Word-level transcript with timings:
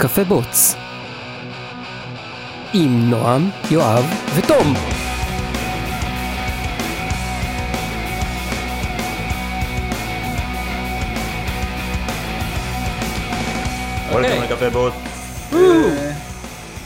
קפה 0.00 0.24
בוץ. 0.24 0.74
עם 2.74 3.10
נועם, 3.10 3.50
יואב 3.70 4.04
ותום. 4.36 4.74
וולקאם 14.12 14.42
לקפה 14.42 14.70
בוט. 14.70 14.92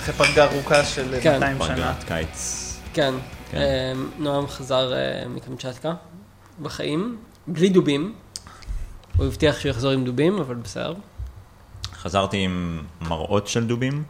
אחרי 0.01 0.15
פגרה 0.15 0.45
ארוכה 0.45 0.85
של 0.85 1.15
כן. 1.23 1.33
200 1.33 1.59
שנה. 1.59 1.75
פגרת 1.75 2.05
קיץ. 2.05 2.73
כן, 2.95 3.15
כן. 3.51 3.59
אה, 3.59 3.93
נועם 4.19 4.47
חזר 4.47 4.93
אה, 4.93 5.29
מקמצ'טקה 5.29 5.95
בחיים, 6.63 7.17
בלי 7.47 7.69
דובים. 7.69 8.15
הוא 9.17 9.27
הבטיח 9.27 9.61
שהוא 9.61 9.71
יחזור 9.71 9.91
עם 9.91 10.05
דובים, 10.05 10.39
אבל 10.39 10.55
בסדר. 10.55 10.95
חזרתי 12.03 12.37
עם 12.37 12.83
מראות 13.01 13.49
של 13.49 13.67
דובים, 13.67 14.03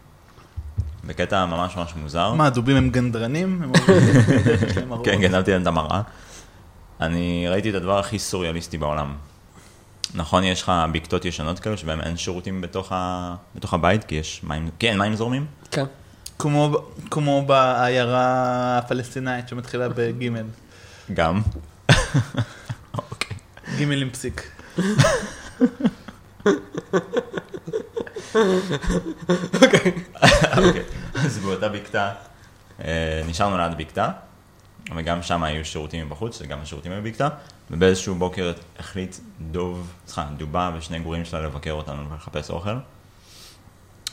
בקטע 1.07 1.45
ממש 1.45 1.77
ממש 1.77 1.93
מוזר. 1.97 2.33
מה, 2.35 2.47
הדובים 2.47 2.77
הם 2.77 2.91
גנדרנים? 2.91 3.73
כן, 5.05 5.21
גנבתי 5.21 5.51
להם 5.51 5.63
את 5.63 5.67
המראה. 5.67 6.01
אני 7.01 7.47
ראיתי 7.49 7.71
את 7.71 7.75
הדבר 7.75 7.99
הכי 7.99 8.19
סוריאליסטי 8.19 8.79
בעולם. 8.79 9.15
נכון, 10.15 10.45
יש 10.45 10.63
לך 10.63 10.73
בקתות 10.93 11.25
ישנות 11.25 11.59
כאלו 11.59 11.79
שבהם 11.79 12.01
אין 12.01 12.17
שירותים 12.17 12.61
בתוך, 12.61 12.93
ה... 12.93 13.35
בתוך 13.55 13.75
הבית, 13.75 14.05
כי 14.05 14.15
יש 14.15 14.41
מים, 14.45 14.71
כי 14.79 14.89
אין 14.89 14.99
מים 14.99 15.15
זורמים? 15.15 15.47
כן. 15.71 15.85
כמו- 16.39 16.79
כמו 17.11 17.45
בעיירה 17.47 18.25
הפלסטינאית 18.79 19.49
שמתחילה 19.49 19.89
בגימל. 19.89 20.45
גם. 21.15 21.43
אוקיי. 23.11 23.37
גימל 23.77 24.03
עם 24.03 24.11
פסיק. 24.11 24.51
אוקיי. 29.63 29.93
אז 31.15 31.39
באותה 31.39 31.69
בקתה, 31.69 32.13
אה, 32.85 33.23
נשארנו 33.27 33.59
ליד 33.59 33.79
בקתה, 33.79 34.11
וגם 34.97 35.23
שם 35.23 35.43
היו 35.43 35.65
שירותים 35.65 36.07
מבחוץ, 36.07 36.41
וגם 36.41 36.61
השירותים 36.61 36.93
היו 36.93 37.03
בקתה, 37.03 37.29
ובאיזשהו 37.71 38.15
בוקר 38.15 38.53
החליט 38.79 39.17
דוב, 39.41 39.93
סליחה, 40.07 40.29
דובה 40.37 40.71
ושני 40.77 40.99
גורים 40.99 41.25
שלה 41.25 41.41
לבקר 41.41 41.73
אותנו 41.73 42.11
ולחפש 42.11 42.51
אוכל, 42.51 42.77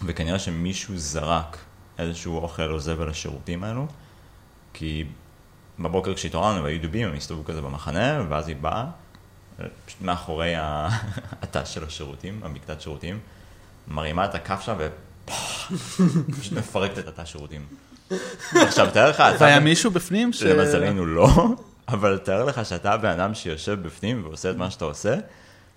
וכנראה 0.06 0.40
שמישהו 0.40 0.98
זרק 0.98 1.58
איזשהו 1.98 2.38
אוכל 2.38 2.72
או 2.72 2.80
זבל 2.80 3.10
לשירותים 3.10 3.64
האלו, 3.64 3.88
כי 4.74 5.06
בבוקר 5.80 6.14
כשהתעוררנו 6.14 6.64
והיו 6.64 6.82
דובים, 6.82 7.08
הם 7.08 7.16
הסתובבו 7.16 7.46
כזה 7.46 7.62
במחנה, 7.62 8.22
ואז 8.30 8.48
היא 8.48 8.56
באה, 8.56 8.86
פשוט 9.86 10.02
מאחורי 10.02 10.54
התא 11.42 11.66
של 11.66 11.84
השירותים, 11.84 12.42
הבקתת 12.44 12.82
שירותים, 12.82 13.20
מרימה 13.90 14.26
את 14.26 14.36
הכף 14.36 14.62
שלה 14.62 14.76
ו... 14.78 14.88
פשוט 16.40 16.54
מפרקת 16.54 17.00
את 17.00 17.08
התא 17.08 17.26
שירותים. 17.26 17.66
עכשיו, 18.52 18.88
תאר 18.94 19.10
לך, 19.10 19.16
אתה... 19.16 19.44
והיה 19.44 19.60
מישהו 19.60 19.92
בפנים 19.92 20.34
ש... 20.34 20.44
למזלנו 20.44 21.06
לא, 21.06 21.30
אבל 21.88 22.18
תאר 22.18 22.46
לך 22.46 22.66
שאתה 22.66 22.94
הבן 22.94 23.10
אדם 23.10 23.34
שיושב 23.34 23.78
בפנים 23.82 24.22
ועושה 24.26 24.52
את 24.52 24.56
מה 24.56 24.72
שאתה 24.72 24.86
עושה, 24.86 25.16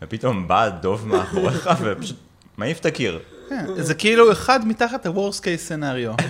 ופתאום 0.02 0.48
בא 0.48 0.68
דוב 0.68 1.08
מאחוריך 1.08 1.70
ופשוט 1.84 2.16
מעיף 2.56 2.80
את 2.80 2.86
הקיר. 2.86 3.20
כן, 3.48 3.66
זה 3.76 3.94
כאילו 3.94 4.32
אחד 4.32 4.66
מתחת 4.66 5.06
ה-Worst 5.06 5.40
case 5.40 5.68
scenario. 5.68 6.22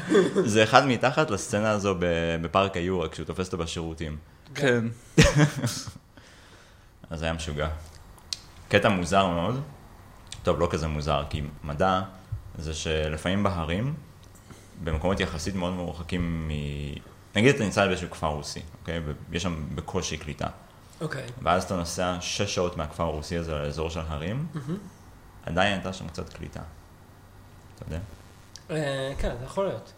זה 0.44 0.62
אחד 0.62 0.86
מתחת 0.86 1.30
לסצנה 1.30 1.70
הזו 1.70 1.94
בפארק 2.42 2.76
היורה, 2.76 3.08
כשהוא 3.08 3.26
תופס 3.26 3.46
אותו 3.46 3.58
בשירותים. 3.58 4.16
כן. 4.54 4.84
אז 7.10 7.22
היה 7.22 7.32
משוגע. 7.32 7.68
קטע 8.68 8.88
מוזר 8.88 9.26
מאוד, 9.26 9.60
טוב, 10.42 10.60
לא 10.60 10.68
כזה 10.70 10.86
מוזר, 10.88 11.24
כי 11.30 11.42
מדע 11.64 12.00
זה 12.58 12.74
שלפעמים 12.74 13.42
בהרים, 13.42 13.94
במקומות 14.84 15.20
יחסית 15.20 15.54
מאוד 15.54 15.72
מרוחקים 15.72 16.48
מ... 16.48 16.50
נגיד 17.36 17.54
אתה 17.54 17.64
נמצא 17.64 17.86
באיזשהו 17.86 18.10
כפר 18.10 18.26
רוסי, 18.26 18.62
אוקיי? 18.80 19.00
ויש 19.30 19.42
שם 19.42 19.66
בקושי 19.74 20.16
קליטה. 20.16 20.46
אוקיי. 21.00 21.26
ואז 21.42 21.64
אתה 21.64 21.76
נוסע 21.76 22.16
שש 22.20 22.54
שעות 22.54 22.76
מהכפר 22.76 23.02
הרוסי 23.02 23.36
הזה 23.36 23.54
לאזור 23.54 23.90
של 23.90 24.00
הרים, 24.08 24.46
עדיין 25.46 25.72
הייתה 25.72 25.92
שם 25.92 26.08
קצת 26.08 26.32
קליטה. 26.32 26.60
אתה 27.74 27.84
יודע? 27.86 27.98
אה, 28.70 29.12
כן, 29.18 29.34
זה 29.38 29.44
יכול 29.44 29.66
להיות. 29.66 29.92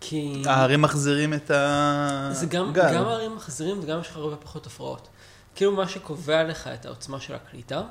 כי... 0.00 0.42
ההרים 0.46 0.82
מחזירים 0.82 1.34
את 1.34 1.50
הגל. 1.54 2.32
זה 2.32 2.46
גם, 2.46 2.72
גם 2.72 3.06
הערים 3.06 3.36
מחזירים 3.36 3.80
וגם 3.82 4.00
יש 4.00 4.08
לך 4.08 4.16
הרבה 4.16 4.36
פחות 4.36 4.66
הפרעות. 4.66 5.08
כאילו 5.54 5.72
מה 5.72 5.88
שקובע 5.88 6.44
לך 6.44 6.66
את 6.66 6.86
העוצמה 6.86 7.20
של 7.20 7.34
הקליטה, 7.34 7.82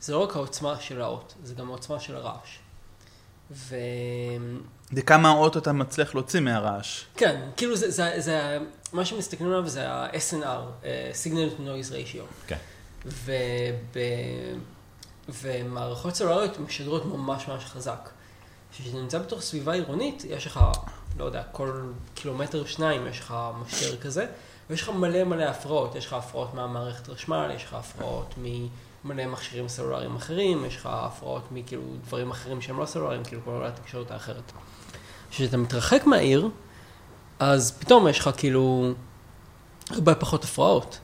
זה 0.00 0.12
לא 0.12 0.18
רק 0.18 0.36
העוצמה 0.36 0.80
של 0.80 1.00
האות, 1.00 1.34
זה 1.42 1.54
גם 1.54 1.68
העוצמה 1.68 2.00
של 2.00 2.16
הרעש. 2.16 2.58
וכן, 3.50 3.76
זה 4.92 5.02
כמה 5.02 5.30
אות 5.30 5.56
אתה 5.56 5.72
מצליח 5.72 6.14
להוציא 6.14 6.40
מהרעש. 6.40 7.04
כאילו 7.56 7.76
זה, 7.76 7.90
זה, 7.90 8.12
זה, 8.16 8.58
מה 8.92 9.04
שמסתכלים 9.04 9.50
עליו 9.50 9.68
זה 9.68 9.90
ה-SNR, 9.90 10.84
אה, 10.84 11.10
Signal 11.24 11.58
to 11.58 11.60
Noise 11.60 11.92
Ratio. 11.92 12.46
כן. 12.46 12.58
וב... 13.06 13.98
ומערכות 15.28 16.14
סלולריות 16.14 16.58
משדרות 16.58 17.04
ממש 17.04 17.48
ממש 17.48 17.64
חזק. 17.64 18.10
כשאתה 18.72 18.98
נמצא 18.98 19.18
בתוך 19.18 19.40
סביבה 19.40 19.72
עירונית, 19.72 20.24
יש 20.28 20.46
לך, 20.46 20.60
לא 21.18 21.24
יודע, 21.24 21.42
כל 21.52 21.92
קילומטר 22.14 22.64
שניים 22.64 23.06
יש 23.06 23.20
לך 23.20 23.34
משדר 23.62 23.96
כזה, 23.96 24.26
ויש 24.70 24.82
לך 24.82 24.88
מלא 24.88 25.24
מלא 25.24 25.44
הפרעות. 25.44 25.94
יש 25.94 26.06
לך 26.06 26.12
הפרעות 26.12 26.54
מהמערכת 26.54 27.06
חשמל, 27.06 27.50
יש 27.54 27.64
לך 27.64 27.74
הפרעות 27.74 28.34
ממלא 29.08 29.26
מכשירים 29.26 29.68
סלולריים 29.68 30.16
אחרים, 30.16 30.64
יש 30.64 30.76
לך 30.76 30.88
הפרעות 30.92 31.42
מכאילו 31.52 31.82
דברים 32.06 32.30
אחרים 32.30 32.60
שהם 32.60 32.78
לא 32.78 32.86
סלולריים, 32.86 33.24
כאילו 33.24 33.42
כל 33.44 33.66
התקשורת 33.66 34.10
האחרת. 34.10 34.52
כשאתה 35.30 35.56
מתרחק 35.56 36.06
מהעיר, 36.06 36.48
אז 37.38 37.72
פתאום 37.78 38.08
יש 38.08 38.18
לך 38.18 38.30
כאילו 38.36 38.92
הרבה 39.90 40.14
פחות 40.14 40.44
הפרעות. 40.44 40.98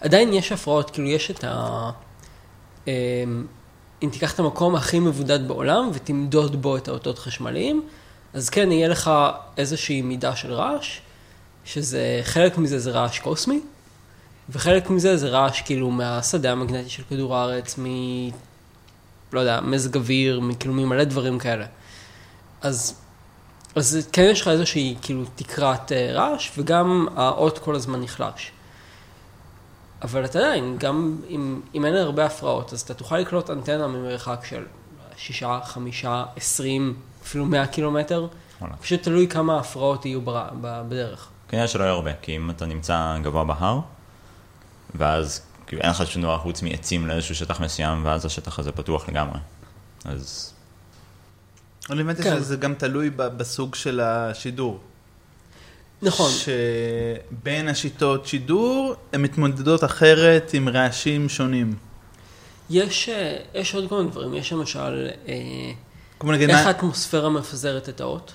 עדיין 0.00 0.32
יש 0.32 0.52
הפרעות, 0.52 0.90
כאילו 0.90 1.08
יש 1.08 1.30
את 1.30 1.44
ה... 1.44 1.90
אמ, 2.86 2.92
אם 4.02 4.08
תיקח 4.12 4.34
את 4.34 4.38
המקום 4.38 4.74
הכי 4.74 4.98
מבודד 4.98 5.48
בעולם 5.48 5.90
ותמדוד 5.92 6.62
בו 6.62 6.76
את 6.76 6.88
האותות 6.88 7.18
חשמליים, 7.18 7.88
אז 8.32 8.50
כן, 8.50 8.72
יהיה 8.72 8.88
לך 8.88 9.10
איזושהי 9.56 10.02
מידה 10.02 10.36
של 10.36 10.52
רעש, 10.52 11.00
שזה, 11.64 12.20
חלק 12.22 12.58
מזה 12.58 12.78
זה 12.78 12.90
רעש 12.90 13.18
קוסמי, 13.18 13.60
וחלק 14.48 14.90
מזה 14.90 15.16
זה 15.16 15.28
רעש 15.28 15.62
כאילו 15.62 15.90
מהשדה 15.90 16.52
המגנטי 16.52 16.90
של 16.90 17.02
כדור 17.10 17.36
הארץ, 17.36 17.78
מ... 17.78 17.84
לא 19.32 19.40
יודע, 19.40 19.60
מזג 19.60 19.96
אוויר, 19.96 20.40
כאילו 20.60 20.74
ממלא 20.74 21.04
דברים 21.04 21.38
כאלה. 21.38 21.66
אז, 22.62 23.00
אז 23.74 24.08
כן 24.12 24.28
יש 24.30 24.40
לך 24.40 24.48
איזושהי 24.48 24.96
כאילו 25.02 25.24
תקרת 25.34 25.92
אה, 25.92 26.12
רעש, 26.12 26.50
וגם 26.58 27.06
האות 27.16 27.58
כל 27.58 27.74
הזמן 27.74 28.00
נחלש. 28.00 28.52
אבל 30.02 30.24
אתה 30.24 30.38
עדיין, 30.38 30.76
גם 30.78 31.16
אם, 31.30 31.60
אם 31.74 31.84
אין 31.84 31.94
הרבה 31.94 32.26
הפרעות, 32.26 32.72
אז 32.72 32.80
אתה 32.80 32.94
תוכל 32.94 33.18
לקלוט 33.18 33.50
אנטנה 33.50 33.86
ממרחק 33.86 34.44
של 34.48 34.64
שישה, 35.16 35.58
חמישה, 35.64 36.24
עשרים, 36.36 36.94
אפילו 37.22 37.46
מאה 37.46 37.66
קילומטר. 37.66 38.26
וואלה. 38.60 38.76
פשוט 38.76 39.02
תלוי 39.02 39.28
כמה 39.28 39.58
הפרעות 39.58 40.06
יהיו 40.06 40.20
בר, 40.20 40.48
בדרך. 40.60 41.28
כנראה 41.48 41.68
שלא 41.68 41.82
יהיה 41.82 41.92
הרבה, 41.92 42.10
כי 42.22 42.36
אם 42.36 42.50
אתה 42.50 42.66
נמצא 42.66 43.16
גבוה 43.22 43.44
בהר, 43.44 43.80
ואז 44.94 45.40
כאילו 45.66 45.82
אין 45.82 45.90
לך 45.90 46.06
שום 46.06 46.22
דבר 46.22 46.38
חוץ 46.38 46.62
מעצים 46.62 47.06
לאיזשהו 47.06 47.34
שטח 47.34 47.60
מסוים, 47.60 48.04
ואז 48.04 48.24
השטח 48.26 48.58
הזה 48.58 48.72
פתוח 48.72 49.08
לגמרי. 49.08 49.38
אז 50.04 50.52
אני 51.90 52.00
הבנתי 52.00 52.22
כן. 52.22 52.36
שזה 52.36 52.56
גם 52.56 52.74
תלוי 52.74 53.10
ב- 53.10 53.22
בסוג 53.22 53.74
של 53.74 54.00
השידור. 54.00 54.80
נכון, 56.02 56.30
שבין 56.32 57.68
השיטות 57.68 58.26
שידור, 58.26 58.94
הן 59.12 59.22
מתמודדות 59.22 59.84
אחרת 59.84 60.50
עם 60.54 60.68
רעשים 60.68 61.28
שונים. 61.28 61.74
יש, 62.70 63.08
אה, 63.08 63.36
יש 63.54 63.74
עוד 63.74 63.88
כל 63.88 63.96
מיני 63.98 64.10
דברים, 64.10 64.34
יש 64.34 64.52
למשל, 64.52 65.08
אה, 65.28 65.34
כמו 66.18 66.32
נגיד, 66.32 66.50
איך 66.50 66.58
מה- 66.58 66.66
האטמוספירה 66.66 67.30
מפזרת 67.30 67.88
את 67.88 68.00
האות. 68.00 68.32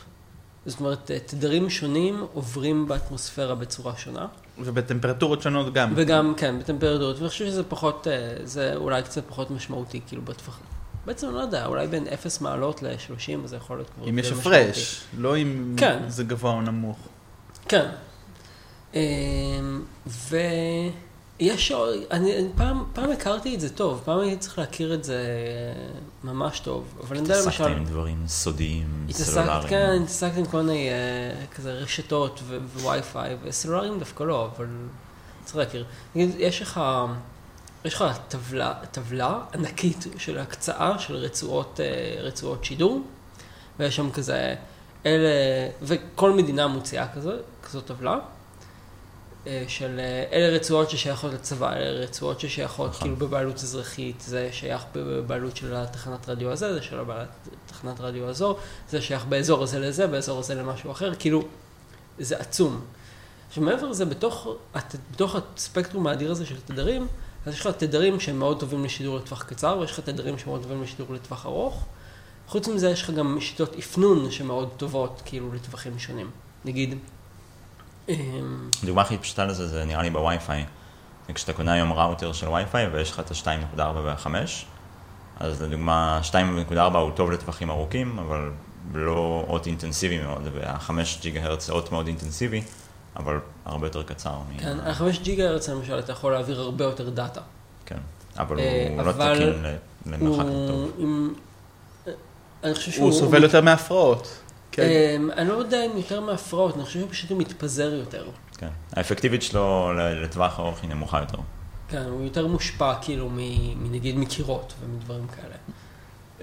זאת 0.66 0.80
אומרת, 0.80 1.12
אה, 1.12 1.20
תדרים 1.20 1.70
שונים 1.70 2.26
עוברים 2.34 2.88
באטמוספירה 2.88 3.56
בצורה 3.56 3.94
שונה. 3.98 4.28
ובטמפרטורות 4.66 5.42
שונות 5.42 5.74
גם. 5.74 5.94
וגם, 5.96 6.34
כן, 6.38 6.60
בטמפרטורות, 6.60 7.18
ואני 7.18 7.30
חושב 7.30 7.46
שזה 7.46 7.64
פחות, 7.64 8.08
אה, 8.08 8.36
זה 8.44 8.76
אולי 8.76 9.04
קצת 9.04 9.24
פחות 9.28 9.52
משמעותי, 9.52 10.02
כאילו 10.08 10.22
בטווח... 10.22 10.60
בעצם 11.06 11.30
לא 11.32 11.40
יודע, 11.40 11.66
אולי 11.66 11.88
בין 11.88 12.08
0 12.14 12.42
מעלות 12.42 12.84
ל-30 12.84 13.46
זה 13.48 13.56
יכול 13.56 13.78
להיות 13.78 13.90
כבר... 13.90 14.10
אם 14.10 14.20
יש. 14.20 14.32
הפרש, 14.32 15.02
לא 15.18 15.38
אם 15.38 15.74
כן. 15.78 16.00
זה 16.08 16.24
גבוה 16.24 16.52
או 16.52 16.62
נמוך. 16.62 16.98
כן. 17.68 17.86
אמ, 18.94 19.00
עוד, 21.74 21.96
אני 22.12 22.38
אני 22.38 22.48
פעם, 22.56 22.84
פעם 22.94 23.12
הכרתי 23.12 23.56
את 23.56 23.60
זה 23.60 23.70
טוב, 23.70 24.02
פעם 24.06 24.20
הייתי 24.20 24.38
צריך 24.38 24.60
להכיר 24.60 24.94
את 24.94 25.04
זה 25.04 25.24
ממש 26.24 26.60
טוב, 26.60 26.84
אבל 27.00 27.18
אני 27.18 27.24
יודע 27.24 27.40
התעסקת 27.40 27.60
למשל, 27.60 27.78
עם 27.78 27.86
דברים 27.86 28.24
סודיים, 28.28 29.06
התעסקת, 29.10 29.32
סלולריים. 29.34 29.70
כן, 29.70 30.00
התעסקת 30.04 30.38
עם 30.38 30.46
כל 30.46 30.62
מיני 30.62 30.90
אה, 30.90 31.46
כזה 31.56 31.72
רשתות 31.72 32.40
ו- 32.44 32.58
ווי-פיי, 32.76 33.38
וסלולריים 33.44 34.00
דווקא 34.00 34.24
לא, 34.24 34.50
אבל 34.58 34.68
צריך 35.46 35.58
להכיר. 35.58 35.86
נגיד, 36.16 36.30
יש 36.38 36.62
לך, 36.62 36.82
יש 37.86 37.94
לך 37.94 38.06
טבלה, 38.28 38.74
טבלה 38.92 39.40
ענקית 39.54 40.08
של 40.18 40.38
הקצאה 40.38 41.00
של 41.00 41.16
רצועות, 41.16 41.80
אה, 41.80 42.22
רצועות 42.22 42.66
שידור, 42.66 43.02
ויש 43.80 43.96
שם 43.96 44.12
כזה, 44.12 44.56
אלה, 45.06 45.30
וכל 45.82 46.32
מדינה 46.32 46.68
מוציאה 46.68 47.08
כזו, 47.16 47.32
כזאת 47.64 47.86
טבלה, 47.86 48.20
של 49.68 50.00
אה, 50.00 50.24
אלה 50.32 50.56
רצועות 50.56 50.90
ששייכות 50.90 51.34
לצבא, 51.34 51.74
אלה 51.74 52.00
רצועות 52.00 52.40
ששייכות 52.40 52.90
נכון. 52.90 53.02
כאילו 53.02 53.16
בבעלות 53.16 53.56
אזרחית, 53.56 54.22
זה 54.22 54.50
שייך 54.52 54.84
בבעלות 54.96 55.58
של 55.58 55.76
התחנת 55.76 56.30
רדיו 56.30 56.52
הזה, 56.52 56.74
זה 56.74 56.82
של 56.82 57.00
הבעלת 57.00 57.30
תחנת 57.66 58.02
רדיו 58.02 58.30
הזו, 58.30 58.58
זה 58.90 59.02
שייך 59.02 59.26
באזור 59.26 59.64
הזה 59.64 59.80
לזה, 59.80 60.08
באזור 60.08 60.40
הזה 60.40 60.56
למשהו 60.56 60.92
אחר, 60.92 61.16
כאילו, 61.16 61.44
זה 62.20 62.38
עצום. 62.38 62.82
עכשיו 63.48 63.64
מעבר 63.64 63.88
לזה, 63.88 64.06
בתוך, 64.06 64.48
בתוך 65.12 65.36
הספקטרום 65.36 66.08
האדיר 66.08 66.32
הזה 66.32 66.46
של 66.46 66.62
תדרים, 66.66 67.08
אז 67.46 67.54
יש 67.54 67.60
לך 67.60 67.68
תדרים 67.68 68.20
שהם 68.20 68.40
מאוד 68.40 68.60
טובים 68.60 68.86
לשידור 68.86 69.18
לטווח 69.18 69.44
קצר, 69.44 69.78
ויש 69.80 69.92
לך 69.92 70.00
תדרים 70.00 70.38
שמאוד 70.38 70.62
טובים 70.62 70.84
לשידור 70.84 71.14
לטווח 71.14 71.46
ארוך. 71.46 71.86
חוץ 72.48 72.68
מזה 72.68 72.90
יש 72.90 73.02
לך 73.02 73.10
גם 73.10 73.38
שיטות 73.42 73.76
אפנון 73.76 74.32
שמאוד 74.32 74.70
טובות, 74.78 75.22
כאילו, 75.26 75.54
לטווחים 75.54 76.00
שונים. 76.00 76.30
נגיד, 76.66 76.98
הדוגמה 78.84 79.02
הכי 79.02 79.18
פשוטה 79.18 79.46
לזה 79.46 79.68
זה 79.68 79.86
נראה 79.86 80.02
לי 80.02 80.10
בווי-פיי. 80.10 80.66
כשאתה 81.34 81.54
קונה 81.54 81.74
היום 81.74 81.94
ראוטר 81.94 82.34
של 82.34 82.48
ווי-פיי 82.48 82.88
ויש 82.88 83.12
לך 83.12 83.20
את 83.20 83.32
ה-2.4 83.32 83.82
וה-5, 83.82 84.28
אז 85.40 85.62
לדוגמה 85.62 86.22
2.4 86.72 86.80
הוא 86.80 87.12
טוב 87.12 87.32
לטווחים 87.32 87.70
ארוכים, 87.70 88.20
אבל 88.20 88.52
לא 88.94 89.46
אות 89.48 89.68
אינטנסיבי 89.68 90.22
מאוד, 90.22 90.42
וה-5 90.54 90.92
ג'יגה 91.22 91.44
הרץ 91.44 91.66
זה 91.66 91.74
אות 91.74 91.92
מאוד 91.92 92.08
אינטנסיבי, 92.08 92.62
אבל 93.16 93.40
הרבה 93.66 93.88
יותר 93.88 94.04
קצר. 94.04 94.34
כן, 94.58 94.78
על 94.80 94.94
5 94.94 95.20
ג'יגה 95.20 95.50
הרץ 95.50 95.70
למשל 95.70 96.00
אתה 96.00 96.12
יכול 96.12 96.32
להעביר 96.32 96.62
הרבה 96.62 96.86
יותר 96.86 97.10
דאטה. 97.10 97.42
כן, 97.86 97.98
אבל 98.38 98.60
אה, 98.60 98.88
הוא 98.90 99.02
לא 99.02 99.12
תקין 99.12 99.64
למרחק 100.06 100.46
טוב. 100.68 100.92
עם... 100.98 101.34
אני 102.64 102.74
חושב 102.74 102.92
שהוא... 102.92 103.06
הוא 103.06 103.20
סובל 103.20 103.44
יותר 103.44 103.62
מהפרעות. 103.62 104.40
כן. 104.80 105.22
אמ, 105.22 105.32
אני 105.32 105.50
לא 105.50 105.54
יודע 105.54 105.86
אם 105.86 105.92
יותר 105.98 106.22
מהפרעות, 106.22 106.76
אני 106.76 106.84
חושב 106.86 107.00
שפשוט 107.00 107.30
הוא 107.30 107.40
מתפזר 107.40 107.94
יותר. 107.94 108.26
כן. 108.58 108.70
האפקטיביות 108.94 109.42
שלו 109.42 109.94
לטווח 110.24 110.60
ארוך 110.60 110.80
היא 110.82 110.90
נמוכה 110.90 111.20
יותר. 111.20 111.38
כן, 111.90 112.04
הוא 112.04 112.24
יותר 112.24 112.48
מושפע 112.48 112.94
כאילו 113.02 113.30
מנגיד 113.80 114.18
מקירות 114.18 114.74
ומדברים 114.82 115.28
כאלה. 115.28 115.56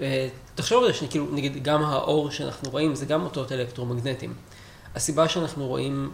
אה, 0.01 0.27
תחשוב 0.55 0.83
על 0.83 0.91
זה 0.91 0.97
שכאילו, 0.97 1.25
נגיד 1.31 1.63
גם 1.63 1.83
האור 1.83 2.31
שאנחנו 2.31 2.69
רואים 2.69 2.95
זה 2.95 3.05
גם 3.05 3.23
אותות 3.23 3.51
אלקטרומגנטיים. 3.51 4.33
הסיבה 4.95 5.29
שאנחנו 5.29 5.67
רואים, 5.67 6.11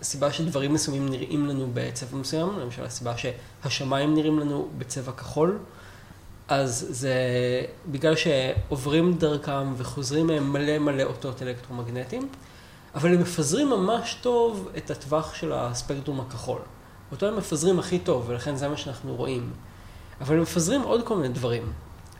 הסיבה 0.00 0.32
שדברים 0.32 0.74
מסוימים 0.74 1.08
נראים 1.08 1.46
לנו 1.46 1.70
בצבע 1.74 2.18
מסוים, 2.18 2.58
למשל 2.58 2.84
הסיבה 2.84 3.14
שהשמיים 3.16 4.14
נראים 4.14 4.38
לנו 4.38 4.68
בצבע 4.78 5.12
כחול, 5.12 5.58
אז 6.52 6.86
זה 6.90 7.14
בגלל 7.90 8.14
שעוברים 8.16 9.18
דרכם 9.18 9.74
וחוזרים 9.76 10.26
מהם 10.26 10.52
מלא 10.52 10.78
מלא 10.78 11.02
אותות 11.02 11.42
אלקטרומגנטיים, 11.42 12.28
אבל 12.94 13.14
הם 13.14 13.20
מפזרים 13.20 13.70
ממש 13.70 14.18
טוב 14.22 14.68
את 14.76 14.90
הטווח 14.90 15.34
של 15.34 15.52
הספקטרום 15.52 16.20
הכחול. 16.20 16.60
אותו 17.12 17.26
הם 17.26 17.36
מפזרים 17.36 17.78
הכי 17.78 17.98
טוב, 17.98 18.24
ולכן 18.28 18.56
זה 18.56 18.68
מה 18.68 18.76
שאנחנו 18.76 19.16
רואים. 19.16 19.52
אבל 20.20 20.34
הם 20.34 20.42
מפזרים 20.42 20.82
עוד 20.82 21.06
כל 21.06 21.16
מיני 21.16 21.28
דברים. 21.28 21.72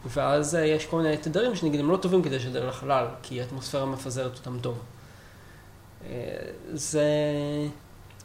ואז 0.06 0.54
אה, 0.54 0.66
יש 0.66 0.86
כל 0.86 0.96
מיני 1.02 1.16
תדרים 1.16 1.54
שנגיד 1.54 1.80
הם 1.80 1.90
לא 1.90 1.96
טובים 1.96 2.22
כדי 2.22 2.36
לשדר 2.36 2.68
לחלל, 2.68 3.06
כי 3.22 3.40
האטמוספירה 3.40 3.86
מפזרת 3.86 4.38
אותם 4.38 4.58
טוב. 4.60 4.78
אה, 6.06 6.10
זה... 6.72 7.04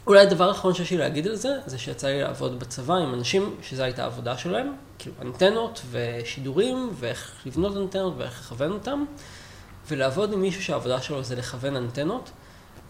אולי 0.07 0.19
הדבר 0.19 0.50
האחרון 0.50 0.74
שיש 0.74 0.92
לי 0.92 0.98
להגיד 0.98 1.27
על 1.27 1.36
זה, 1.36 1.50
זה 1.65 1.77
שיצא 1.77 2.07
לי 2.07 2.21
לעבוד 2.21 2.59
בצבא 2.59 2.95
עם 2.95 3.13
אנשים 3.13 3.56
שזו 3.62 3.83
הייתה 3.83 4.04
העבודה 4.04 4.38
שלהם, 4.38 4.74
כאילו 4.99 5.15
אנטנות 5.21 5.81
ושידורים, 5.91 6.89
ואיך 6.94 7.31
לבנות 7.45 7.77
אנטנות 7.77 8.13
ואיך 8.17 8.39
לכוון 8.39 8.71
אותם, 8.71 9.05
ולעבוד 9.88 10.33
עם 10.33 10.41
מישהו 10.41 10.63
שהעבודה 10.63 11.01
שלו 11.01 11.23
זה 11.23 11.35
לכוון 11.35 11.75
אנטנות, 11.75 12.31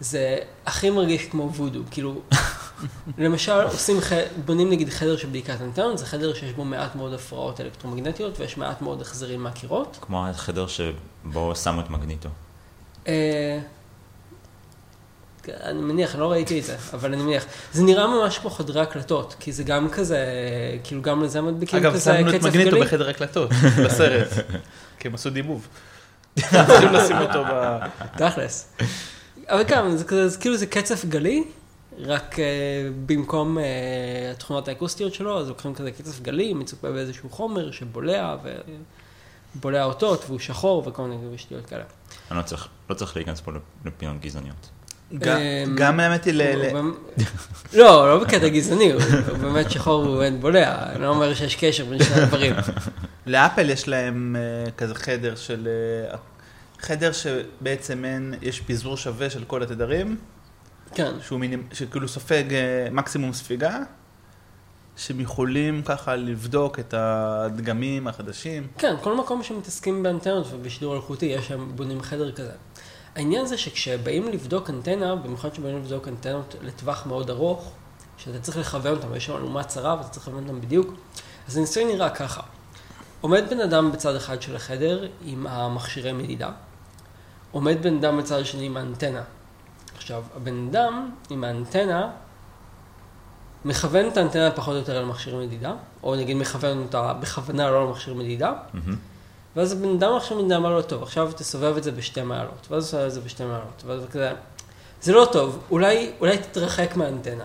זה 0.00 0.38
הכי 0.66 0.90
מרגיש 0.90 1.24
כמו 1.26 1.50
וודו, 1.54 1.80
כאילו, 1.90 2.20
למשל 3.18 3.60
עושים, 3.60 4.00
ח... 4.00 4.12
בונים 4.44 4.70
נגיד 4.70 4.88
חדר 4.88 5.16
של 5.16 5.28
בדיקת 5.28 5.60
אנטנות, 5.60 5.98
זה 5.98 6.06
חדר 6.06 6.34
שיש 6.34 6.52
בו 6.52 6.64
מעט 6.64 6.94
מאוד 6.94 7.12
הפרעות 7.12 7.60
אלקטרומגנטיות 7.60 8.40
ויש 8.40 8.56
מעט 8.56 8.82
מאוד 8.82 9.00
החזרים 9.00 9.42
מהקירות. 9.42 9.98
כמו 10.00 10.26
החדר 10.26 10.66
שבו 10.66 11.54
שמו 11.54 11.80
את 11.80 11.90
מגניטו. 11.90 12.28
אה, 15.50 15.70
אני 15.70 15.80
מניח, 15.80 16.16
לא 16.16 16.30
ראיתי 16.30 16.60
את 16.60 16.64
זה, 16.64 16.76
אבל 16.94 17.12
אני 17.12 17.22
מניח. 17.22 17.44
זה 17.72 17.82
נראה 17.82 18.06
ממש 18.06 18.38
כמו 18.38 18.50
חדרי 18.50 18.80
הקלטות, 18.80 19.36
כי 19.40 19.52
זה 19.52 19.64
גם 19.64 19.88
כזה, 19.88 20.18
כאילו 20.84 21.02
גם 21.02 21.22
לזה 21.22 21.40
מדביקים 21.40 21.78
אגב, 21.78 21.92
כזה 21.92 22.14
שמנו 22.14 22.36
את 22.36 22.42
מגניטו 22.42 22.70
גלי. 22.70 22.80
בחדר 22.80 23.08
הקלטות, 23.08 23.50
בסרט. 23.84 24.28
כי 24.98 25.08
הם 25.08 25.14
עשו 25.14 25.30
דיבוב. 25.30 25.68
צריכים 26.40 26.92
לשים 26.92 27.16
אותו 27.16 27.44
ב... 27.44 27.78
תכלס. 28.16 28.74
אבל 29.48 29.62
גם, 29.62 29.96
זה 29.96 30.04
כזה, 30.04 30.28
זה 30.28 30.38
כאילו 30.38 30.56
זה 30.56 30.66
קצף 30.66 31.04
גלי, 31.04 31.44
רק 31.98 32.34
uh, 32.34 32.38
במקום 33.06 33.58
uh, 33.58 33.60
התכונות 34.34 34.68
האקוסטיות 34.68 35.14
שלו, 35.14 35.38
אז 35.38 35.48
לוקחים 35.48 35.74
כזה 35.74 35.90
קצף 35.90 36.20
גלי, 36.20 36.54
מצופה 36.54 36.90
באיזשהו 36.90 37.30
חומר 37.30 37.70
שבולע, 37.70 38.36
ובולע 39.54 39.84
אותות, 39.84 40.24
והוא 40.26 40.38
שחור, 40.38 40.82
וכל 40.86 41.02
מיני 41.02 41.38
שטויות 41.38 41.66
כאלה. 41.66 41.84
אני 42.30 42.38
לא 42.38 42.42
צריך, 42.42 42.68
לא 42.90 42.94
צריך 42.94 43.16
להיכנס 43.16 43.40
פה 43.40 43.52
לפינות 43.84 44.20
גזעניות. 44.20 44.70
גם- 45.14 45.36
אמ, 45.38 45.76
גם 45.76 46.00
האמת 46.00 46.24
היא, 46.24 46.34
ל- 46.34 46.70
לא, 47.78 48.08
לא 48.08 48.18
בקטע 48.24 48.48
גזעני, 48.48 48.92
הוא 48.92 49.00
באמת 49.40 49.70
שחור 49.70 50.00
והוא 50.00 50.22
אין 50.22 50.40
בולע, 50.40 50.90
אני 50.92 51.02
לא 51.02 51.08
אומר 51.08 51.34
שיש 51.34 51.56
קשר 51.56 51.84
בין 51.84 52.04
שני 52.04 52.22
הדברים. 52.22 52.54
לאפל 53.26 53.70
יש 53.70 53.88
להם 53.88 54.36
אה, 54.38 54.70
כזה 54.70 54.94
חדר 54.94 55.34
של... 55.36 55.68
אה, 56.12 56.16
חדר 56.80 57.12
שבעצם 57.12 58.04
אין, 58.04 58.34
יש 58.42 58.60
פיזור 58.60 58.96
שווה 58.96 59.30
של 59.30 59.44
כל 59.44 59.62
התדרים, 59.62 60.16
כן, 60.94 61.12
שהוא 61.22 61.40
מינימ, 61.40 61.62
שכאילו 61.72 62.08
סופג 62.08 62.44
אה, 62.54 62.58
מקסימום 62.90 63.32
ספיגה, 63.32 63.78
שהם 64.96 65.20
יכולים 65.20 65.82
ככה 65.82 66.16
לבדוק 66.16 66.78
את 66.78 66.94
הדגמים 66.96 68.08
החדשים. 68.08 68.66
כן, 68.78 68.94
כל 69.02 69.16
מקום 69.16 69.42
שמתעסקים 69.42 70.02
באנטנות 70.02 70.46
ובשידור 70.52 70.94
אלחוטי, 70.96 71.26
יש 71.26 71.48
שם, 71.48 71.68
בונים 71.74 72.02
חדר 72.02 72.32
כזה. 72.32 72.52
העניין 73.18 73.46
זה 73.46 73.58
שכשבאים 73.58 74.28
לבדוק 74.28 74.70
אנטנה, 74.70 75.16
במיוחד 75.16 75.50
כשבאים 75.50 75.76
לבדוק 75.76 76.08
אנטנות 76.08 76.54
לטווח 76.62 77.06
מאוד 77.06 77.30
ארוך, 77.30 77.72
שאתה 78.18 78.38
צריך 78.38 78.56
לכוון 78.56 78.96
אותם, 78.96 79.14
יש 79.14 79.26
שם 79.26 79.36
אלומה 79.36 79.64
צרה 79.64 79.96
ואתה 79.98 80.08
צריך 80.08 80.28
לכוון 80.28 80.42
אותם 80.48 80.60
בדיוק, 80.60 80.94
אז 81.48 81.56
הניסוי 81.56 81.84
נראה 81.84 82.10
ככה. 82.10 82.42
עומד 83.20 83.44
בן 83.50 83.60
אדם 83.60 83.92
בצד 83.92 84.16
אחד 84.16 84.42
של 84.42 84.56
החדר 84.56 85.08
עם 85.24 85.46
המכשירי 85.46 86.12
מדידה, 86.12 86.50
עומד 87.50 87.82
בן 87.82 87.96
אדם 87.96 88.18
בצד 88.18 88.40
השני 88.40 88.66
עם 88.66 88.76
האנטנה. 88.76 89.22
עכשיו, 89.96 90.22
הבן 90.36 90.68
אדם 90.68 91.10
עם 91.30 91.44
האנטנה 91.44 92.10
מכוון 93.64 94.08
את 94.08 94.16
האנטנה 94.16 94.50
פחות 94.50 94.74
או 94.74 94.78
יותר 94.78 94.96
על 94.96 95.04
מכשיר 95.04 95.36
מדידה, 95.36 95.74
או 96.02 96.16
נגיד 96.16 96.36
מכוון 96.36 96.82
אותה 96.82 97.12
בכוונה 97.14 97.70
לא 97.70 97.82
על 97.82 97.88
מכשיר 97.88 98.14
מדידה, 98.14 98.52
מהמם. 98.74 98.96
ואז 99.56 99.72
הבן 99.72 99.88
אדם 99.90 100.16
עכשיו 100.16 100.38
מדידה 100.38 100.56
אמר 100.56 100.70
לו, 100.74 100.82
טוב, 100.82 101.02
עכשיו 101.02 101.30
תסובב 101.36 101.76
את 101.76 101.82
זה 101.84 101.92
בשתי 101.92 102.22
מעלות, 102.22 102.66
ואז 102.70 102.82
הוא 102.84 102.90
סובב 102.90 103.04
את 103.04 103.12
זה 103.12 103.20
בשתי 103.20 103.44
מעלות, 103.44 103.82
ואז 103.86 104.00
הוא 104.00 104.08
כזה, 104.10 104.30
זה 105.02 105.12
לא 105.12 105.28
טוב, 105.32 105.58
אולי, 105.70 106.10
אולי 106.20 106.38
תתרחק 106.38 106.96
מהאנטנה. 106.96 107.44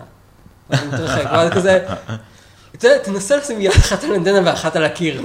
ואז 0.69 0.79
הוא 0.83 0.93
מתרחק, 0.93 1.25
ואז 1.31 1.51
כזה, 1.51 1.86
אתה 2.75 2.88
יודע, 2.88 2.98
תנסה 3.03 3.38
לשים 3.38 3.62
יד 3.62 3.72
אחת 3.72 4.03
על 4.03 4.12
האנטנה 4.12 4.39
ואחת 4.45 4.75
על 4.75 4.83
הקיר. 4.83 5.22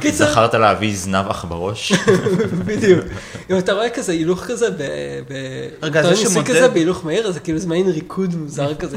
קיצר- 0.00 0.24
וזכרת 0.28 0.54
להביא 0.54 0.96
זנב 0.96 1.26
אח 1.30 1.44
בראש? 1.44 1.92
בדיוק. 2.66 3.04
אם 3.50 3.58
אתה 3.58 3.72
רואה 3.72 3.90
כזה 3.90 4.12
הילוך 4.12 4.44
כזה, 4.44 4.70
ב... 4.70 4.76
ב- 5.28 5.68
רגע, 5.82 6.00
אתה 6.00 6.14
זה 6.14 6.16
שמודד- 6.30 6.48
כזה 6.48 6.68
בהילוך 6.68 7.04
מהיר, 7.04 7.26
אז 7.28 7.34
זה 7.34 7.40
כאילו 7.40 7.58
זה 7.58 7.68
מעין 7.68 7.88
ריקוד 7.88 8.34
מוזר 8.34 8.74
כזה. 8.80 8.96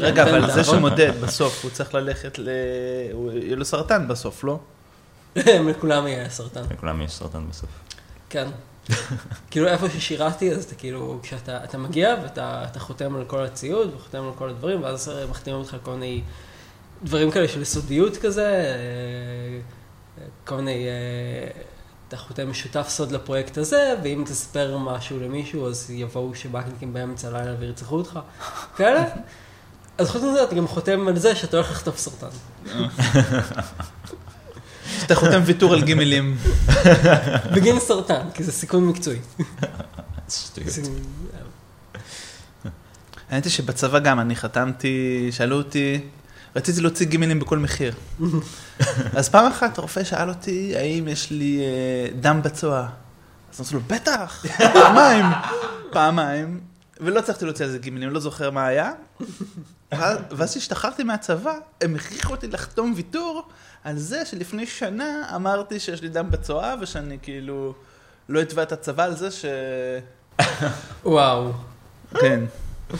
רגע, 0.00 0.22
אבל 0.22 0.50
זה. 0.52 0.64
שמודד 0.64 1.12
בסוף, 1.20 1.60
הוא 1.62 1.70
צריך 1.70 1.94
ללכת 1.94 2.38
ל... 2.38 2.48
יהיה 3.42 3.56
לו 3.56 3.64
סרטן 3.64 4.08
בסוף, 4.08 4.44
לא? 4.44 4.58
לכולם 5.70 6.06
יהיה 6.06 6.30
סרטן. 6.30 6.62
לכולם 6.70 7.02
יש 7.02 7.12
סרטן 7.12 7.48
בסוף. 7.48 7.70
כן. 8.30 8.48
כאילו 9.50 9.68
איפה 9.68 9.90
ששירתי, 9.90 10.52
אז 10.52 10.64
אתה 10.64 10.74
כאילו, 10.74 11.18
כשאתה 11.22 11.64
אתה 11.64 11.78
מגיע 11.78 12.14
ואתה 12.22 12.64
אתה 12.70 12.80
חותם 12.80 13.16
על 13.16 13.24
כל 13.24 13.44
הציוד 13.44 13.94
וחותם 13.94 14.24
על 14.24 14.32
כל 14.34 14.48
הדברים, 14.48 14.82
ואז 14.82 15.12
מחתימים 15.30 15.58
אותך 15.58 15.74
על 15.74 15.80
כל 15.82 15.90
מיני 15.90 16.22
דברים 17.02 17.30
כאלה 17.30 17.48
של 17.48 17.64
סודיות 17.64 18.16
כזה, 18.16 18.46
אה, 18.46 20.24
כל 20.44 20.56
מיני, 20.56 20.86
אה, 20.86 21.62
אתה 22.08 22.16
חותם 22.16 22.54
שותף 22.54 22.86
סוד 22.88 23.12
לפרויקט 23.12 23.58
הזה, 23.58 23.94
ואם 24.02 24.24
תספר 24.26 24.78
משהו 24.78 25.20
למישהו, 25.20 25.68
אז 25.68 25.90
יבואו 25.90 26.34
שב"כניקים 26.34 26.92
באמצע 26.92 27.28
הלילה 27.28 27.54
וירצחו 27.58 27.96
אותך, 27.96 28.18
כאלה. 28.76 29.04
אז 29.98 30.10
חוץ 30.10 30.22
מזה, 30.22 30.44
אתה 30.44 30.54
גם 30.54 30.68
חותם 30.68 31.08
על 31.08 31.18
זה 31.18 31.36
שאתה 31.36 31.56
הולך 31.56 31.70
לחטוף 31.70 31.98
סרטן. 31.98 32.28
אתה 35.06 35.14
חותם 35.14 35.40
ויתור 35.44 35.74
על 35.74 35.82
גימלים. 35.82 36.36
בגין 37.54 37.80
סרטן, 37.80 38.26
כי 38.34 38.44
זה 38.44 38.52
סיכון 38.52 38.86
מקצועי. 38.86 39.18
שטויות. 40.28 40.68
האמת 43.30 43.44
היא 43.44 43.52
שבצבא 43.52 43.98
גם 43.98 44.20
אני 44.20 44.36
חתמתי, 44.36 45.28
שאלו 45.32 45.56
אותי, 45.56 46.00
רציתי 46.56 46.80
להוציא 46.80 47.06
גימלים 47.06 47.40
בכל 47.40 47.58
מחיר. 47.58 47.94
אז 49.14 49.28
פעם 49.28 49.46
אחת 49.46 49.78
רופא 49.78 50.04
שאל 50.04 50.28
אותי, 50.28 50.76
האם 50.76 51.08
יש 51.08 51.30
לי 51.30 51.60
אה, 51.60 52.20
דם 52.20 52.40
בצואה? 52.42 52.86
אז 53.52 53.60
אמרתי 53.60 53.74
לו, 53.74 53.80
בטח, 53.86 54.44
פעמיים, 54.72 55.24
פעמיים, 55.90 56.60
ולא 57.00 57.18
הצלחתי 57.18 57.44
להוציא 57.44 57.64
על 57.64 57.70
זה 57.70 57.78
גימילים, 57.78 58.10
לא 58.10 58.20
זוכר 58.20 58.50
מה 58.50 58.66
היה. 58.66 58.92
ואז 60.30 60.50
כשהשתחררתי 60.50 61.04
מהצבא, 61.04 61.54
הם 61.80 61.94
הכריחו 61.94 62.34
אותי 62.34 62.46
לחתום 62.46 62.92
ויתור 62.96 63.48
על 63.84 63.98
זה 63.98 64.24
שלפני 64.24 64.66
שנה 64.66 65.30
אמרתי 65.34 65.80
שיש 65.80 66.02
לי 66.02 66.08
דם 66.08 66.30
בצואה, 66.30 66.74
ושאני 66.80 67.18
כאילו 67.22 67.74
לא 68.28 68.42
אתבע 68.42 68.62
את 68.62 68.72
הצבא 68.72 69.04
על 69.04 69.16
זה 69.16 69.30
ש... 69.30 69.44
וואו. 71.04 71.52
כן. 72.20 72.40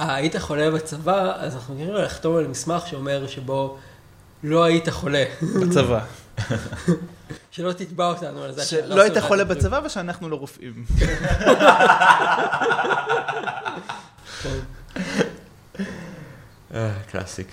אה, 0.00 0.14
היית 0.16 0.36
חולה 0.36 0.70
בצבא, 0.70 1.32
אז 1.36 1.54
אנחנו 1.54 1.74
נראה 1.74 2.02
לחתום 2.02 2.36
על 2.36 2.46
מסמך 2.46 2.86
שאומר 2.86 3.26
שבו 3.26 3.78
לא 4.42 4.64
היית 4.64 4.88
חולה. 4.88 5.24
בצבא. 5.60 6.04
שלא 7.50 7.72
תתבע 7.72 8.06
אותנו 8.06 8.42
על 8.42 8.52
זה. 8.52 8.64
שלא 8.64 9.02
היית 9.02 9.18
חולה 9.18 9.44
בצבא 9.44 9.80
ושאנחנו 9.84 10.28
לא 10.28 10.36
רופאים. 10.36 10.84
אה, 16.74 16.90
קלאסיק. 17.10 17.46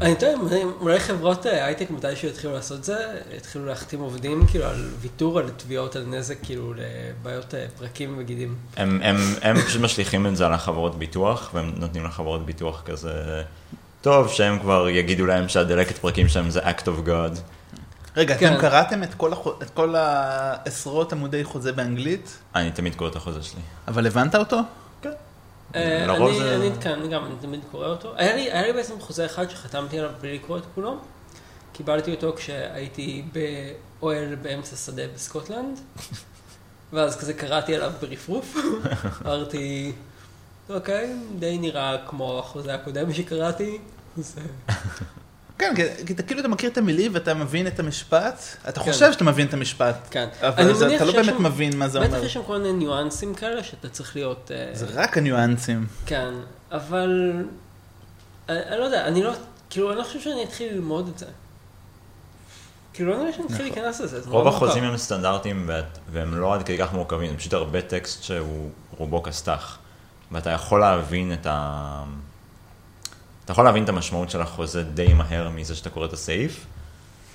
אני 0.00 0.14
טועה, 0.16 0.32
אולי 0.80 1.00
חברות 1.00 1.46
אה, 1.46 1.64
הייטק 1.64 1.90
מתישהו 1.90 2.28
יתחילו 2.28 2.52
לעשות 2.52 2.84
זה, 2.84 2.96
יתחילו 3.36 3.66
להחתים 3.66 4.00
עובדים 4.00 4.46
כאילו 4.46 4.64
על 4.64 4.90
ויתור 5.00 5.38
על 5.38 5.50
תביעות 5.56 5.96
על 5.96 6.04
נזק 6.06 6.36
כאילו 6.42 6.74
לבעיות 6.76 7.54
אה, 7.54 7.66
פרקים 7.78 8.14
וגידים. 8.18 8.54
הם, 8.76 9.00
הם, 9.02 9.16
הם 9.42 9.56
פשוט 9.60 9.82
משליכים 9.82 10.26
את 10.26 10.36
זה 10.36 10.46
על 10.46 10.52
החברות 10.52 10.98
ביטוח, 10.98 11.50
והם 11.54 11.72
נותנים 11.76 12.04
לחברות 12.04 12.46
ביטוח 12.46 12.82
כזה, 12.84 13.42
טוב, 14.00 14.28
שהם 14.28 14.58
כבר 14.58 14.88
יגידו 14.88 15.26
להם 15.26 15.48
שהדלקת 15.48 15.98
פרקים 15.98 16.28
שלהם 16.28 16.50
זה 16.50 16.60
act 16.60 16.82
of 16.82 17.08
God. 17.08 17.38
רגע, 18.16 18.38
כן. 18.38 18.52
אתם 18.52 18.60
קראתם 18.60 19.02
את 19.02 19.14
כל 19.14 19.32
החו- 19.32 19.62
את 19.62 19.70
כל 19.70 19.94
העשרות 19.96 21.12
עמודי 21.12 21.44
חוזה 21.44 21.72
באנגלית, 21.72 22.38
אני 22.54 22.70
תמיד 22.70 22.94
קורא 22.94 23.10
את 23.10 23.16
החוזה 23.16 23.42
שלי. 23.42 23.60
אבל 23.88 24.06
הבנת 24.06 24.34
אותו? 24.34 24.58
אה, 25.74 26.06
לרוב 26.06 26.28
אני, 26.28 26.38
זה- 26.38 26.56
אני, 26.56 26.70
כן, 26.80 26.90
אני 26.92 27.08
גם 27.08 27.24
אני 27.24 27.34
תמיד 27.40 27.60
קורא 27.70 27.86
אותו. 27.86 28.12
היה 28.16 28.36
לי, 28.36 28.42
היה 28.52 28.66
לי 28.66 28.72
בעצם 28.72 29.00
חוזה 29.00 29.26
אחד 29.26 29.50
שחתמתי 29.50 29.98
עליו 29.98 30.10
בלי 30.20 30.34
לקרוא 30.34 30.58
את 30.58 30.62
כולו. 30.74 30.96
קיבלתי 31.72 32.10
אותו 32.14 32.32
כשהייתי 32.36 33.24
באוהל 33.32 34.34
באמצע 34.34 34.76
שדה 34.76 35.02
בסקוטלנד, 35.14 35.78
ואז 36.92 37.16
כזה 37.16 37.34
קראתי 37.34 37.74
עליו 37.74 37.92
ברפרוף. 38.00 38.56
אמרתי, 39.26 39.92
אוקיי, 40.68 41.12
די 41.38 41.58
נראה 41.58 41.96
כמו 42.08 42.38
החוזה 42.38 42.74
הקודם 42.74 43.12
שקראתי. 43.12 43.78
אז, 44.18 44.36
אה, 44.68 44.74
כן, 45.58 45.72
כי- 46.06 46.12
אתה 46.12 46.22
כאילו 46.22 46.40
אתה 46.40 46.48
מכיר 46.48 46.70
את 46.70 46.78
המילים 46.78 47.14
ואתה 47.14 47.34
מבין 47.34 47.66
את 47.66 47.80
המשפט, 47.80 48.40
אתה 48.68 48.80
כן. 48.80 48.92
חושב 48.92 49.12
שאתה 49.12 49.24
מבין 49.24 49.46
את 49.46 49.54
המשפט, 49.54 49.96
כן. 50.10 50.28
אני 50.42 50.48
אבל 50.48 50.74
זה- 50.74 50.96
אתה 50.96 51.04
לא 51.04 51.12
שיש 51.12 51.20
באמת 51.26 51.38
שם- 51.38 51.42
מבין 51.44 51.76
מה 51.76 51.88
זה 51.88 52.00
בטח 52.00 52.08
אומר. 52.14 52.24
יש 52.24 52.32
שם 52.34 52.40
כל 52.46 52.58
מיני 52.58 52.72
ניואנסים 52.72 53.34
כאלה 53.34 53.64
שאתה 53.64 53.88
צריך 53.88 54.16
להיות... 54.16 54.50
אה, 54.54 54.70
זה 54.74 54.86
רק 54.94 55.18
הניואנסים. 55.18 55.86
כן, 56.06 56.34
אבל... 56.72 57.32
אני, 58.48 58.58
אני 58.68 58.78
לא 58.78 58.84
יודע, 58.84 59.06
אני 59.06 59.22
לא... 59.22 59.32
כאילו, 59.70 59.90
אני 59.90 59.98
לא 59.98 60.04
חושב 60.04 60.20
שאני 60.20 60.44
אתחיל 60.44 60.72
ללמוד 60.74 61.08
את 61.08 61.18
זה. 61.18 61.26
כאילו, 62.92 63.12
לא 63.12 63.18
נראה 63.18 63.32
שאני 63.32 63.46
אתחיל 63.46 63.66
נכון. 63.66 63.76
להיכנס 63.76 64.00
לזה, 64.00 64.20
זה 64.20 64.30
רוב 64.30 64.48
החוזים. 64.48 64.84
הם 64.84 64.96
סטנדרטיים 64.96 65.64
ואת- 65.66 65.98
והם 66.12 66.34
לא 66.34 66.54
עד 66.54 66.62
כדי 66.62 66.78
כך 66.78 66.92
מורכבים, 66.92 67.30
זה 67.30 67.36
פשוט 67.36 67.52
הרבה 67.52 67.82
טקסט 67.82 68.22
שהוא 68.22 68.70
רובו 68.96 69.22
כסת"ח. 69.22 69.78
ואתה 70.32 70.50
יכול 70.50 70.80
להבין 70.80 71.32
את 71.32 71.46
ה... 71.50 72.02
אתה 73.46 73.52
יכול 73.52 73.64
להבין 73.64 73.84
את 73.84 73.88
המשמעות 73.88 74.30
של 74.30 74.40
החוזה 74.40 74.82
די 74.82 75.14
מהר 75.14 75.48
מזה 75.48 75.74
שאתה 75.74 75.90
קורא 75.90 76.06
את 76.06 76.12
הסעיף, 76.12 76.66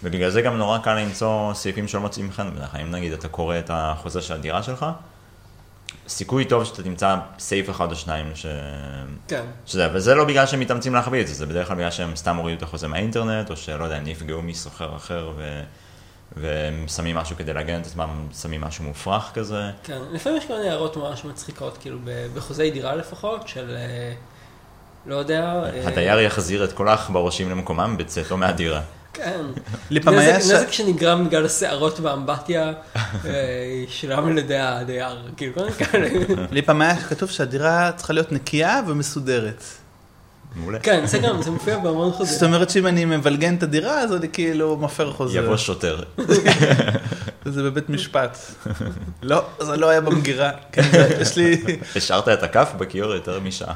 ובגלל 0.03 0.29
זה 0.29 0.41
גם 0.41 0.57
נורא 0.57 0.77
קל 0.77 0.99
למצוא 0.99 1.53
סעיפים 1.53 1.87
שלא 1.87 2.01
מוצאים 2.01 2.31
חן 2.31 2.49
כלל. 2.51 2.81
אם 2.81 2.91
נגיד 2.91 3.13
אתה 3.13 3.27
קורא 3.27 3.59
את 3.59 3.69
החוזה 3.73 4.21
של 4.21 4.33
הדירה 4.33 4.63
שלך, 4.63 4.85
סיכוי 6.07 6.45
טוב 6.45 6.63
שאתה 6.63 6.83
תמצא 6.83 7.15
סעיף 7.39 7.69
אחד 7.69 7.91
או 7.91 7.95
שניים 7.95 8.31
ש... 8.35 8.45
כן, 9.27 9.45
שזה, 9.65 9.87
וזה 9.93 10.15
לא 10.15 10.25
בגלל 10.25 10.45
שהם 10.45 10.59
מתאמצים 10.59 10.93
להחביא 10.93 11.21
את 11.21 11.27
זה, 11.27 11.33
זה 11.33 11.45
בדרך 11.45 11.67
כלל 11.67 11.77
בגלל 11.77 11.91
שהם 11.91 12.15
סתם 12.15 12.35
הורידו 12.35 12.57
את 12.57 12.63
החוזה 12.63 12.87
מהאינטרנט, 12.87 13.49
או 13.49 13.57
שלא 13.57 13.83
יודע, 13.83 13.95
הם 13.95 14.03
נפגעו 14.03 14.41
מסוחר 14.41 14.95
אחר 14.95 15.31
ו... 15.37 15.63
והם 16.35 16.87
שמים 16.87 17.15
משהו 17.15 17.35
כדי 17.37 17.53
להגן 17.53 17.81
את 17.81 17.85
עצמם, 17.85 18.27
שמים 18.41 18.61
משהו 18.61 18.83
מופרך 18.83 19.31
כזה. 19.33 19.71
כן. 19.83 19.97
לפעמים 20.11 20.37
יש 20.37 20.45
כל 20.45 20.53
מיני 20.53 20.69
הערות 20.69 20.97
ממש 20.97 21.25
מצחיקות, 21.25 21.77
כאילו, 21.77 21.99
בחוזי 22.35 22.71
דירה 22.71 22.95
לפחות, 22.95 23.47
של... 23.47 23.75
אה, 23.75 24.13
לא 25.05 25.15
יודע... 25.15 25.43
אה, 25.43 25.87
הדייר 25.87 26.19
יחזיר 26.19 26.63
את 26.63 26.71
כל 26.73 26.87
העכברושים 26.87 27.49
למקומם 27.49 27.95
בצאתו 27.97 28.37
מהדירה. 28.37 28.81
כן. 29.13 29.41
נזק, 29.91 30.39
ש- 30.41 30.51
נזק 30.51 30.71
שנגרם 30.71 31.27
בגלל 31.27 31.45
השערות 31.45 31.99
באמבטיה, 31.99 32.73
אה, 32.95 33.31
ישולם 33.87 34.27
על 34.27 34.37
ידי 34.37 34.57
הדייר, 34.57 35.17
כאילו, 35.37 35.53
כל 35.53 35.61
מיני 35.61 35.73
כאלה. 35.75 36.09
לי 36.51 36.61
פעם 36.61 36.81
היה 36.81 36.95
כתוב 36.97 37.29
שהדירה 37.29 37.91
צריכה 37.95 38.13
להיות 38.13 38.31
נקייה 38.31 38.81
ומסודרת. 38.87 39.63
מעולה. 40.55 40.79
כן, 40.79 41.05
זה 41.05 41.17
גם, 41.19 41.41
זה 41.41 41.51
מופיע 41.51 41.77
בהמון 41.77 42.07
זאת 42.09 42.17
חוזים. 42.17 42.47
אומרת 42.53 42.69
שאם 42.69 42.87
אני 42.87 43.05
מבלגן 43.05 43.55
את 43.55 43.63
הדירה, 43.63 43.99
אז 43.99 44.13
אני 44.15 44.27
כאילו 44.33 44.77
מפר 44.77 45.11
חוזה. 45.11 45.37
יבוא 45.37 45.57
שוטר. 45.57 46.03
זה 47.45 47.63
בבית 47.63 47.89
משפט. 47.95 48.37
לא, 49.21 49.45
זה 49.59 49.77
לא 49.77 49.89
היה 49.89 50.01
במגירה. 50.01 50.51
כן, 50.71 50.81
יש 51.21 51.37
לי... 51.37 51.63
השארת 51.95 52.27
את 52.27 52.43
הכף 52.43 52.71
בכיור 52.77 53.13
יותר 53.13 53.39
משעה. 53.39 53.75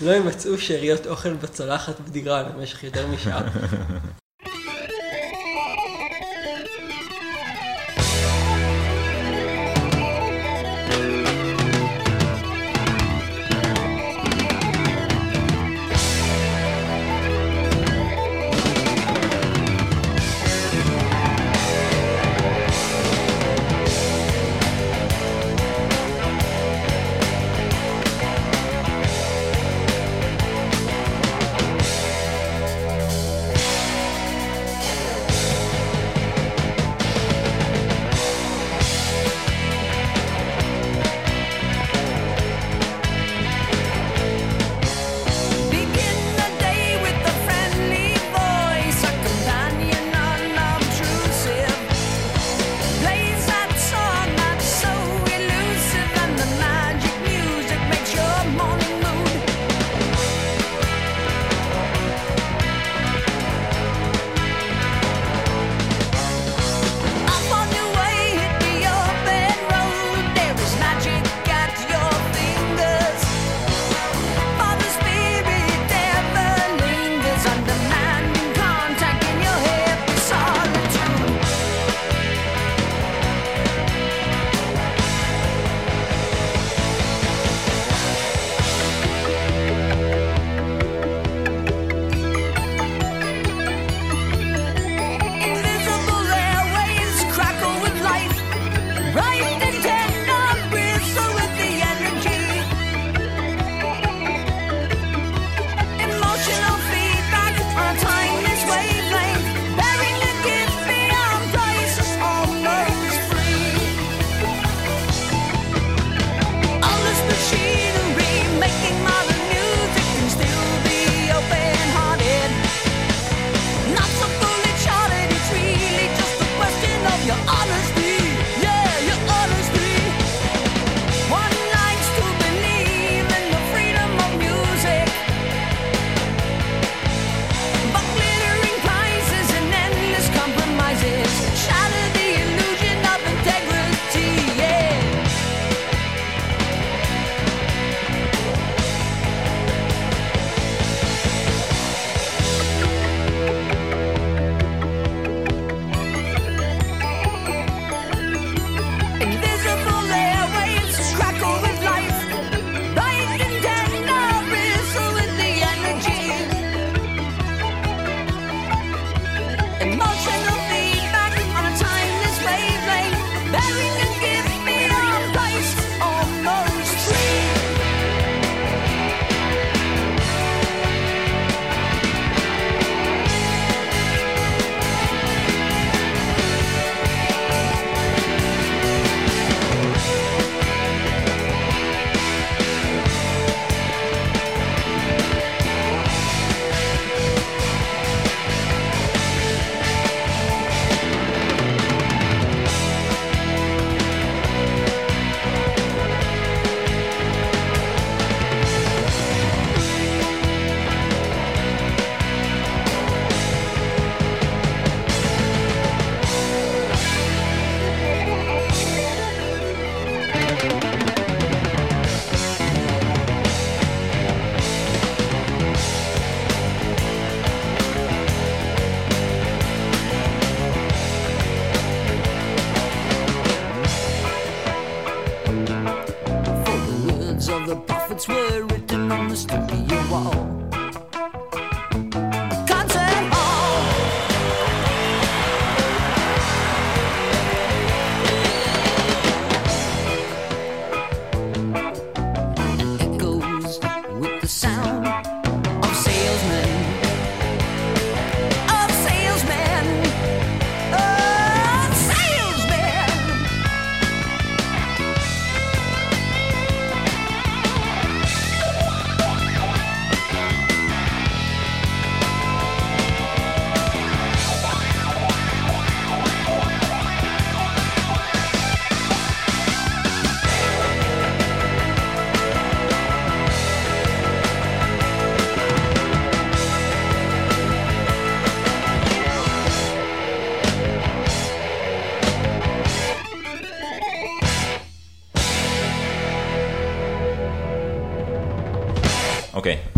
לא 0.00 0.12
ימצאו 0.12 0.58
שאריות 0.58 1.06
אוכל 1.06 1.32
בצלחת 1.32 2.00
בדירה 2.00 2.42
למשך 2.42 2.84
יותר 2.84 3.06
משעה. 3.06 3.42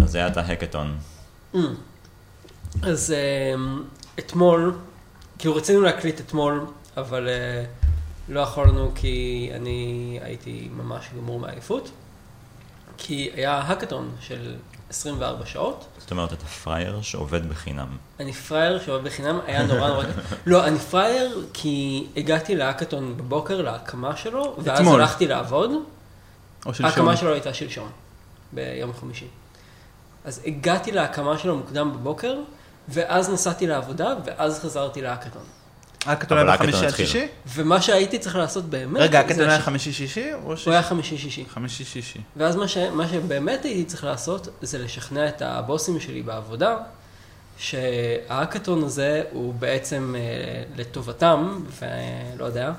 אז 0.03 0.15
היה 0.15 0.27
את 0.27 0.37
ההקטון. 0.37 0.99
אז 2.83 3.15
אמ, 3.55 3.83
אתמול, 4.19 4.79
כאילו 5.39 5.55
רצינו 5.57 5.81
להקליט 5.81 6.21
אתמול, 6.21 6.67
אבל 6.97 7.29
אה, 7.29 7.65
לא 8.29 8.41
יכולנו 8.41 8.93
כי 8.95 9.51
אני 9.55 10.19
הייתי 10.23 10.69
ממש 10.73 11.11
גמור 11.17 11.41
מעייפות. 11.41 11.91
כי 12.99 13.31
היה 13.35 13.59
האקתון 13.59 14.11
של 14.21 14.55
24 14.91 15.47
שעות. 15.47 15.87
זאת 15.99 16.11
אומרת, 16.11 16.33
אתה 16.33 16.45
פראייר 16.45 17.03
שעובד 17.03 17.49
בחינם. 17.49 17.97
אני 18.21 18.33
פראייר 18.33 18.81
שעובד 18.81 19.05
בחינם, 19.05 19.39
היה 19.47 19.67
נורא 19.67 19.89
נורא... 19.89 20.05
לא, 20.47 20.67
אני 20.67 20.79
פראייר 20.79 21.47
כי 21.53 22.07
הגעתי 22.17 22.57
להאקתון 22.57 23.17
בבוקר, 23.17 23.63
להקמה 23.63 24.17
שלו, 24.17 24.57
ואז 24.59 24.81
אתמול. 24.81 25.01
הלכתי 25.01 25.27
לעבוד. 25.27 25.71
או 26.67 26.75
שלשום. 26.75 26.87
ההקמה 26.87 27.17
שלו 27.17 27.33
הייתה 27.33 27.55
שלשום, 27.55 27.89
ביום 28.53 28.93
חמישי. 28.93 29.27
אז 30.31 30.41
הגעתי 30.47 30.93
להקמה 30.93 31.39
שלו 31.39 31.57
מוקדם 31.57 31.93
בבוקר, 31.93 32.37
ואז 32.89 33.31
נסעתי 33.31 33.67
לעבודה, 33.67 34.15
ואז 34.25 34.61
חזרתי 34.61 35.03
להאקתון. 35.03 35.43
האקתון 36.07 36.39
היה 36.39 36.57
בחמישי 36.57 36.87
עד. 36.87 36.95
שישי? 36.97 37.29
ומה 37.47 37.83
שהייתי 37.83 38.19
צריך 38.19 38.37
לעשות 38.37 38.65
באמת... 38.65 39.03
רגע, 39.03 39.19
האקתון 39.19 39.49
היה 39.51 39.61
ש- 39.61 39.63
חמישי 39.63 39.93
שישי? 39.93 40.33
או 40.45 40.57
שישי? 40.57 40.71
הוא 40.71 40.73
היה 40.73 40.83
חמישי-שישי. 40.83 41.45
חמישי 41.49 41.85
שישי. 41.85 42.21
ואז 42.37 42.57
מה, 42.57 42.69
ש... 42.69 42.77
מה 42.77 43.09
שבאמת 43.09 43.65
הייתי 43.65 43.85
צריך 43.85 44.05
לעשות, 44.05 44.49
זה 44.63 44.79
לשכנע 44.79 45.29
את 45.29 45.43
הבוסים 45.43 46.01
שלי 46.01 46.23
בעבודה, 46.23 46.77
שההאקתון 47.59 48.85
הזה 48.85 49.23
הוא 49.33 49.55
בעצם 49.55 50.15
אה, 50.19 50.63
לטובתם, 50.77 51.61
ולא 51.81 52.45
יודע, 52.45 52.73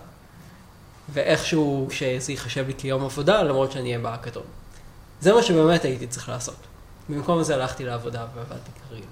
ואיכשהו 1.14 1.88
שזה 1.92 2.32
ייחשב 2.32 2.68
לי 2.68 2.74
כיום 2.78 3.06
עבודה, 3.06 3.44
למרות 3.44 3.72
שאני 3.72 3.90
אהיה 3.90 4.00
בהאקתון. 4.00 4.44
זה 5.22 5.34
מה 5.34 5.44
שבאמת 5.44 5.86
הייתי 5.86 6.08
צריך 6.08 6.30
לעשות. 6.30 6.71
במקום 7.10 7.44
זה 7.44 7.56
הלכתי 7.56 7.86
לעבודה 7.86 8.26
ועבדתי 8.36 8.72
כרגיל. 8.90 9.06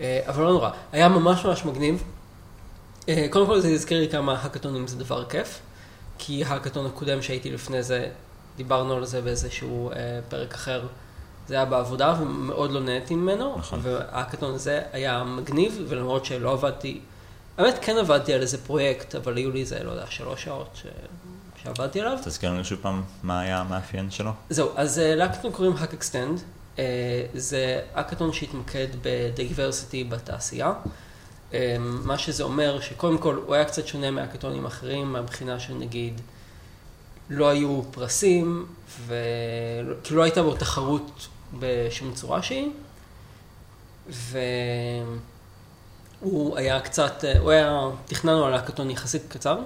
אה, 0.00 0.20
אבל 0.26 0.42
לא 0.42 0.52
נורא, 0.52 0.70
היה 0.92 1.08
ממש 1.08 1.44
ממש 1.44 1.64
מגניב. 1.64 2.02
אה, 3.08 3.26
קודם 3.30 3.46
כל 3.46 3.60
זה 3.60 3.68
הזכיר 3.68 4.00
לי 4.00 4.08
כמה 4.08 4.38
האקתונים 4.42 4.86
זה 4.86 4.98
דבר 4.98 5.24
כיף, 5.24 5.60
כי 6.18 6.44
ההאקתון 6.44 6.86
הקודם 6.86 7.22
שהייתי 7.22 7.50
לפני 7.50 7.82
זה, 7.82 8.08
דיברנו 8.56 8.94
על 8.94 9.04
זה 9.04 9.20
באיזשהו 9.20 9.90
אה, 9.90 10.20
פרק 10.28 10.54
אחר. 10.54 10.86
זה 11.48 11.54
היה 11.54 11.64
בעבודה 11.64 12.14
ומאוד 12.20 12.70
לא 12.70 12.80
נהניתי 12.80 13.14
ממנו, 13.14 13.56
נכון. 13.58 13.80
וההאקתון 13.82 14.54
הזה 14.54 14.82
היה 14.92 15.24
מגניב, 15.24 15.84
ולמרות 15.88 16.24
שלא 16.24 16.52
עבדתי, 16.52 17.00
האמת 17.58 17.74
כן 17.82 17.96
עבדתי 17.96 18.34
על 18.34 18.40
איזה 18.40 18.58
פרויקט, 18.58 19.14
אבל 19.14 19.36
היו 19.36 19.50
לי 19.50 19.60
איזה, 19.60 19.84
לא 19.84 19.90
יודע, 19.90 20.06
שלוש 20.10 20.44
שעות 20.44 20.70
ש... 20.74 20.86
שעבדתי 21.62 22.00
עליו. 22.00 22.18
תזכיר 22.24 22.50
לנו 22.50 22.64
שוב 22.64 22.78
פעם 22.82 23.02
מה 23.22 23.40
היה 23.40 23.58
המאפיין 23.58 24.10
שלו. 24.10 24.30
זהו, 24.50 24.70
אז 24.76 24.98
להקטון 24.98 25.52
קוראים 25.52 25.72
Hack 25.72 26.02
Extend. 26.02 26.40
אה, 26.78 26.84
זה 27.34 27.80
האקתון 27.94 28.32
שהתמקד 28.32 28.86
בדייברסיטי 29.02 30.04
בתעשייה. 30.04 30.72
אה, 31.54 31.76
מה 31.78 32.18
שזה 32.18 32.42
אומר 32.42 32.80
שקודם 32.80 33.18
כל 33.18 33.34
הוא 33.46 33.54
היה 33.54 33.64
קצת 33.64 33.86
שונה 33.86 34.10
מהאקתונים 34.10 34.64
האחרים, 34.64 35.12
מהבחינה 35.12 35.60
של 35.60 35.74
נגיד 35.74 36.20
לא 37.30 37.48
היו 37.48 37.82
פרסים, 37.90 38.66
וכאילו 39.06 40.18
לא 40.18 40.22
הייתה 40.22 40.42
בו 40.42 40.54
תחרות 40.54 41.28
בשום 41.58 42.14
צורה 42.14 42.42
שהיא. 42.42 42.70
והוא 46.22 46.56
היה 46.58 46.80
קצת, 46.80 47.24
אה, 47.24 47.38
הוא 47.38 47.50
היה, 47.50 47.88
תכננו 48.04 48.44
על 48.44 48.54
האקתון 48.54 48.90
יחסית 48.90 49.22
קצר. 49.28 49.58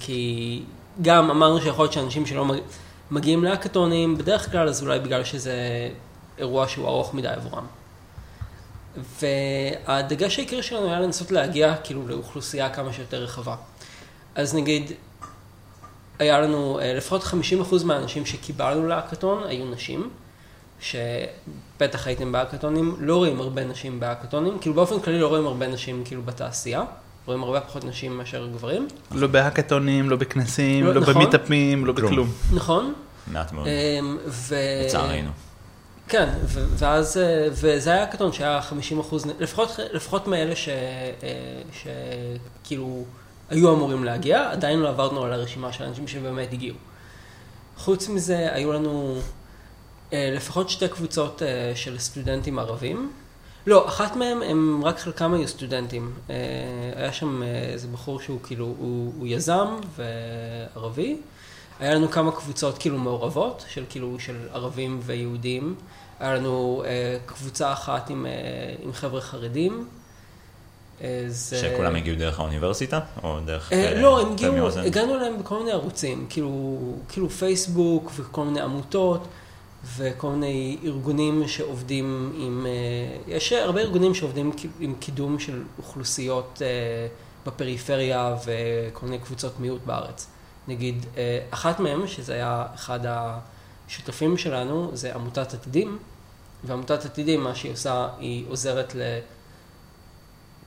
כי 0.00 0.62
גם 1.02 1.30
אמרנו 1.30 1.60
שיכול 1.60 1.84
להיות 1.84 1.92
שאנשים 1.92 2.26
שלא 2.26 2.44
מגיעים 3.12 3.44
להאקתונים, 3.44 4.18
בדרך 4.18 4.50
כלל 4.52 4.68
אז 4.68 4.82
אולי 4.82 5.00
בגלל 5.00 5.24
שזה 5.24 5.54
אירוע 6.38 6.68
שהוא 6.68 6.88
ארוך 6.88 7.14
מדי 7.14 7.28
עבורם. 7.28 7.66
והדגש 9.20 10.38
העיקרי 10.38 10.62
שלנו 10.62 10.86
היה 10.86 11.00
לנסות 11.00 11.30
להגיע 11.30 11.74
כאילו 11.84 12.08
לאוכלוסייה 12.08 12.70
כמה 12.70 12.92
שיותר 12.92 13.22
רחבה. 13.22 13.56
אז 14.34 14.54
נגיד, 14.54 14.92
היה 16.18 16.40
לנו 16.40 16.78
אה, 16.80 16.94
לפחות 16.94 17.22
50% 17.22 17.84
מהאנשים 17.84 18.26
שקיבלנו 18.26 18.86
להאקתון 18.86 19.44
היו 19.46 19.64
נשים, 19.64 20.10
שבטח 20.80 22.06
הייתם 22.06 22.32
בהאקתונים, 22.32 22.96
לא 22.98 23.16
רואים 23.16 23.40
הרבה 23.40 23.64
נשים 23.64 24.00
בהאקתונים, 24.00 24.58
כאילו 24.58 24.74
באופן 24.74 25.00
כללי 25.00 25.20
לא 25.20 25.28
רואים 25.28 25.46
הרבה 25.46 25.68
נשים 25.68 26.02
כאילו 26.04 26.22
בתעשייה, 26.22 26.84
רואים 27.26 27.42
הרבה 27.42 27.60
פחות 27.60 27.84
נשים 27.84 28.18
מאשר 28.18 28.46
גברים, 28.52 28.88
לא 29.14 29.26
בהאקתונים, 29.26 30.10
לא 30.10 30.16
בכנסים, 30.16 30.84
לא, 30.84 30.94
לא 30.94 31.00
נכון. 31.00 31.14
במיטאפים, 31.14 31.86
לא 31.86 31.92
כלום. 31.92 32.10
בכלום. 32.10 32.28
נכון? 32.54 32.92
מעט 33.26 33.52
מאוד, 33.52 33.66
אמ, 33.66 34.18
ו... 34.26 34.54
לצערנו. 34.86 35.30
כן, 36.08 36.28
ו- 36.44 36.66
ואז, 36.78 37.16
אה, 37.16 37.48
וזה 37.50 37.92
היה 37.92 38.02
הקטון 38.02 38.32
שהיה 38.32 38.62
50 38.62 39.00
אחוז, 39.00 39.26
לפחות, 39.38 39.78
לפחות 39.92 40.26
מאלה 40.26 40.56
ש- 40.56 40.68
אה, 40.68 41.62
שכאילו 42.62 43.04
היו 43.50 43.74
אמורים 43.74 44.04
להגיע, 44.04 44.50
עדיין 44.50 44.78
לא 44.78 44.88
עברנו 44.88 45.24
על 45.24 45.32
הרשימה 45.32 45.72
של 45.72 45.84
האנשים 45.84 46.08
שבאמת 46.08 46.52
הגיעו. 46.52 46.76
חוץ 47.76 48.08
מזה, 48.08 48.48
היו 48.52 48.72
לנו 48.72 49.18
אה, 50.12 50.30
לפחות 50.36 50.70
שתי 50.70 50.88
קבוצות 50.88 51.42
של 51.74 51.98
סטודנטים 51.98 52.58
ערבים. 52.58 53.10
לא, 53.66 53.88
אחת 53.88 54.16
מהם, 54.16 54.42
הם 54.42 54.84
רק 54.84 54.98
חלקם 54.98 55.34
היו 55.34 55.48
סטודנטים. 55.48 56.12
אה, 56.30 56.34
היה 56.96 57.12
שם 57.12 57.42
אה, 57.42 57.48
איזה 57.72 57.88
בחור 57.88 58.20
שהוא 58.20 58.38
כאילו, 58.42 58.64
הוא, 58.78 59.12
הוא 59.18 59.26
יזם 59.26 59.66
וערבי. 59.96 61.16
היה 61.80 61.94
לנו 61.94 62.10
כמה 62.10 62.32
קבוצות 62.32 62.78
כאילו 62.78 62.98
מעורבות, 62.98 63.64
של 63.68 63.84
כאילו, 63.88 64.20
של 64.20 64.36
ערבים 64.52 65.00
ויהודים. 65.02 65.74
היה 66.20 66.34
לנו 66.34 66.82
אה, 66.86 67.18
קבוצה 67.26 67.72
אחת 67.72 68.10
עם, 68.10 68.26
אה, 68.26 68.74
עם 68.82 68.92
חבר'ה 68.92 69.20
חרדים. 69.20 69.88
אה, 71.02 71.24
זה... 71.26 71.56
שכולם 71.56 71.96
הגיעו 71.96 72.16
דרך 72.16 72.40
האוניברסיטה? 72.40 73.00
או 73.22 73.38
דרך... 73.44 73.72
אה, 73.72 74.00
לא, 74.00 74.20
הם 74.20 74.32
הגיעו? 74.32 74.68
הגענו 74.68 75.14
אליהם 75.14 75.38
בכל 75.38 75.58
מיני 75.58 75.72
ערוצים, 75.72 76.26
כאילו, 76.30 76.78
כאילו 77.08 77.30
פייסבוק 77.30 78.12
וכל 78.16 78.44
מיני 78.44 78.60
עמותות 78.60 79.28
וכל 79.84 80.30
מיני 80.30 80.78
ארגונים 80.84 81.48
שעובדים 81.48 82.32
עם, 82.36 82.66
אה, 82.66 83.34
יש 83.34 83.52
הרבה 83.52 83.80
ארגונים 83.80 84.14
שעובדים 84.14 84.52
עם 84.80 84.94
קידום 85.00 85.38
של 85.38 85.62
אוכלוסיות 85.78 86.62
אה, 86.64 87.06
בפריפריה 87.46 88.36
וכל 88.44 89.06
מיני 89.06 89.18
קבוצות 89.18 89.60
מיעוט 89.60 89.80
בארץ. 89.86 90.26
נגיד, 90.68 91.06
אה, 91.16 91.38
אחת 91.50 91.80
מהם, 91.80 92.06
שזה 92.06 92.34
היה 92.34 92.66
אחד 92.74 93.00
השותפים 93.06 94.36
שלנו, 94.36 94.90
זה 94.94 95.14
עמותת 95.14 95.54
עתידים, 95.54 95.98
ועמותת 96.64 97.04
עתידים, 97.04 97.40
מה 97.40 97.54
שהיא 97.54 97.72
עושה, 97.72 98.08
היא 98.18 98.44
עוזרת 98.48 98.94
ל... 98.94 99.18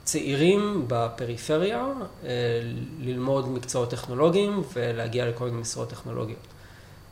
צעירים 0.04 0.86
בפריפריה 0.88 1.88
ללמוד 3.00 3.50
מקצועות 3.50 3.90
טכנולוגיים 3.90 4.64
ולהגיע 4.74 5.30
לכל 5.30 5.46
מיני 5.46 5.58
משרות 5.58 5.90
טכנולוגיות. 5.90 6.48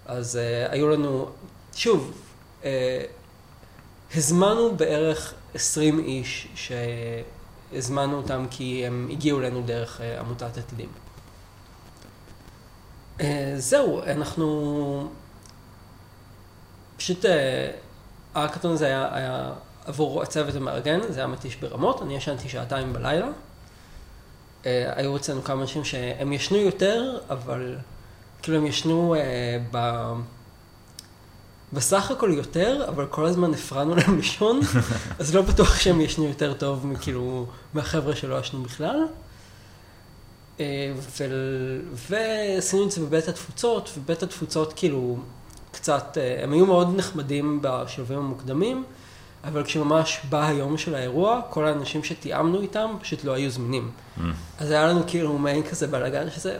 אז 0.05 0.39
היו 0.69 0.89
לנו, 0.89 1.29
שוב, 1.75 2.11
אה, 2.63 3.05
הזמנו 4.15 4.75
בערך 4.75 5.33
20 5.55 5.99
איש 5.99 6.47
שהזמנו 6.55 8.17
אותם 8.17 8.45
כי 8.51 8.87
הם 8.87 9.07
הגיעו 9.11 9.39
אלינו 9.39 9.61
דרך 9.61 10.01
אה, 10.01 10.19
עמותת 10.19 10.57
עתידים. 10.57 10.89
אה, 13.21 13.53
זהו, 13.57 14.01
אנחנו 14.03 15.09
פשוט, 16.97 17.25
ההאקתון 18.35 18.71
הזה 18.71 18.85
היה, 18.85 19.15
היה 19.15 19.53
עבור 19.85 20.21
הצוות 20.21 20.55
המארגן, 20.55 20.99
זה 21.09 21.19
היה 21.19 21.27
מתיש 21.27 21.55
ברמות, 21.55 22.01
אני 22.01 22.15
ישנתי 22.15 22.49
שעתיים 22.49 22.93
בלילה. 22.93 23.27
היו 24.63 25.17
אצלנו 25.17 25.43
כמה 25.43 25.61
אנשים 25.61 25.85
שהם 25.85 26.33
ישנו 26.33 26.57
יותר, 26.57 27.19
אבל 27.29 27.77
כאילו 28.43 28.57
הם 28.57 28.65
ישנו 28.65 29.15
אה, 29.15 29.57
ב... 29.71 29.77
בסך 31.73 32.11
הכל 32.11 32.31
יותר, 32.33 32.85
אבל 32.87 33.05
כל 33.05 33.25
הזמן 33.25 33.53
הפרענו 33.53 33.95
להם 33.95 34.15
לישון, 34.15 34.59
אז 35.19 35.35
לא 35.35 35.41
בטוח 35.41 35.79
שהם 35.79 36.01
ישנו 36.01 36.27
יותר 36.27 36.53
טוב 36.53 36.87
מכאילו 36.87 37.45
מהחבר'ה 37.73 38.15
שלא 38.15 38.39
ישנו 38.39 38.63
בכלל. 38.63 39.05
אה, 40.59 40.93
ועשינו 42.09 42.85
את 42.85 42.91
זה 42.91 43.01
בבית 43.01 43.27
התפוצות, 43.27 43.89
ובית 43.97 44.23
התפוצות 44.23 44.73
כאילו 44.73 45.17
קצת, 45.71 46.17
אה, 46.17 46.43
הם 46.43 46.53
היו 46.53 46.65
מאוד 46.65 46.95
נחמדים 46.95 47.59
בשלבים 47.61 48.17
המוקדמים, 48.17 48.83
אבל 49.43 49.63
כשממש 49.63 50.19
בא 50.29 50.47
היום 50.47 50.77
של 50.77 50.95
האירוע, 50.95 51.41
כל 51.49 51.67
האנשים 51.67 52.03
שתיאמנו 52.03 52.61
איתם 52.61 52.95
פשוט 53.01 53.23
לא 53.23 53.33
היו 53.33 53.49
זמינים. 53.49 53.91
Mm. 54.17 54.21
אז 54.59 54.71
היה 54.71 54.87
לנו 54.87 55.01
כאילו 55.07 55.37
מעין 55.37 55.63
כזה 55.63 55.87
בלאגן 55.87 56.29
שזה, 56.29 56.57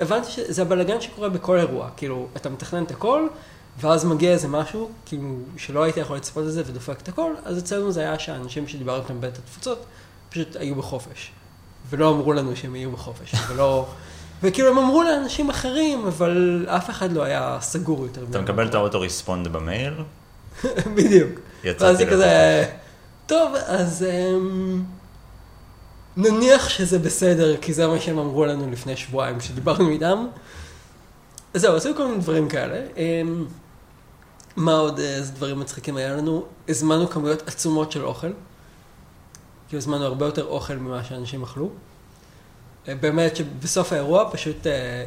הבנתי 0.00 0.30
שזה 0.30 0.62
הבלאגן 0.62 1.00
שקורה 1.00 1.28
בכל 1.28 1.58
אירוע, 1.58 1.88
כאילו, 1.96 2.28
אתה 2.36 2.48
מתכנן 2.48 2.82
את 2.82 2.90
הכל, 2.90 3.26
ואז 3.78 4.04
מגיע 4.04 4.32
איזה 4.32 4.48
משהו, 4.48 4.90
כאילו, 5.06 5.36
שלא 5.56 5.82
היית 5.82 5.96
יכול 5.96 6.16
לצפות 6.16 6.44
את 6.44 6.52
זה 6.52 6.62
ודופק 6.66 7.00
את 7.00 7.08
הכל, 7.08 7.32
אז 7.44 7.58
אצלנו 7.58 7.92
זה 7.92 8.00
היה 8.00 8.18
שהאנשים 8.18 8.68
שדיברנו 8.68 9.02
איתם 9.02 9.18
בבית 9.18 9.38
התפוצות, 9.38 9.84
פשוט 10.30 10.56
היו 10.56 10.74
בחופש. 10.74 11.30
ולא 11.90 12.10
אמרו 12.10 12.32
לנו 12.32 12.56
שהם 12.56 12.76
יהיו 12.76 12.90
בחופש, 12.90 13.34
ולא... 13.48 13.86
וכאילו 14.42 14.68
הם 14.68 14.78
אמרו 14.78 15.02
לאנשים 15.02 15.50
אחרים, 15.50 16.06
אבל 16.06 16.66
אף 16.68 16.90
אחד 16.90 17.12
לא 17.12 17.22
היה 17.22 17.58
סגור 17.60 18.02
יותר. 18.02 18.24
אתה 18.30 18.40
מקבל 18.40 18.68
את 18.68 18.74
האוטו 18.74 19.00
ריספונד 19.00 19.48
במייל, 19.48 19.94
בדיוק. 20.96 21.30
יצאתי 21.64 22.04
לרחוב. 22.04 22.12
כזה, 22.12 22.64
טוב, 23.26 23.54
אז 23.66 24.02
אמ, 24.10 24.82
נניח 26.16 26.68
שזה 26.68 26.98
בסדר, 26.98 27.56
כי 27.56 27.72
זה 27.72 27.86
מה 27.86 28.00
שהם 28.00 28.18
אמרו 28.18 28.44
לנו 28.44 28.70
לפני 28.70 28.96
שבועיים 28.96 29.38
כשדיברנו 29.38 29.88
איתם. 29.88 30.26
זהו, 31.54 31.76
עשינו 31.76 31.96
כל 31.96 32.06
מיני 32.06 32.18
דברים 32.18 32.48
כאלה. 32.48 32.86
אמ, 32.96 33.46
מה 34.56 34.72
עוד 34.72 34.98
איזה 34.98 35.32
דברים 35.32 35.60
מצחיקים 35.60 35.96
היה 35.96 36.16
לנו? 36.16 36.44
הזמנו 36.68 37.10
כמויות 37.10 37.48
עצומות 37.48 37.92
של 37.92 38.04
אוכל. 38.04 38.30
כאילו 39.68 39.78
הזמנו 39.78 40.04
הרבה 40.04 40.26
יותר 40.26 40.44
אוכל 40.44 40.74
ממה 40.74 41.04
שאנשים 41.04 41.42
אכלו. 41.42 41.70
אה, 42.88 42.94
באמת 42.94 43.36
שבסוף 43.36 43.92
האירוע 43.92 44.30
פשוט 44.32 44.66
אה, 44.66 45.04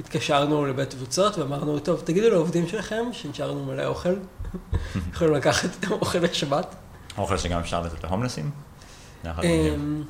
התקשרנו 0.00 0.66
לבית 0.66 0.90
תבוצות 0.90 1.38
ואמרנו, 1.38 1.78
טוב, 1.78 2.02
תגידו 2.04 2.30
לעובדים 2.30 2.68
שלכם 2.68 3.04
שנשארנו 3.12 3.64
מלא 3.64 3.84
אוכל. 3.84 4.14
יכולים 5.12 5.34
לקחת 5.34 5.68
את 5.80 5.90
האוכל 5.90 6.18
לשבת. 6.18 6.74
אוכל 7.18 7.38
שגם 7.38 7.60
אפשר 7.60 7.82
לתת 7.82 8.04
להומלסים? 8.04 8.50
אמ, 9.26 10.02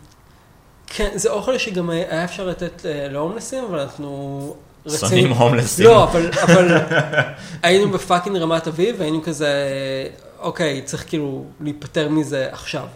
כן, 0.87 1.11
זה 1.15 1.31
אוכל 1.31 1.59
שגם 1.59 1.91
היה 1.91 2.25
אפשר 2.25 2.47
לתת 2.47 2.87
אה, 2.87 3.09
להומלסים, 3.09 3.65
אבל 3.65 3.79
אנחנו 3.79 4.57
שונאים 4.89 5.31
הומלסים. 5.33 5.85
לא, 5.87 6.05
אבל, 6.05 6.31
אבל 6.43 6.79
היינו 7.63 7.91
בפאקינג 7.91 8.37
רמת 8.37 8.67
אביב, 8.69 8.97
והיינו 8.99 9.23
כזה, 9.23 9.49
אוקיי, 10.39 10.83
צריך 10.83 11.09
כאילו 11.09 11.45
להיפטר 11.61 12.09
מזה 12.09 12.49
עכשיו. 12.53 12.87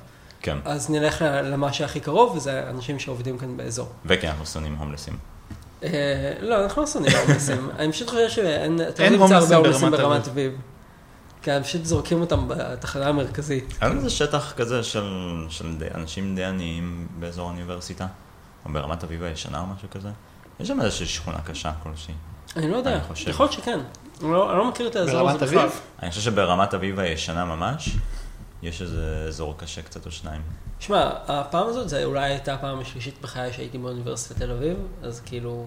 כן. 0.41 0.59
אז 0.65 0.91
נלך 0.91 1.23
ל- 1.23 1.41
למה 1.53 1.73
שהכי 1.73 2.01
קרוב, 2.01 2.37
וזה 2.37 2.63
אנשים 2.71 2.99
שעובדים 2.99 3.39
כאן 3.39 3.57
באזור. 3.57 3.89
וכן, 4.07 4.29
אנחנו 4.29 4.47
שונאים 4.47 4.75
הומלסים. 4.75 5.17
אה, 5.85 5.89
לא, 6.41 6.65
אנחנו 6.65 6.83
לא 6.83 6.87
שונאים 6.89 7.17
הומלסים. 7.27 7.71
אני 7.79 7.93
פשוט 7.93 8.09
חושב 8.09 8.29
שאין, 8.29 8.81
אתה 8.89 9.05
אין 9.05 9.13
לא 9.13 9.19
נמצא 9.19 9.35
הרבה 9.37 9.57
הומלסים 9.57 9.91
ברמת 9.91 10.01
ברמת 10.01 10.29
אביב. 10.29 10.53
כן, 11.43 11.63
פשוט 11.63 11.85
זורקים 11.85 12.21
אותם 12.21 12.45
בתחנה 12.49 13.07
המרכזית. 13.09 13.75
היה 13.81 13.93
איזה 13.93 14.11
שטח 14.11 14.53
כזה 14.57 14.83
של, 14.83 15.07
של 15.49 15.77
די, 15.79 15.87
אנשים 15.95 16.35
די 16.37 16.45
עניים 16.45 17.07
באזור 17.19 17.49
האוניברסיטה, 17.49 18.07
או 18.67 18.73
ברמת 18.73 19.05
אביב 19.05 19.23
הישנה 19.23 19.61
או 19.61 19.67
משהו 19.77 19.89
כזה. 19.91 20.09
יש 20.61 20.69
שם 20.69 20.81
איזושהי 20.81 21.07
שכונה 21.07 21.39
קשה 21.41 21.73
כלשהי. 21.83 22.15
אני 22.57 22.71
לא 22.71 22.77
יודע. 22.77 23.01
יכול 23.27 23.45
להיות 23.47 23.53
שכן. 23.53 23.81
אני 24.21 24.33
לא, 24.33 24.51
אני 24.51 24.59
לא 24.59 24.69
מכיר 24.69 24.89
את 24.89 24.97
האזור 24.97 25.31
הזה 25.31 25.47
בכלל. 25.47 25.69
אני 26.03 26.11
חושב 26.11 26.23
שברמת 26.23 26.75
אביב 26.75 26.99
הישנה 26.99 27.45
ממש, 27.45 27.97
יש 28.63 28.83
איזה 28.83 29.25
אזור 29.29 29.55
קשה 29.59 29.83
קצת 29.83 30.07
או 30.07 30.11
שניים. 30.11 30.43
שמע, 30.81 31.11
הפעם 31.29 31.67
הזאת, 31.67 31.89
זה 31.89 32.05
אולי 32.05 32.25
הייתה 32.25 32.55
הפעם 32.55 32.81
השלישית 32.81 33.15
בחיי 33.23 33.53
שהייתי 33.53 33.79
באוניברסיטת 33.79 34.39
תל 34.39 34.51
אביב, 34.51 34.77
אז 35.03 35.21
כאילו, 35.21 35.67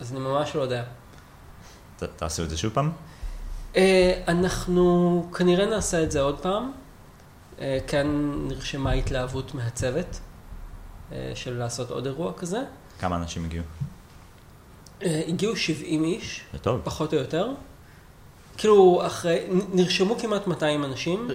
אז 0.00 0.12
אני 0.12 0.20
ממש 0.20 0.54
לא 0.54 0.62
יודע. 0.62 0.84
ת, 1.96 2.02
תעשו 2.02 2.44
את 2.44 2.50
זה 2.50 2.56
שוב 2.56 2.72
פעם? 2.72 2.92
אה, 3.76 4.22
אנחנו 4.28 5.28
כנראה 5.34 5.66
נעשה 5.66 6.02
את 6.02 6.10
זה 6.10 6.20
עוד 6.20 6.38
פעם. 6.38 6.72
אה, 7.60 7.78
כאן 7.86 8.34
נרשמה 8.48 8.92
התלהבות 8.92 9.54
מהצוות 9.54 10.20
אה, 11.12 11.32
של 11.34 11.58
לעשות 11.58 11.90
עוד 11.90 12.06
אירוע 12.06 12.32
כזה. 12.32 12.58
כמה 12.98 13.16
אנשים 13.16 13.44
הגיעו? 13.44 13.64
אה, 15.02 15.22
הגיעו 15.28 15.56
70 15.56 16.04
איש, 16.04 16.40
טוב. 16.62 16.80
פחות 16.84 17.14
או 17.14 17.18
יותר. 17.18 17.48
כאילו, 18.58 19.02
אחרי, 19.06 19.38
נרשמו 19.72 20.18
כמעט 20.18 20.46
200 20.46 20.84
אנשים. 20.84 21.28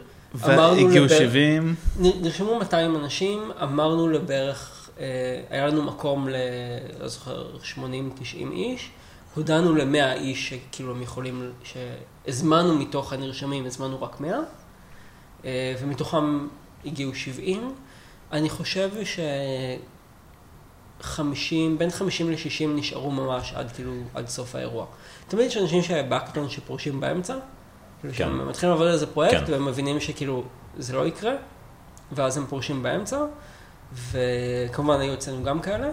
אמרנו 0.45 0.83
והגיעו 0.83 1.05
לבר- 1.05 1.17
70, 1.17 1.75
נ- 1.99 2.21
נרשמו 2.23 2.59
200 2.59 2.95
אנשים, 2.95 3.51
אמרנו 3.63 4.07
לבערך, 4.09 4.89
אה, 4.99 5.05
היה 5.49 5.67
לנו 5.67 5.83
מקום 5.83 6.29
ל... 6.29 6.35
לא 6.99 7.07
זוכר, 7.07 7.45
80-90 7.63 7.77
איש. 8.51 8.89
הודענו 9.35 9.75
ל-100 9.75 10.13
איש 10.15 10.49
שכאילו 10.49 10.91
הם 10.91 11.01
יכולים, 11.01 11.51
שהזמנו 11.63 12.75
מתוך 12.77 13.13
הנרשמים, 13.13 13.65
הזמנו 13.65 14.01
רק 14.01 14.19
100, 14.21 14.39
אה, 15.45 15.75
ומתוכם 15.81 16.47
הגיעו 16.85 17.15
70. 17.15 17.73
אני 18.31 18.49
חושב 18.49 18.89
ש... 19.03 19.19
50, 21.03 21.77
בין 21.77 21.89
50 21.89 22.31
ל-60 22.31 22.67
נשארו 22.67 23.11
ממש 23.11 23.53
עד 23.55 23.71
כאילו, 23.71 23.91
עד 24.13 24.27
סוף 24.27 24.55
האירוע. 24.55 24.85
תמיד 25.27 25.45
יש 25.45 25.57
אנשים 25.57 25.81
שבהקטון 25.81 26.49
שפורשים 26.49 26.99
באמצע, 26.99 27.35
כאילו 28.01 28.13
כן. 28.13 28.17
שהם 28.19 28.49
מתחילים 28.49 28.71
לעבוד 28.71 28.87
על 28.87 28.93
איזה 28.93 29.07
פרויקט, 29.07 29.45
כן. 29.45 29.51
והם 29.51 29.65
מבינים 29.65 29.99
שכאילו 29.99 30.43
זה 30.77 30.93
לא 30.93 31.07
יקרה, 31.07 31.33
ואז 32.11 32.37
הם 32.37 32.45
פורשים 32.45 32.83
באמצע, 32.83 33.25
וכמובן 34.11 34.99
היו 34.99 35.13
אצלנו 35.13 35.43
גם 35.43 35.59
כאלה. 35.59 35.89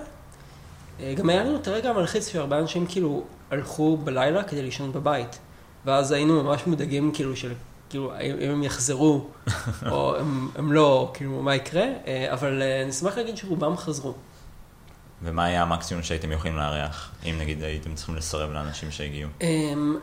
אה, 1.00 1.14
גם 1.16 1.28
היה 1.28 1.44
לנו 1.44 1.56
את 1.56 1.68
הרגע 1.68 1.90
המלחיץ 1.90 2.28
שהרבה 2.28 2.58
אנשים 2.58 2.86
כאילו 2.86 3.22
הלכו 3.50 3.96
בלילה 3.96 4.42
כדי 4.42 4.62
לישון 4.62 4.92
בבית, 4.92 5.38
ואז 5.84 6.12
היינו 6.12 6.42
ממש 6.42 6.66
מודאגים 6.66 7.10
כאילו 7.14 7.36
של, 7.36 7.52
כאילו, 7.90 8.12
אם 8.40 8.50
הם 8.50 8.62
יחזרו, 8.62 9.26
או 9.90 10.16
הם, 10.16 10.50
הם 10.54 10.72
לא, 10.72 11.10
כאילו, 11.14 11.42
מה 11.42 11.54
יקרה, 11.54 11.84
אה, 12.06 12.32
אבל 12.32 12.62
אה, 12.62 12.82
אני 12.82 12.90
אשמח 12.90 13.16
להגיד 13.16 13.36
שרובם 13.36 13.76
חזרו. 13.76 14.14
ומה 15.22 15.44
היה 15.44 15.62
המקסימום 15.62 16.02
שהייתם 16.02 16.32
יכולים 16.32 16.56
לארח, 16.56 17.10
אם 17.24 17.36
נגיד 17.38 17.62
הייתם 17.62 17.94
צריכים 17.94 18.16
לסרב 18.16 18.50
לאנשים 18.50 18.90
שהגיעו? 18.90 19.30
אמ, 19.40 19.96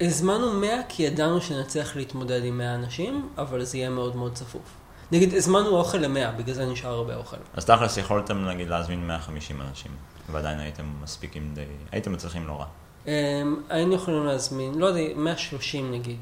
הזמנו 0.00 0.52
100 0.52 0.70
כי 0.88 1.02
ידענו 1.02 1.40
שנצליח 1.40 1.96
להתמודד 1.96 2.44
עם 2.44 2.58
100 2.58 2.74
אנשים, 2.74 3.28
אבל 3.38 3.64
זה 3.64 3.78
יהיה 3.78 3.90
מאוד 3.90 4.16
מאוד 4.16 4.34
צפוף. 4.34 4.62
נגיד, 5.12 5.34
הזמנו 5.34 5.68
אוכל 5.68 5.98
ל-100, 5.98 6.30
בגלל 6.36 6.54
זה 6.54 6.66
נשאר 6.66 6.90
הרבה 6.90 7.16
אוכל. 7.16 7.36
אז 7.54 7.64
תכלס 7.64 7.96
יכולתם 7.96 8.44
נגיד 8.44 8.68
להזמין 8.68 9.06
150 9.06 9.60
אנשים, 9.62 9.92
ועדיין 10.32 10.60
הייתם 10.60 10.84
מספיקים 11.02 11.54
די, 11.54 11.64
הייתם 11.92 12.12
מצליחים 12.12 12.46
לא 12.46 12.52
רע. 12.52 12.66
אמ, 13.06 13.12
היינו 13.68 13.94
יכולים 13.94 14.26
להזמין, 14.26 14.74
לא 14.74 14.86
יודע, 14.86 15.00
130 15.16 15.92
נגיד, 15.92 16.18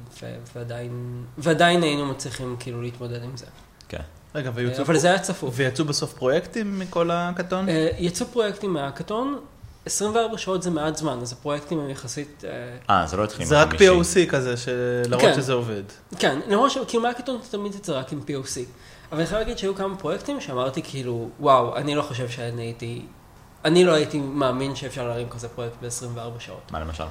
ועדיין, 0.55 1.25
ועדיין 1.39 1.83
היינו 1.83 2.07
מצליחים 2.07 2.57
כאילו 2.61 2.83
להתמודד 2.83 3.23
עם 3.23 3.37
זה. 3.37 3.47
כן. 3.89 4.03
רגע, 4.35 4.51
ויצאו 4.55 4.85
אבל 4.85 4.99
זה 4.99 5.09
היה 5.09 5.19
צפוף. 5.19 5.55
ויצאו 5.57 5.85
בסוף 5.85 6.13
פרויקטים 6.13 6.79
מכל 6.79 7.11
הקטון? 7.13 7.69
אה, 7.69 7.89
יצאו 7.99 8.27
פרויקטים 8.27 8.73
מההקאטון, 8.73 9.39
24 9.87 10.39
שעות 10.39 10.63
זה 10.63 10.71
מעט 10.71 10.97
זמן, 10.97 11.19
אז 11.23 11.33
הפרויקטים 11.33 11.79
הם 11.81 11.91
יחסית... 11.91 12.45
אה, 12.89 13.01
אה, 13.01 13.07
זה 13.07 13.17
לא 13.17 13.25
התחיל 13.25 13.47
זה 13.47 13.63
רק. 13.63 13.75
POC 13.75 14.31
כזה, 14.31 14.57
של- 14.57 15.03
להראות 15.09 15.25
כן. 15.27 15.35
שזה 15.35 15.53
עובד. 15.53 15.83
כן, 16.19 16.41
למרות 16.49 16.71
שכאילו 16.71 17.03
מהקטון 17.03 17.41
תמיד 17.51 17.75
יצא 17.75 17.99
רק 17.99 18.13
עם 18.13 18.21
POC. 18.27 18.59
אבל 19.13 19.19
אני 19.19 19.27
חייב 19.27 19.41
להגיד 19.41 19.59
שהיו 19.59 19.75
כמה 19.75 19.97
פרויקטים 19.97 20.41
שאמרתי 20.41 20.83
כאילו, 20.83 21.29
וואו, 21.41 21.77
אני 21.77 21.95
לא 21.95 22.03
חושב 22.03 22.29
שאני 22.29 22.63
הייתי, 22.63 23.03
אני 23.65 23.85
לא 23.85 23.93
הייתי 23.93 24.19
מאמין 24.19 24.77
שאפשר 24.77 25.09
להרים 25.09 25.29
כזה 25.29 25.49
פרויקט 25.49 25.77
ב-24 25.83 26.41
שעות. 26.41 26.73
מה 26.73 26.81
למשל? 26.81 27.05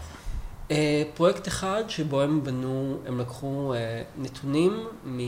אה, 0.72 1.04
פרויקט 1.14 1.48
אחד 1.48 1.84
שבו 1.88 2.22
הם 2.22 2.44
בנו, 2.44 2.98
הם 3.08 3.20
לקחו 3.20 3.74
אה, 3.74 4.02
נתונים 4.18 4.88
מ... 5.06 5.20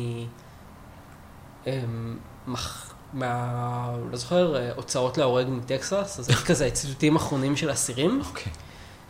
הם, 1.66 2.18
מח, 2.48 2.94
מה... 3.14 3.96
לא 4.12 4.18
זוכר, 4.18 4.56
אה, 4.56 4.72
הוצאות 4.76 5.18
להורג 5.18 5.48
מטקסס, 5.50 6.20
אז 6.20 6.30
יש 6.30 6.44
כזה 6.44 6.72
ציטוטים 6.72 7.16
אחרונים 7.16 7.56
של 7.56 7.72
אסירים. 7.72 8.22
אוקיי. 8.26 8.52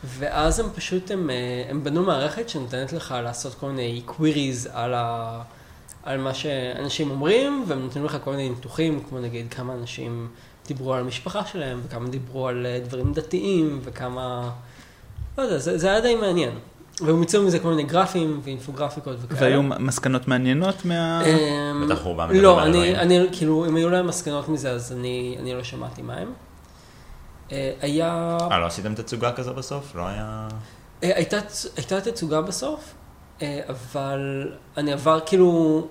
ואז 0.03 0.59
הם 0.59 0.69
פשוט, 0.75 1.12
הם, 1.12 1.29
אה, 1.29 1.35
הם 1.69 1.83
בנו 1.83 2.03
מערכת 2.03 2.49
שנותנת 2.49 2.93
לך 2.93 3.15
לעשות 3.23 3.53
כל 3.53 3.69
מיני 3.69 4.01
queries 4.07 4.69
על, 4.73 4.93
ה, 4.93 5.41
על 6.03 6.17
מה 6.17 6.33
שאנשים 6.33 7.12
אומרים, 7.12 7.63
והם 7.67 7.79
נותנים 7.79 8.05
לך 8.05 8.17
כל 8.23 8.31
מיני 8.31 8.49
ניתוחים, 8.49 9.03
כמו 9.09 9.19
נגיד 9.19 9.53
כמה 9.53 9.73
אנשים 9.73 10.27
דיברו 10.67 10.93
על 10.93 10.99
המשפחה 10.99 11.45
שלהם, 11.45 11.81
וכמה 11.85 12.09
דיברו 12.09 12.47
על 12.47 12.65
אה, 12.65 12.79
דברים 12.79 13.13
דתיים, 13.13 13.79
וכמה... 13.83 14.51
לא 15.38 15.43
יודע, 15.43 15.57
זה, 15.57 15.77
זה 15.77 15.88
היה 15.91 16.01
די 16.01 16.15
מעניין. 16.15 16.59
והם 17.01 17.23
יצאו 17.23 17.43
מזה 17.43 17.59
כל 17.59 17.69
מיני 17.69 17.83
גרפים 17.83 18.39
ואינפוגרפיקות 18.43 19.17
וכאלה. 19.21 19.41
והיו 19.41 19.63
מסקנות 19.63 20.27
מעניינות 20.27 20.85
מה... 20.85 21.21
אמ, 21.25 21.85
בטח 21.85 22.01
רובם 22.01 22.23
מדברים 22.23 22.43
לא, 22.43 22.62
על 22.62 22.75
אני, 22.75 23.27
כאילו, 23.31 23.65
אם 23.65 23.75
היו 23.75 23.89
להם 23.89 24.07
מסקנות 24.07 24.49
מזה, 24.49 24.71
אז 24.71 24.91
אני, 24.91 25.35
אני 25.39 25.53
לא 25.53 25.63
שמעתי 25.63 26.01
מה 26.01 26.17
הם. 26.17 26.33
אה, 27.51 27.73
היה... 27.81 28.38
אה, 28.51 28.59
לא 28.59 28.65
עשיתם 28.65 28.95
תצוגה 28.95 29.31
כזו 29.31 29.53
בסוף? 29.53 29.95
לא 29.95 30.07
היה... 30.07 30.47
אה, 31.03 31.15
הייתה, 31.15 31.38
הייתה 31.75 32.01
תצוגה 32.01 32.41
בסוף, 32.41 32.93
אה, 33.41 33.62
אבל 33.69 34.51
אני 34.77 34.93
עבר, 34.93 35.19
כאילו, 35.25 35.88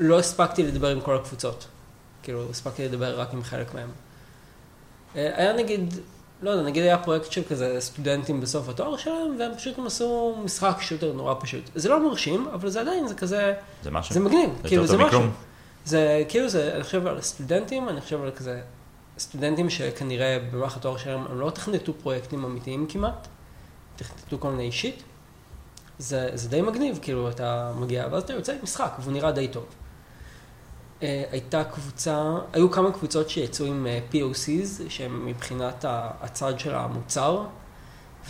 לא 0.00 0.18
הספקתי 0.18 0.62
לדבר 0.62 0.88
עם 0.88 1.00
כל 1.00 1.16
הקבוצות. 1.16 1.66
כאילו, 2.22 2.50
הספקתי 2.50 2.84
לדבר 2.84 3.20
רק 3.20 3.32
עם 3.32 3.42
חלק 3.42 3.74
מהם. 3.74 3.90
היה 5.14 5.52
נגיד, 5.52 5.94
לא 6.42 6.50
יודע, 6.50 6.62
נגיד 6.62 6.82
היה 6.82 6.98
פרויקט 6.98 7.32
של 7.32 7.42
כזה 7.48 7.76
סטודנטים 7.80 8.40
בסוף 8.40 8.68
התואר 8.68 8.96
שלהם, 8.96 9.36
והם 9.38 9.54
פשוט 9.56 9.78
הם 9.78 9.86
עשו 9.86 10.36
משחק 10.44 10.76
שוטר 10.80 11.12
נורא 11.12 11.34
פשוט. 11.40 11.70
זה 11.74 11.88
לא 11.88 12.08
מרשים, 12.08 12.48
אבל 12.52 12.68
זה 12.68 12.80
עדיין, 12.80 13.08
זה 13.08 13.14
כזה, 13.14 13.54
זה 13.82 13.90
משהו? 13.90 14.14
זה 14.14 14.20
מגניב, 14.20 14.50
זה 14.62 14.68
כאילו, 14.68 14.86
זה 14.86 14.98
משהו. 14.98 15.20
זה 15.84 16.24
כאילו 16.28 16.48
זה, 16.48 16.74
אני 16.74 16.82
חושב 16.82 17.06
על 17.06 17.20
סטודנטים, 17.20 17.88
אני 17.88 18.00
חושב 18.00 18.22
על 18.22 18.30
כזה 18.30 18.60
סטודנטים 19.18 19.70
שכנראה 19.70 20.38
במהלך 20.52 20.76
התואר 20.76 20.96
שלהם 20.96 21.24
הם 21.30 21.40
לא 21.40 21.50
תכנתו 21.50 21.94
פרויקטים 21.94 22.44
אמיתיים 22.44 22.86
כמעט, 22.88 23.28
תכנתו 23.96 24.38
כל 24.38 24.50
מיני 24.50 24.62
אישית. 24.62 25.02
זה, 25.98 26.30
זה 26.34 26.48
די 26.48 26.62
מגניב, 26.62 26.98
כאילו 27.02 27.28
אתה 27.30 27.72
מגיע, 27.76 28.06
ואז 28.10 28.22
אתה 28.22 28.32
יוצא 28.32 28.52
עם 28.52 28.58
משחק, 28.62 28.92
והוא 29.00 29.12
נראה 29.12 29.32
די 29.32 29.48
טוב. 29.48 29.64
Uh, 31.02 31.04
הייתה 31.32 31.64
קבוצה, 31.64 32.34
היו 32.52 32.70
כמה 32.70 32.92
קבוצות 32.92 33.30
שיצאו 33.30 33.66
עם 33.66 33.86
uh, 33.86 34.14
POCs, 34.14 34.82
שהם 34.88 35.26
מבחינת 35.26 35.84
הצד 36.20 36.58
של 36.58 36.74
המוצר, 36.74 37.44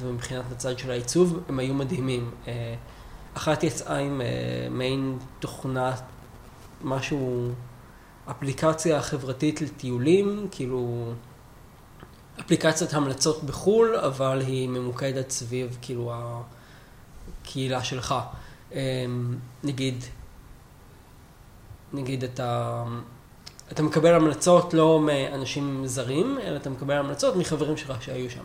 ומבחינת 0.00 0.44
הצד 0.52 0.78
של 0.78 0.90
העיצוב, 0.90 1.40
הם 1.48 1.58
היו 1.58 1.74
מדהימים. 1.74 2.30
Uh, 2.44 2.48
אחת 3.35 3.62
יצאה 3.62 3.98
עם 3.98 4.20
אה, 4.20 4.26
מעין 4.70 5.18
תוכנה, 5.38 5.94
משהו, 6.85 7.52
אפליקציה 8.30 9.02
חברתית 9.02 9.61
לטיולים, 9.61 10.48
כאילו, 10.50 11.12
אפליקציית 12.40 12.94
המלצות 12.94 13.44
בחו"ל, 13.44 13.96
אבל 13.96 14.40
היא 14.40 14.68
ממוקדת 14.68 15.30
סביב, 15.30 15.78
כאילו, 15.82 16.12
הקהילה 17.42 17.85
שלך. 17.85 18.14
אה, 18.72 19.04
נגיד, 19.64 20.04
נגיד 21.92 22.24
אתה, 22.24 22.85
אתה 23.72 23.83
מקבל 23.83 24.14
המלצות 24.14 24.74
לא 24.74 25.00
מאנשים 25.00 25.87
זרים, 25.87 26.38
אלא 26.42 26.57
אתה 26.57 26.70
מקבל 26.70 26.94
המלצות 26.94 27.37
מחברים 27.37 27.76
שלך 27.76 28.02
שהיו 28.02 28.31
שם. 28.31 28.42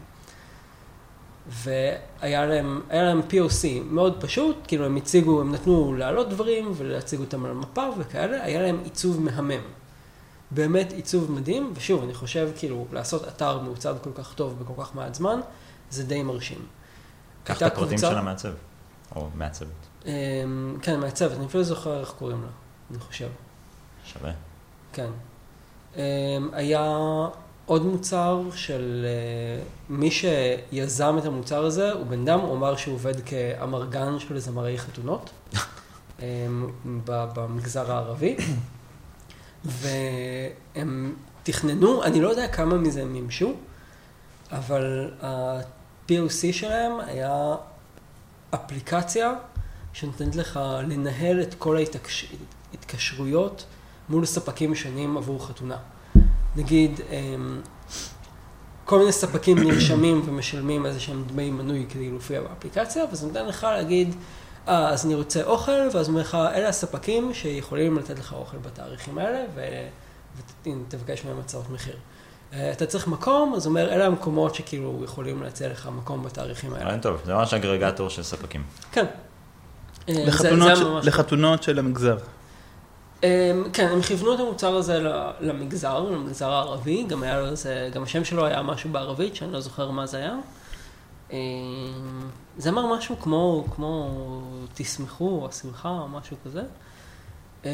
והיה 1.50 2.46
להם, 2.46 2.82
להם 2.92 3.22
POC 3.30 3.66
מאוד 3.84 4.22
פשוט, 4.22 4.56
כאילו 4.68 4.86
הם 4.86 4.96
הציגו, 4.96 5.42
הם 5.42 5.52
נתנו 5.52 5.94
להעלות 5.94 6.30
דברים 6.30 6.72
ולהציג 6.78 7.20
אותם 7.20 7.46
על 7.46 7.54
מפה 7.54 7.88
וכאלה, 7.98 8.44
היה 8.44 8.62
להם 8.62 8.80
עיצוב 8.84 9.22
מהמם. 9.22 9.62
באמת 10.52 10.92
עיצוב 10.92 11.32
מדהים, 11.32 11.74
ושוב, 11.76 12.04
אני 12.04 12.14
חושב 12.14 12.50
כאילו 12.58 12.86
לעשות 12.92 13.28
אתר 13.28 13.60
מעוצב 13.60 13.98
כל 14.04 14.10
כך 14.16 14.34
טוב 14.34 14.60
בכל 14.64 14.84
כך 14.84 14.96
מעט 14.96 15.16
זמן, 15.16 15.40
זה 15.90 16.04
די 16.04 16.24
מרשים. 16.24 16.66
קח 17.44 17.58
את 17.58 17.62
הפרטים 17.62 17.98
קבוצה- 17.98 18.12
של 18.12 18.18
המעצב, 18.18 18.52
או 19.16 19.28
מעצבת. 19.36 19.68
אמ, 20.06 20.12
כן, 20.82 21.00
מעצבת, 21.00 21.32
אני 21.38 21.46
אפילו 21.46 21.64
לא 21.64 21.68
זוכר 21.70 22.00
איך 22.00 22.10
קוראים 22.20 22.42
לה, 22.42 22.48
אני 22.92 23.00
חושב. 23.00 23.30
שווה. 24.06 24.32
כן. 24.94 25.10
אמ, 25.96 26.02
היה 26.54 26.98
עוד 27.66 27.86
מוצר 27.86 28.42
של 28.56 29.06
אה, 29.06 29.64
מי 29.90 30.12
שיזם 30.12 31.16
את 31.18 31.26
המוצר 31.26 31.66
הזה, 31.66 31.92
הוא 31.92 32.06
בן 32.06 32.22
אדם, 32.22 32.40
הוא 32.40 32.56
אמר 32.56 32.76
שהוא 32.76 32.96
עובד 32.96 33.22
כאמרגן 33.26 34.20
של 34.20 34.40
זמרי 34.40 34.78
חתונות 34.78 35.30
אמ, 36.20 36.72
במגזר 37.06 37.92
הערבי, 37.92 38.36
והם 39.66 41.16
תכננו, 41.44 42.04
אני 42.04 42.22
לא 42.22 42.30
יודע 42.30 42.48
כמה 42.48 42.76
מזה 42.76 43.02
הם 43.02 43.14
מימשו, 43.14 43.54
אבל 44.52 45.12
ה-POC 45.22 46.52
שלהם 46.54 46.92
היה 47.00 47.56
אפליקציה 48.56 49.34
שנותנת 49.94 50.36
לך 50.36 50.60
לנהל 50.88 51.42
את 51.42 51.54
כל 51.54 51.78
ההתקשרויות 52.72 53.66
מול 54.10 54.26
ספקים 54.26 54.76
שונים 54.76 55.18
עבור 55.18 55.48
חתונה. 55.48 55.78
נגיד, 56.56 57.02
אמ, 57.10 57.62
כל 58.86 59.00
מיני 59.00 59.12
ספקים 59.12 59.58
נרשמים 59.60 60.22
ומשלמים 60.26 60.86
איזה 60.86 61.00
שהם 61.00 61.24
דמי 61.28 61.52
מנוי 61.52 61.86
כדי 61.90 62.10
להופיע 62.10 62.42
באפליקציה, 62.42 63.04
וזה 63.12 63.28
נותן 63.28 63.46
לך 63.46 63.64
להגיד, 63.64 64.16
אה, 64.68 64.90
אז 64.90 65.06
אני 65.06 65.16
רוצה 65.16 65.44
אוכל, 65.44 65.72
ואז 65.94 66.08
אומר 66.10 66.22
לך, 66.22 66.36
אלה 66.36 66.70
הספקים 66.70 67.34
שיכולים 67.34 67.98
לתת 67.98 68.20
לך 68.20 68.34
אוכל 68.34 68.58
בתאריכים 68.58 69.18
האלה, 69.18 69.44
ותבקש 70.66 71.26
מהם 71.26 71.40
הצעות 71.40 71.70
מחיר. 71.70 71.96
אה, 72.54 72.72
אתה 72.72 72.86
צריך 72.86 73.08
מקום, 73.08 73.54
אז 73.56 73.66
אומר, 73.66 73.94
אלה 73.94 74.06
המקומות 74.06 74.56
שכאילו 74.56 75.02
יכולים 75.04 75.44
להציע 75.44 75.70
לך 75.70 75.90
מקום 75.98 76.24
בתאריכים 76.24 76.74
האלה. 76.74 76.86
רעיון 76.86 77.00
טוב, 77.02 77.22
זה 77.26 77.34
ממש 77.34 77.54
אגרגטור 77.54 78.10
של 78.10 78.24
ספקים. 78.24 78.64
כן. 78.92 79.06
אה, 80.10 80.24
לחתונות 80.28 80.78
ש- 80.78 81.08
לחתונות 81.08 81.64
של 81.64 81.80
המגזר. 81.80 82.18
אמ, 83.24 83.64
כן, 83.74 83.88
הם 83.92 84.02
כיוונו 84.02 84.34
את 84.34 84.40
המוצר 84.40 84.76
הזה 84.76 85.00
למגזר, 85.42 86.00
למגזר 86.00 86.50
הערבי, 86.50 87.04
גם 87.04 87.24
היה 87.24 87.40
לו 87.40 87.48
איזה, 87.48 87.90
גם 87.94 88.04
השם 88.04 88.26
שלו 88.26 88.46
היה 88.46 88.62
משהו 88.62 88.90
בערבית, 88.90 89.36
שאני 89.36 89.54
לא 89.54 89.60
זוכר 89.60 89.92
מה 89.92 90.06
זה 90.06 90.18
היה. 90.18 90.36
אמ, 91.32 91.38
זה 92.58 92.70
אמר 92.70 92.96
משהו 92.98 93.20
כמו, 93.20 93.66
כמו 93.76 94.12
תשמחו, 94.74 95.42
או 95.44 95.52
שמחה, 95.52 95.90
או 95.90 96.08
משהו 96.08 96.38
כזה. 96.46 96.64
אמ, 97.66 97.70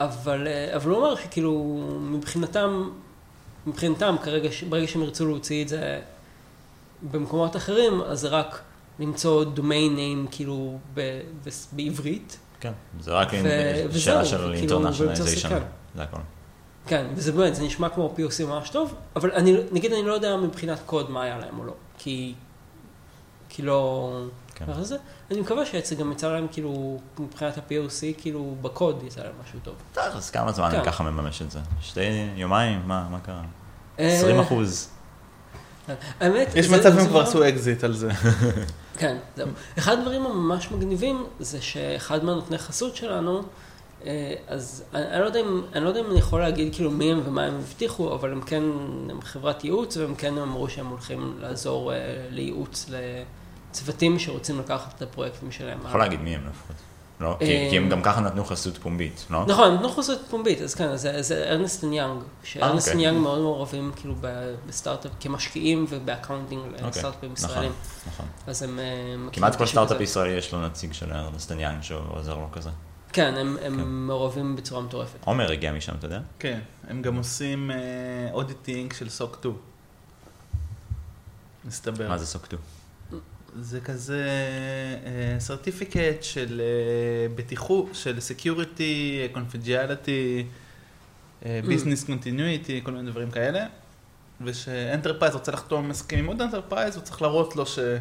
אבל, 0.00 0.48
אבל 0.76 0.90
הוא 0.90 0.98
אמר 0.98 1.16
שכאילו, 1.16 1.80
מבחינתם, 2.00 2.90
מבחינתם 3.66 4.16
כרגע, 4.22 4.48
ברגע 4.68 4.86
שהם 4.86 5.02
ירצו 5.02 5.26
להוציא 5.26 5.62
את 5.62 5.68
זה 5.68 6.00
במקומות 7.12 7.56
אחרים, 7.56 8.00
אז 8.00 8.20
זה 8.20 8.28
רק 8.28 8.60
למצוא 8.98 9.44
domain 9.56 9.96
name 9.96 10.30
כאילו 10.30 10.78
ב- 10.94 11.20
ב- 11.44 11.50
בעברית. 11.72 12.38
כן, 12.66 13.00
זה 13.02 13.12
רק 13.12 13.28
שאלה 13.96 14.24
של 14.24 14.52
אינטרנשיונליזיישן, 14.52 15.48
כן. 15.48 15.62
זה 15.94 16.02
הכל. 16.02 16.16
כן, 16.86 17.06
וזה 17.14 17.32
באמת, 17.32 17.54
זה 17.54 17.62
נשמע 17.62 17.88
כמו 17.88 18.14
POC 18.16 18.44
ממש 18.44 18.70
טוב, 18.70 18.94
אבל 19.16 19.30
אני, 19.30 19.56
נגיד 19.72 19.92
אני 19.92 20.02
לא 20.02 20.12
יודע 20.12 20.36
מבחינת 20.36 20.78
קוד 20.86 21.10
מה 21.10 21.22
היה 21.22 21.38
להם 21.38 21.58
או 21.58 21.64
לא, 21.64 21.72
כי, 21.98 22.34
כי 23.48 23.62
לא... 23.62 24.10
כן. 24.54 24.82
זה. 24.82 24.96
אני 25.30 25.40
מקווה 25.40 25.66
שיצא 25.66 25.94
גם 25.94 26.12
יצא 26.12 26.32
להם 26.32 26.46
כאילו, 26.52 26.98
מבחינת 27.18 27.58
ה-POC, 27.58 28.20
כאילו 28.20 28.54
בקוד 28.62 29.02
יצא 29.02 29.20
להם 29.20 29.32
משהו 29.44 29.58
טוב. 29.62 29.74
אז 29.96 30.30
כמה 30.30 30.52
זמן 30.52 30.70
כן. 30.70 30.76
אני 30.76 30.86
ככה 30.86 31.04
מממש 31.04 31.42
את 31.42 31.50
זה? 31.50 31.58
שתי 31.80 32.00
יומיים? 32.36 32.82
מה 32.86 33.08
מה 33.10 33.20
קרה? 33.20 33.42
אה, 33.98 34.18
20 34.18 34.40
אחוז. 34.40 34.88
האמת, 36.20 36.48
יש 36.54 36.68
מצב 36.68 36.82
שהם 36.82 36.92
כבר 36.92 37.04
דבר- 37.06 37.20
עשו 37.20 37.48
אקזיט 37.48 37.84
על 37.84 37.92
זה. 37.92 38.10
כן, 38.98 39.16
זהו. 39.36 39.48
אחד 39.78 39.98
הדברים 39.98 40.26
הממש 40.26 40.70
מגניבים 40.72 41.24
זה 41.40 41.62
שאחד 41.62 42.24
מהנותני 42.24 42.58
חסות 42.58 42.96
שלנו, 42.96 43.42
אה, 44.06 44.34
אז 44.48 44.84
אני, 44.94 45.04
אני, 45.10 45.20
לא 45.20 45.24
יודע 45.24 45.40
אם, 45.40 45.62
אני 45.74 45.84
לא 45.84 45.88
יודע 45.88 46.00
אם 46.00 46.10
אני 46.10 46.18
יכול 46.18 46.40
להגיד 46.40 46.74
כאילו 46.74 46.90
מי 46.90 47.12
הם 47.12 47.20
ומה 47.24 47.44
הם 47.44 47.54
הבטיחו, 47.54 48.14
אבל 48.14 48.32
הם 48.32 48.40
כן, 48.40 48.62
הם 49.10 49.20
חברת 49.22 49.64
ייעוץ 49.64 49.96
והם 49.96 50.14
כן 50.14 50.38
אמרו 50.38 50.68
שהם 50.68 50.86
הולכים 50.86 51.36
לעזור 51.40 51.92
אה, 51.92 51.96
לייעוץ 52.30 52.90
לצוותים 53.70 54.18
שרוצים 54.18 54.58
לקחת 54.58 54.94
את 54.96 55.02
הפרויקטים 55.02 55.52
שלהם. 55.52 55.78
יכול 55.84 56.00
להגיד 56.00 56.20
מי 56.20 56.34
הם 56.34 56.40
לפחות. 56.50 56.76
לא? 57.20 57.36
כי- 57.38 57.44
אה, 57.44 57.66
כי 57.70 57.76
הם 57.76 57.88
גם 57.88 58.02
ככה 58.02 58.20
נתנו 58.20 58.44
חסות 58.44 58.78
פומבית, 58.78 59.26
לא? 59.30 59.44
נכון, 59.46 59.74
נתנו 59.74 59.88
חסות 59.88 60.18
פומבית, 60.30 60.60
אז 60.60 60.74
כן, 60.74 60.96
זה, 60.96 61.22
זה 61.22 61.44
Ernst & 61.50 61.84
Young, 61.92 62.22
ש 62.44 62.57
Ernst 62.57 62.88
אוקיי. & 62.88 63.02
Young 63.02 63.18
מאוד 63.18 63.38
מעורבים 63.40 63.92
כאילו 63.96 64.14
ב- 64.20 64.54
בסטארט-אפ, 64.66 65.10
כמשקיעים 65.20 65.86
וב 65.88 66.00
accounting 66.00 66.62
אוקיי, 66.72 66.88
לסטארט-אפים 66.88 67.32
נכון, 67.32 67.50
ישראלים. 67.50 67.72
נכון. 68.06 68.26
אז 68.46 68.62
הם... 68.62 68.78
אה, 68.78 68.84
כמעט 69.32 69.56
כל 69.56 69.66
סטארט-אפ. 69.66 70.00
ישראלי 70.00 70.30
יש 70.30 70.52
לו 70.52 70.66
נציג 70.66 70.92
של 70.92 71.12
Ernst & 71.12 71.50
Young 71.58 71.82
שעוזר 71.82 72.34
לו 72.38 72.48
כזה. 72.52 72.70
כן, 73.12 73.34
הם, 73.36 73.56
הם 73.62 73.76
כן. 73.76 73.82
מעורבים 73.88 74.56
בצורה 74.56 74.82
מטורפת. 74.82 75.18
עומר 75.24 75.52
הגיע 75.52 75.72
משם, 75.72 75.94
אתה 75.98 76.06
יודע? 76.06 76.20
כן, 76.38 76.60
הם 76.88 77.02
גם 77.02 77.16
עושים 77.16 77.70
auditing 78.32 78.92
של 78.92 79.08
SOC 79.08 79.36
2. 79.40 79.54
מסתבר. 81.64 82.08
מה 82.08 82.18
זה 82.18 82.26
SOC 82.26 82.44
2? 82.44 82.56
זה 83.60 83.80
כזה 83.80 84.24
certificate 85.38 86.22
של 86.22 86.60
אה, 86.64 87.34
בטיחות, 87.34 87.86
של 87.92 88.20
security, 88.20 89.28
confidentiality, 89.32 90.46
business 91.42 92.04
continuity, 92.04 92.80
כל 92.84 92.92
מיני 92.92 93.10
דברים 93.10 93.30
כאלה. 93.30 93.66
וש 94.40 94.62
enterprise 94.62 95.34
רוצה 95.34 95.52
לחתום 95.52 95.90
הסכם 95.90 96.18
עם 96.18 96.26
עוד 96.26 96.42
enterprise, 96.42 96.96
הוא 96.96 97.04
צריך 97.04 97.22
להראות 97.22 97.56
לו 97.56 97.66
שיש 97.66 98.00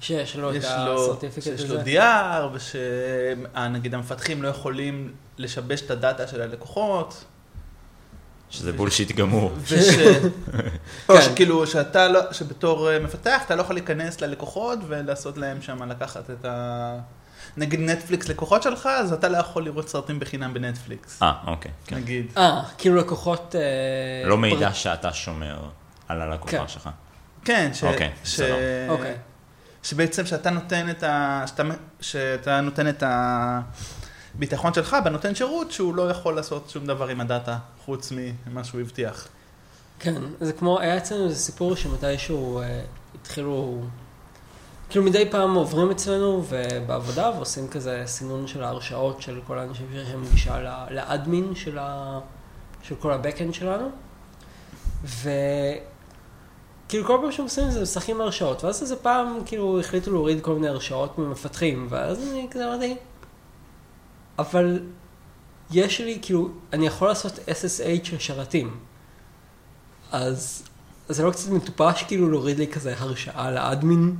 שיש 0.00 0.36
לו 0.36 0.50
את 0.50 0.64
ה 0.64 0.71
certificate 0.71 1.42
שיש 1.42 1.60
הזה. 1.60 1.74
לו 1.74 1.80
DR, 1.80 2.56
ושנגיד 2.56 3.94
המפתחים 3.94 4.42
לא 4.42 4.48
יכולים 4.48 5.12
לשבש 5.38 5.82
את 5.82 5.90
הדאטה 5.90 6.26
של 6.26 6.42
הלקוחות. 6.42 7.24
שזה 8.50 8.72
בולשיט 8.72 9.12
גמור. 9.12 9.52
וש... 9.60 9.88
או. 11.08 11.22
שכאילו, 11.22 11.66
שאתה 11.66 12.08
לא, 12.08 12.20
שבתור 12.32 12.90
אה, 12.90 12.98
מפתח, 12.98 13.42
אתה 13.46 13.54
לא 13.54 13.62
יכול 13.62 13.76
להיכנס 13.76 14.20
ללקוחות 14.20 14.78
ולעשות 14.86 15.38
להם 15.38 15.62
שם 15.62 15.82
לקחת 15.82 16.30
את 16.30 16.44
ה... 16.44 16.98
נגיד 17.56 17.80
נטפליקס 17.80 18.28
לקוחות 18.28 18.62
שלך, 18.62 18.86
אז 18.86 19.12
אתה 19.12 19.28
לא 19.28 19.36
יכול 19.36 19.64
לראות 19.64 19.88
סרטים 19.88 20.20
בחינם 20.20 20.54
בנטפליקס. 20.54 21.22
אה, 21.22 21.32
אוקיי. 21.46 21.70
כן. 21.86 21.96
נגיד. 21.96 22.26
אה, 22.36 22.62
כאילו 22.78 22.96
לקוחות... 22.96 23.54
אה, 23.54 24.28
לא 24.28 24.38
מידע 24.38 24.68
פר- 24.68 24.74
שאתה 24.74 25.12
שומר 25.12 25.58
על 26.08 26.20
הלקוחה 26.20 26.58
כן. 26.58 26.68
שלך. 26.68 26.88
כן, 27.44 27.70
ש... 27.74 27.84
אוקיי, 27.84 28.10
ש... 28.24 28.34
בסדר. 28.34 28.56
אוקיי. 28.88 29.14
שבעצם 29.82 30.26
שאתה 30.26 30.50
נותן 30.50 30.90
את 30.90 31.02
ה... 31.02 31.44
שאתה... 31.46 31.62
שאתה 32.00 32.60
נותן 32.60 32.88
את 32.88 33.02
הביטחון 34.36 34.74
שלך 34.74 34.96
בנותן 35.04 35.34
שירות 35.34 35.72
שהוא 35.72 35.94
לא 35.94 36.10
יכול 36.10 36.36
לעשות 36.36 36.70
שום 36.70 36.86
דבר 36.86 37.08
עם 37.08 37.20
הדאטה, 37.20 37.58
חוץ 37.84 38.12
ממה 38.46 38.64
שהוא 38.64 38.80
הבטיח. 38.80 39.28
כן, 39.98 40.22
זה 40.40 40.52
כמו, 40.52 40.80
היה 40.80 40.96
אצלנו 40.96 41.24
איזה 41.24 41.36
סיפור 41.36 41.76
שמתישהו 41.76 42.60
אה, 42.60 42.80
התחילו, 43.20 43.80
כאילו 44.90 45.04
מדי 45.04 45.30
פעם 45.30 45.54
עוברים 45.54 45.90
אצלנו 45.90 46.44
ובעבודה 46.48 47.30
ועושים 47.36 47.68
כזה 47.68 48.02
סינון 48.06 48.46
של 48.46 48.64
ההרשאות 48.64 49.22
של 49.22 49.40
כל 49.46 49.58
האנשים 49.58 49.86
שיש 49.92 50.08
להם 50.08 50.24
גישה 50.30 50.86
לאדמין 50.90 51.54
של, 51.54 51.78
ה, 51.78 52.18
של 52.82 52.94
כל 52.94 53.12
הבקאנד 53.12 53.54
שלנו. 53.54 53.88
וכאילו 55.04 57.06
כל 57.06 57.18
פעם 57.22 57.32
שהם 57.32 57.44
עושים 57.44 57.66
את 57.66 57.72
זה, 57.72 57.82
משחקים 57.82 58.20
הרשאות, 58.20 58.64
ואז 58.64 58.82
איזה 58.82 58.96
פעם 58.96 59.38
כאילו 59.46 59.80
החליטו 59.80 60.10
להוריד 60.10 60.40
כל 60.40 60.54
מיני 60.54 60.68
הרשאות 60.68 61.18
ממפתחים, 61.18 61.86
ואז 61.90 62.32
אני 62.32 62.46
כזה 62.50 62.68
אמרתי, 62.68 62.96
אבל 64.38 64.80
יש 65.70 66.00
לי, 66.00 66.18
כאילו, 66.22 66.48
אני 66.72 66.86
יכול 66.86 67.08
לעשות 67.08 67.38
SSH 67.48 68.04
של 68.04 68.18
שרתים. 68.18 68.76
אז 70.12 70.62
אז 71.08 71.16
זה 71.16 71.22
לא 71.22 71.30
קצת 71.30 71.50
מטופש 71.50 72.02
כאילו 72.02 72.30
להוריד 72.30 72.58
לי 72.58 72.66
כזה 72.66 72.94
הרשאה 72.98 73.50
לאדמין? 73.50 74.16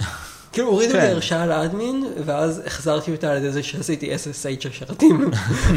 כאילו 0.52 0.68
הורידו 0.68 0.92
כן. 0.92 1.00
לי 1.00 1.06
הרשאה 1.06 1.46
לאדמין, 1.46 2.04
ואז 2.24 2.62
החזרתי 2.66 3.12
אותה 3.12 3.30
על 3.30 3.36
ידי 3.36 3.50
זה 3.50 3.62
שעשיתי 3.62 4.14
SSH 4.14 4.60
של 4.60 4.72
שרתים. 4.72 5.30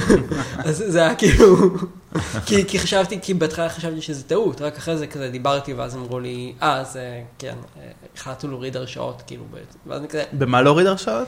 אז 0.66 0.84
זה 0.88 1.00
היה 1.00 1.16
כאילו, 1.16 1.56
כי, 2.46 2.66
כי 2.68 2.80
חשבתי, 2.80 3.20
כי 3.22 3.34
בהתחלה 3.34 3.70
חשבתי 3.70 4.02
שזה 4.02 4.24
טעות, 4.24 4.62
רק 4.62 4.78
אחרי 4.78 4.98
זה 4.98 5.08
כזה 5.08 5.30
דיברתי, 5.30 5.74
ואז 5.74 5.96
אמרו 5.96 6.20
לי, 6.20 6.54
אה, 6.62 6.80
אז 6.80 6.98
אה, 6.98 7.22
כן, 7.40 7.56
אה, 7.78 7.92
החלטנו 8.16 8.50
להוריד 8.50 8.78
הרשאות, 8.78 9.24
כאילו. 9.28 9.44
ואז 9.88 10.00
אני 10.00 10.08
כזה, 10.08 10.24
במה 10.34 10.62
להוריד 10.62 10.88
הרשאות? 10.88 11.28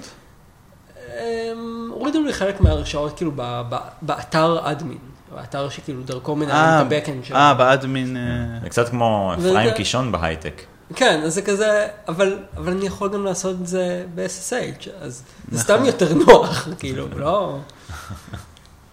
אמ, 1.14 1.90
הורידו 1.94 2.22
לי 2.22 2.34
חלק 2.34 2.62
מההרשאות, 2.62 3.18
כאילו, 3.18 3.32
ב, 3.36 3.62
ב, 3.70 3.76
באתר 4.02 4.72
אדמין, 4.72 4.98
באתר 5.36 5.70
שכאילו 5.70 6.04
דרכו 6.04 6.32
אה, 6.32 6.38
מנהלים 6.38 6.88
את 6.88 6.92
הבקאנד 6.94 7.26
שלו. 7.26 7.38
אה, 7.38 7.54
באדמין... 7.54 8.18
אה, 8.18 8.60
זה 8.64 8.70
קצת 8.70 8.90
כמו 8.90 9.34
וזה- 9.38 9.50
אפרים 9.52 9.74
קישון 9.74 10.12
בהייטק. 10.12 10.62
כן, 10.96 11.22
אז 11.24 11.34
זה 11.34 11.42
כזה, 11.42 11.88
אבל, 12.08 12.40
אבל 12.58 12.72
אני 12.72 12.86
יכול 12.86 13.10
גם 13.14 13.26
לעשות 13.26 13.56
את 13.62 13.68
זה 13.68 14.06
ב-SSH, 14.16 14.90
אז 15.02 15.14
זה 15.16 15.24
נכון. 15.48 15.58
סתם 15.60 15.86
יותר 15.86 16.14
נוח, 16.14 16.68
כאילו, 16.80 17.08
לא... 17.18 17.58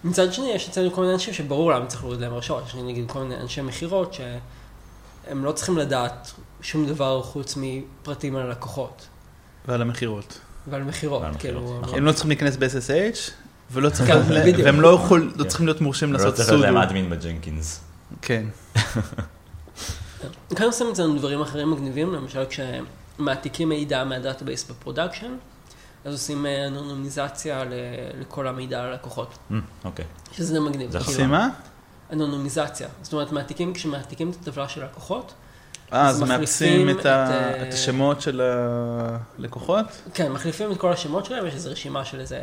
מצד 0.03 0.33
שני, 0.33 0.51
יש 0.51 0.69
אצלנו 0.69 0.91
כל 0.91 1.01
מיני 1.01 1.13
אנשים 1.13 1.33
שברור 1.33 1.71
למה 1.71 1.85
צריך 1.85 2.03
להוריד 2.03 2.21
להם 2.21 2.33
הרשאות, 2.33 2.63
יש 2.67 2.75
לי 2.75 2.83
נגיד 2.83 3.11
כל 3.11 3.19
מיני 3.19 3.35
אנשי 3.41 3.61
מכירות 3.61 4.13
שהם 4.13 5.45
לא 5.45 5.51
צריכים 5.51 5.77
לדעת 5.77 6.31
שום 6.61 6.85
דבר 6.85 7.23
חוץ 7.23 7.57
מפרטים 7.57 8.35
על 8.35 8.41
הלקוחות 8.41 9.07
ועל 9.67 9.81
המכירות. 9.81 10.39
ועל 10.67 10.83
מכירות, 10.83 11.23
כאילו... 11.39 11.79
נכון. 11.81 11.97
הם 11.97 12.05
לא 12.05 12.11
צריכים 12.11 12.29
להיכנס 12.29 12.55
ב-SSH, 12.55 13.31
ולא 13.71 13.89
כן, 13.89 13.95
צריכים, 13.95 14.15
בדיוק. 14.29 14.61
והם 14.65 14.81
לא 14.81 14.87
יכול- 14.95 15.33
לא 15.35 15.43
צריכים 15.43 15.65
להיות 15.65 15.81
מורשים 15.81 16.13
לא 16.13 16.17
לעשות 16.19 16.35
צריך 16.35 16.49
להיות 16.49 16.61
sudo. 16.61 16.73
להם 16.73 16.83
admin 16.83 17.09
ב 17.09 17.17
Jenkins. 17.17 17.79
כן. 18.21 18.45
כאן 20.55 20.65
עושים 20.65 20.87
אצלנו 20.91 21.17
דברים 21.17 21.41
אחרים 21.41 21.71
מגניבים, 21.71 22.13
למשל 22.13 22.43
כשמעתיקים 22.49 23.69
מידע 23.69 24.03
מה 24.03 24.16
database 24.16 24.69
ב 24.71 24.76
production, 24.76 25.35
אז 26.05 26.13
עושים 26.13 26.45
אה, 26.45 26.67
אנונימיזציה 26.67 27.63
ל- 27.63 27.69
לכל 28.21 28.47
המידע 28.47 28.83
על 28.83 28.89
הלקוחות, 28.91 29.37
אה, 29.51 29.57
אוקיי. 29.85 30.05
שזה 30.31 30.59
מגניב. 30.59 30.91
זה 30.91 30.97
כאילו, 30.99 31.11
עושים 31.11 31.29
מה? 31.29 31.49
אנונימיזציה. 32.13 32.87
זאת 33.01 33.13
אומרת, 33.13 33.31
מעתיקים, 33.31 33.73
כשמעתיקים 33.73 34.29
את 34.29 34.35
הטבלה 34.41 34.69
של 34.69 34.81
הלקוחות, 34.81 35.33
אה, 35.93 36.07
אז 36.07 36.21
מאפסים 36.21 36.89
את, 36.89 36.99
את 36.99 37.05
ה- 37.05 37.31
אה, 37.31 37.67
את 37.67 37.73
השמות 37.73 38.21
של 38.21 38.41
הלקוחות? 39.39 39.85
כן, 40.13 40.31
מחליפים 40.31 40.71
את 40.71 40.77
כל 40.77 40.93
השמות 40.93 41.25
שלהם, 41.25 41.47
יש 41.47 41.53
איזו 41.53 41.71
רשימה 41.71 42.05
של 42.05 42.19
איזה 42.19 42.39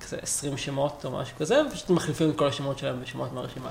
כזה 0.00 0.16
20 0.22 0.56
שמות 0.56 1.02
או 1.04 1.10
משהו 1.10 1.36
כזה, 1.38 1.62
ופשוט 1.70 1.90
מחליפים 1.90 2.30
את 2.30 2.36
כל 2.36 2.46
השמות 2.46 2.78
שלהם 2.78 3.00
בשמות 3.02 3.32
מהרשימה. 3.32 3.70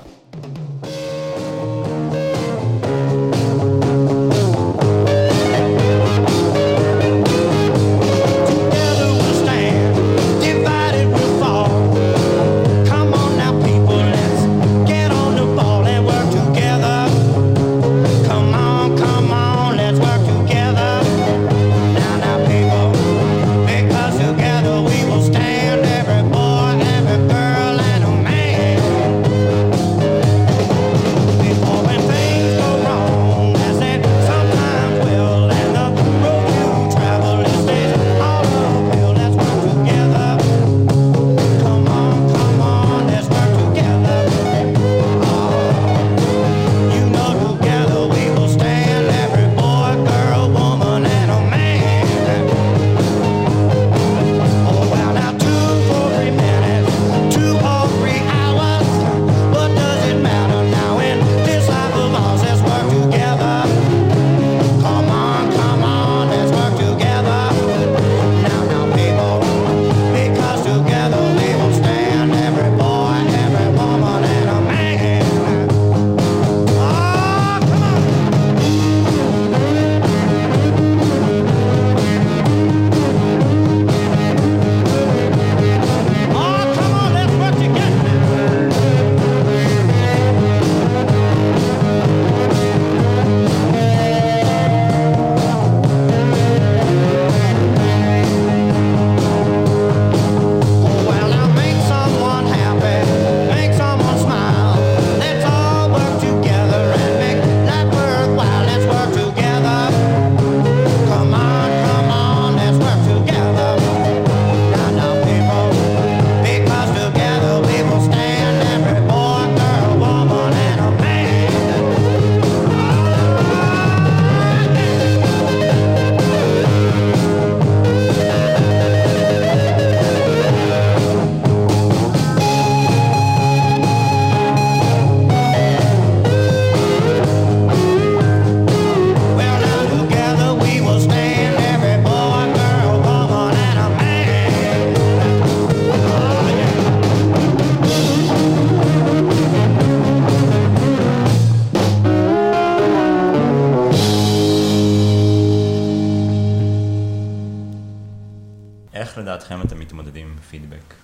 פידבק 160.50 160.94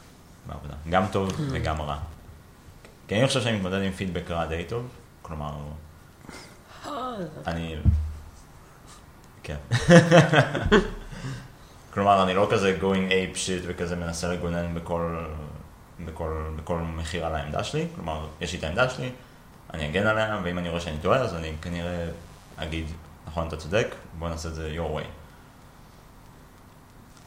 בעבודה? 0.47 0.75
גם 0.91 1.05
טוב 1.13 1.33
וגם 1.51 1.81
רע. 1.81 1.99
כי 3.09 3.19
אני 3.19 3.27
חושב 3.27 3.41
שאני 3.41 3.57
מתמודד 3.57 3.83
עם 3.83 3.93
פידבק 3.93 4.31
רע 4.31 4.47
די 4.47 4.65
טוב, 4.69 4.89
כלומר, 5.23 5.53
אני... 7.47 7.77
כן. 9.43 9.57
כלומר, 11.95 12.23
אני 12.23 12.35
לא 12.35 12.49
כזה 12.53 12.79
going 12.81 13.11
ape 13.11 13.37
shit 13.37 13.63
וכזה 13.67 13.97
מנסה 13.97 14.29
לגונן 14.29 14.75
בכל, 14.75 15.25
בכל, 16.05 16.55
בכל 16.57 16.79
מחיר 16.79 17.27
על 17.27 17.35
העמדה 17.35 17.65
שלי, 17.65 17.87
כלומר, 17.95 18.27
יש 18.41 18.53
לי 18.53 18.59
את 18.59 18.65
העמדה 18.65 18.91
שלי, 18.91 19.11
אני 19.75 19.91
אגן 19.91 20.07
עליה, 20.07 20.41
ואם 20.45 20.59
אני 20.59 20.69
רואה 20.69 20.81
שאני 20.81 20.99
טועה, 20.99 21.19
אז 21.19 21.35
אני 21.35 21.53
כנראה 21.63 22.09
אגיד, 22.57 22.87
נכון, 23.27 23.49
אתה 23.49 23.57
צודק, 23.57 23.95
בוא 24.19 24.29
נעשה 24.29 24.49
את 24.49 24.55
זה 24.55 24.77
your 24.77 24.99
way. 24.99 25.07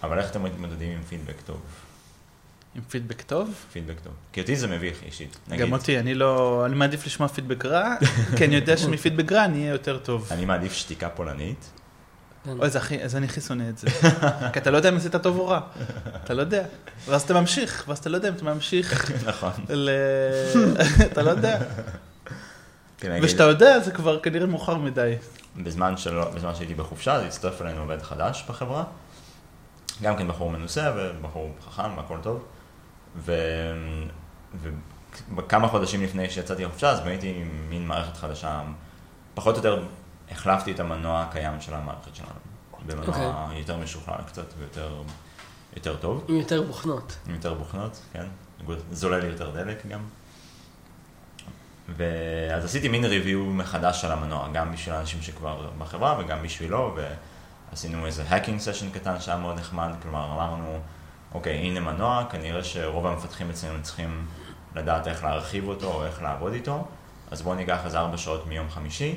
אבל 0.03 0.19
איך 0.19 0.31
אתם 0.31 0.43
מתמודדים 0.43 0.97
עם 0.97 1.03
פידבק 1.03 1.41
טוב? 1.45 1.61
עם 2.75 2.81
פידבק 2.89 3.21
טוב? 3.21 3.53
פידבק 3.73 3.99
טוב. 4.03 4.13
כי 4.33 4.41
אותי 4.41 4.55
זה 4.55 4.67
מביך 4.67 5.03
אישית. 5.03 5.37
נגיד, 5.47 5.65
גם 5.65 5.73
אותי, 5.73 5.99
אני 5.99 6.13
לא... 6.13 6.63
אני 6.65 6.75
מעדיף 6.75 7.05
לשמוע 7.05 7.27
פידבק 7.29 7.65
רע, 7.65 7.95
כי 8.37 8.45
אני 8.45 8.55
יודע 8.55 8.77
שמפידבק 8.77 9.31
רע 9.31 9.45
אני 9.45 9.59
אהיה 9.61 9.71
יותר 9.71 9.97
טוב. 9.97 10.27
אני 10.31 10.45
מעדיף 10.45 10.73
שתיקה 10.73 11.09
פולנית. 11.09 11.69
אוי, 12.59 12.69
זה 12.69 12.77
הכי- 12.77 13.03
אז 13.03 13.15
אני 13.15 13.25
הכי 13.25 13.41
שונא 13.41 13.69
את 13.69 13.77
זה. 13.77 13.87
כי 14.53 14.59
אתה 14.59 14.71
לא 14.71 14.77
יודע 14.77 14.89
אם 14.89 14.97
עשית 14.97 15.15
טוב 15.15 15.37
או 15.37 15.47
רע. 15.47 15.59
אתה 16.23 16.33
לא 16.33 16.41
יודע. 16.41 16.63
ואז 17.07 17.21
אתה 17.21 17.33
ממשיך, 17.33 17.83
ואז 17.87 17.97
אתה 17.97 18.09
לא 18.09 18.15
יודע 18.15 18.29
אם 18.29 18.33
אתה 18.33 18.43
ממשיך 18.45 19.11
נכון. 19.29 19.51
אתה 21.11 21.21
לא 21.21 21.29
יודע. 21.29 21.59
וכשאתה 23.03 23.43
יודע, 23.43 23.79
זה 23.79 23.91
כבר 23.91 24.19
כנראה 24.19 24.45
מאוחר 24.47 24.75
מדי. 24.77 25.13
בזמן, 25.63 25.97
שלא, 25.97 26.29
בזמן 26.31 26.55
שהייתי 26.55 26.73
בחופשה, 26.73 27.13
אז 27.13 27.23
הצטרף 27.25 27.61
אלינו 27.61 27.81
עובד 27.81 28.01
חדש 28.01 28.45
בחברה, 28.49 28.83
גם 30.01 30.17
כן 30.17 30.27
בחור 30.27 30.51
מנוסה 30.51 30.93
ובחור 30.97 31.55
חכם 31.65 31.97
והכל 31.97 32.17
טוב. 32.23 32.43
ו... 33.17 33.33
וכמה 35.35 35.67
חודשים 35.67 36.03
לפני 36.03 36.29
שיצאתי 36.29 36.65
לחופשה, 36.65 36.89
אז 36.89 36.99
בניתי 36.99 37.43
מין 37.69 37.87
מערכת 37.87 38.17
חדשה, 38.17 38.61
פחות 39.33 39.55
או 39.55 39.59
יותר 39.59 39.83
החלפתי 40.31 40.71
את 40.71 40.79
המנוע 40.79 41.21
הקיים 41.21 41.61
של 41.61 41.73
המערכת 41.73 42.15
שלנו. 42.15 42.29
במנוע 42.85 43.43
אוקיי. 43.43 43.59
יותר 43.59 43.77
משוכלל 43.77 44.17
קצת 44.27 44.53
ויותר 44.57 45.03
יותר 45.75 45.95
טוב, 45.95 46.25
עם 46.27 46.35
יותר 46.35 46.61
בוכנות. 46.61 47.17
עם 47.27 47.35
יותר 47.35 47.53
בוכנות, 47.53 47.99
כן, 48.13 48.25
זולל 48.91 49.25
יותר 49.25 49.51
דלק 49.51 49.85
גם. 49.85 49.99
ואז 51.97 52.65
עשיתי 52.65 52.87
מין 52.87 53.05
review 53.05 53.45
מחדש 53.45 54.01
של 54.01 54.11
המנוע, 54.11 54.47
גם 54.53 54.71
בשביל 54.71 54.95
האנשים 54.95 55.21
שכבר 55.21 55.69
בחברה 55.77 56.19
וגם 56.19 56.43
בשבילו, 56.43 56.97
ועשינו 57.71 58.05
איזה 58.05 58.23
hacking 58.27 58.59
session 58.59 58.89
קטן 58.89 59.19
שהיה 59.19 59.37
מאוד 59.37 59.59
נחמד, 59.59 59.89
כלומר 60.01 60.25
אמרנו, 60.33 60.79
אוקיי, 61.33 61.53
הנה 61.57 61.79
מנוע, 61.79 62.23
כנראה 62.29 62.63
שרוב 62.63 63.07
המפתחים 63.07 63.49
אצלנו 63.49 63.83
צריכים 63.83 64.25
לדעת 64.75 65.07
איך 65.07 65.23
להרחיב 65.23 65.67
אותו 65.67 65.93
או 65.93 66.05
איך 66.05 66.21
לעבוד 66.21 66.53
איתו, 66.53 66.87
אז 67.31 67.41
בואו 67.41 67.55
ניקח 67.55 67.85
איזה 67.85 67.99
ארבע 67.99 68.17
שעות 68.17 68.47
מיום 68.47 68.69
חמישי, 68.69 69.15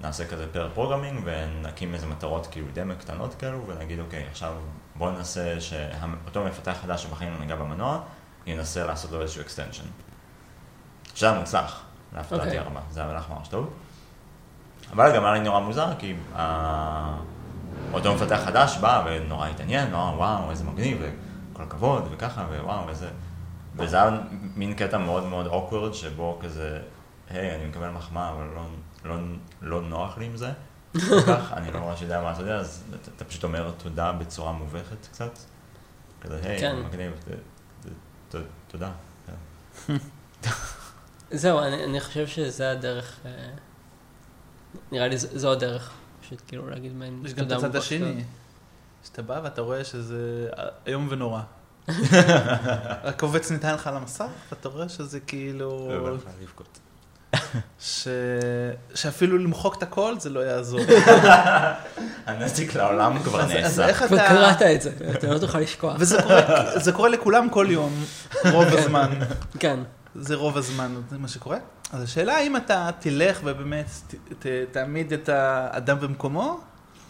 נעשה 0.00 0.26
כזה 0.28 0.46
pair 0.52 0.70
programming 0.74 1.20
ונקים 1.24 1.94
איזה 1.94 2.06
מטרות 2.06 2.46
כאילו 2.46 2.66
דמה 2.72 2.94
קטנות 2.94 3.34
כאלו, 3.34 3.64
ונגיד, 3.66 4.00
אוקיי, 4.00 4.24
עכשיו 4.30 4.52
בואו 4.96 5.10
ננסה 5.10 5.56
שאותו 5.60 6.44
מפתח 6.44 6.76
חדש 6.82 7.02
שבחיים 7.02 7.32
לא 7.32 7.38
נגע 7.38 7.56
במנוע, 7.56 8.00
ינסה 8.46 8.86
לעשות 8.86 9.10
לו 9.10 9.22
איזשהו 9.22 9.42
extension. 9.42 9.86
שזה 11.14 11.30
היה 11.30 11.38
מוצלח, 11.38 11.82
להפתעתי 12.16 12.44
אוקיי. 12.44 12.58
הרבה, 12.58 12.80
זה 12.90 13.00
היה 13.04 13.20
ממש 13.30 13.48
טוב. 13.48 13.70
אבל 14.92 15.16
גם 15.16 15.24
היה 15.24 15.34
לי 15.34 15.40
נורא 15.40 15.60
מוזר, 15.60 15.88
כי 15.98 16.14
ה- 16.36 17.16
אותו 17.92 18.14
מפתח 18.14 18.40
חדש 18.44 18.76
בא 18.76 19.04
ונורא 19.06 19.46
התעניין, 19.48 19.90
נורא 19.90 20.16
וואו, 20.16 20.50
איזה 20.50 20.64
מגניב, 20.64 21.02
וכל 21.58 21.66
הכבוד, 21.66 22.08
וככה, 22.10 22.46
ווואו, 22.50 22.88
איזה... 22.88 23.08
וזה 23.76 24.02
היה 24.02 24.20
מין 24.56 24.74
קטע 24.74 24.98
מאוד 24.98 25.24
מאוד 25.26 25.46
awkward, 25.46 25.94
שבו 25.94 26.38
כזה, 26.42 26.80
היי, 27.30 27.54
אני 27.54 27.66
מקבל 27.66 27.90
מחמאה, 27.90 28.30
אבל 28.32 28.44
לא, 28.54 28.62
לא, 29.04 29.16
לא 29.62 29.82
נוח 29.82 30.18
לי 30.18 30.26
עם 30.26 30.36
זה. 30.36 30.52
כל 31.08 31.22
כך, 31.26 31.52
אני 31.52 31.72
לא 31.72 31.80
ממש 31.80 32.02
יודע 32.02 32.20
מה 32.20 32.32
אתה 32.32 32.40
יודע, 32.40 32.56
אז 32.56 32.82
אתה, 32.90 33.10
אתה 33.16 33.24
פשוט 33.24 33.44
אומר 33.44 33.70
תודה 33.78 34.12
בצורה 34.12 34.52
מובכת 34.52 35.06
קצת. 35.12 35.38
כזה, 36.20 36.40
היי, 36.44 36.58
כן. 36.60 36.76
מגניב, 36.86 37.12
ת- 37.12 37.28
ת- 37.86 38.36
ת- 38.36 38.42
תודה. 38.68 38.90
זהו, 41.30 41.58
אני, 41.58 41.84
אני 41.84 42.00
חושב 42.00 42.26
שזה 42.26 42.70
הדרך, 42.70 43.18
אה, 43.26 43.30
נראה 44.92 45.08
לי 45.08 45.18
זו 45.18 45.52
הדרך, 45.52 45.92
פשוט 46.22 46.42
כאילו 46.46 46.70
להגיד 46.70 46.92
מעין 46.94 47.22
יש 47.24 47.34
גם 47.34 47.46
את 47.46 47.52
הצד. 47.52 47.76
השני, 47.76 48.24
שאתה 49.04 49.22
בא 49.22 49.40
ואתה 49.44 49.60
רואה 49.60 49.84
שזה 49.84 50.48
איום 50.86 51.06
ונורא. 51.10 51.40
הקובץ 53.08 53.50
ניתן 53.50 53.74
לך 53.74 53.86
על 53.86 53.96
המסך, 53.96 54.24
ואתה 54.50 54.68
רואה 54.68 54.88
שזה 54.88 55.20
כאילו... 55.20 55.88
לא 56.04 56.16
לבכות. 56.42 56.78
ש... 57.80 58.08
שאפילו 58.94 59.38
למחוק 59.38 59.76
את 59.76 59.82
הכל 59.82 60.20
זה 60.20 60.30
לא 60.30 60.40
יעזור. 60.40 60.80
הנזק 62.26 62.74
לעולם 62.74 63.18
כבר 63.22 63.40
אז- 63.40 63.50
אז 63.50 63.54
נעשה. 63.56 63.86
איך 63.88 64.02
כבר 64.06 64.16
אתה... 64.16 64.28
קראת 64.28 64.62
את 64.62 64.82
זה, 64.82 64.90
אתה 65.14 65.26
לא 65.26 65.38
תוכל 65.38 65.58
לשכוח. 65.58 65.96
וזה 65.98 66.22
קורה, 66.22 66.40
זה 66.84 66.92
קורה 66.92 67.08
לכולם 67.08 67.48
כל 67.50 67.66
יום, 67.70 68.04
רוב 68.52 68.66
הזמן. 68.66 69.10
כן, 69.58 69.80
זה 70.14 70.34
רוב 70.34 70.56
הזמן, 70.56 70.94
זה 71.10 71.18
מה 71.18 71.28
שקורה. 71.28 71.58
אז 71.92 72.02
השאלה 72.02 72.36
האם 72.36 72.56
אתה 72.56 72.90
תלך 72.98 73.40
ובאמת 73.44 73.86
ת, 74.08 74.14
ת, 74.38 74.46
תעמיד 74.72 75.12
את 75.12 75.28
האדם 75.28 76.00
במקומו, 76.00 76.60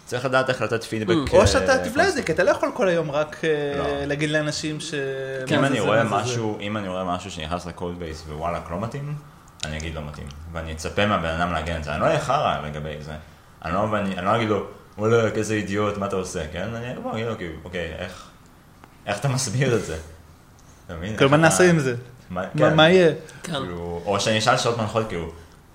צריך 0.09 0.25
לדעת 0.25 0.49
איך 0.49 0.63
לתת 0.63 0.85
פידבק. 0.85 1.33
או 1.33 1.47
שאתה 1.47 1.73
אה, 1.79 1.89
תבלע 1.89 2.09
את 2.09 2.15
זה, 2.15 2.23
כי 2.23 2.33
אתה 2.33 2.43
לא 2.45 2.51
יכול 2.51 2.71
כל 2.75 2.89
היום 2.89 3.11
רק 3.11 3.37
אה, 3.45 3.79
לא. 3.79 4.05
להגיד 4.07 4.31
לאנשים 4.31 4.81
ש... 4.81 4.95
אם 5.51 5.65
אני 5.65 5.81
רואה. 5.81 6.05
משהו, 6.05 6.59
אם 6.61 6.77
אני 6.77 6.89
רואה 6.89 7.05
משהו 7.05 7.31
שנכנס 7.31 7.67
לקוד 7.67 7.99
בייס 7.99 8.25
ווואלה 8.29 8.61
לא 8.71 8.81
מתאים, 8.81 9.15
אני 9.65 9.79
אגיד 9.79 9.95
לא 9.95 10.01
מתאים. 10.09 10.27
ואני 10.53 10.73
אצפה 10.73 11.07
מהבן 11.07 11.29
אדם 11.29 11.53
להגן 11.53 11.77
את 11.77 11.85
זה. 11.85 11.93
אני 11.93 12.01
לא 12.01 12.07
אהיה 12.07 12.21
חרא 12.21 12.67
לגבי 12.67 12.97
זה. 13.01 13.13
אני 13.65 13.75
לא, 13.75 13.79
ואני, 13.79 14.19
אני 14.19 14.27
לא 14.27 14.37
אגיד 14.37 14.49
לו, 14.49 14.67
וואלה, 14.99 15.29
איזה 15.29 15.55
אידיוט, 15.55 15.99
מה 15.99 16.07
אתה 16.07 16.17
עושה, 16.17 16.41
כן? 16.53 16.69
אני 16.75 16.93
אגיד 17.15 17.27
לו, 17.27 17.35
אוקיי, 17.65 17.93
איך, 17.99 18.29
איך 19.07 19.19
אתה 19.21 19.29
מסביר 19.29 19.75
את 19.77 19.85
זה? 19.85 19.97
אתה 20.87 20.97
מבין? 20.97 21.17
כאילו, 21.17 21.31
מה 21.31 21.37
נעשה 21.37 21.71
עם 21.71 21.79
זה? 21.79 21.95
מה, 22.31 22.43
מה- 22.55 22.71
כן. 22.71 22.79
יהיה? 22.79 23.13
כן. 23.43 23.53
כאילו, 23.53 24.03
או 24.07 24.21
שאני 24.21 24.39
אשאל 24.39 24.57
שאלות 24.57 24.79
מנחות, 24.79 25.09
כאילו, 25.09 25.33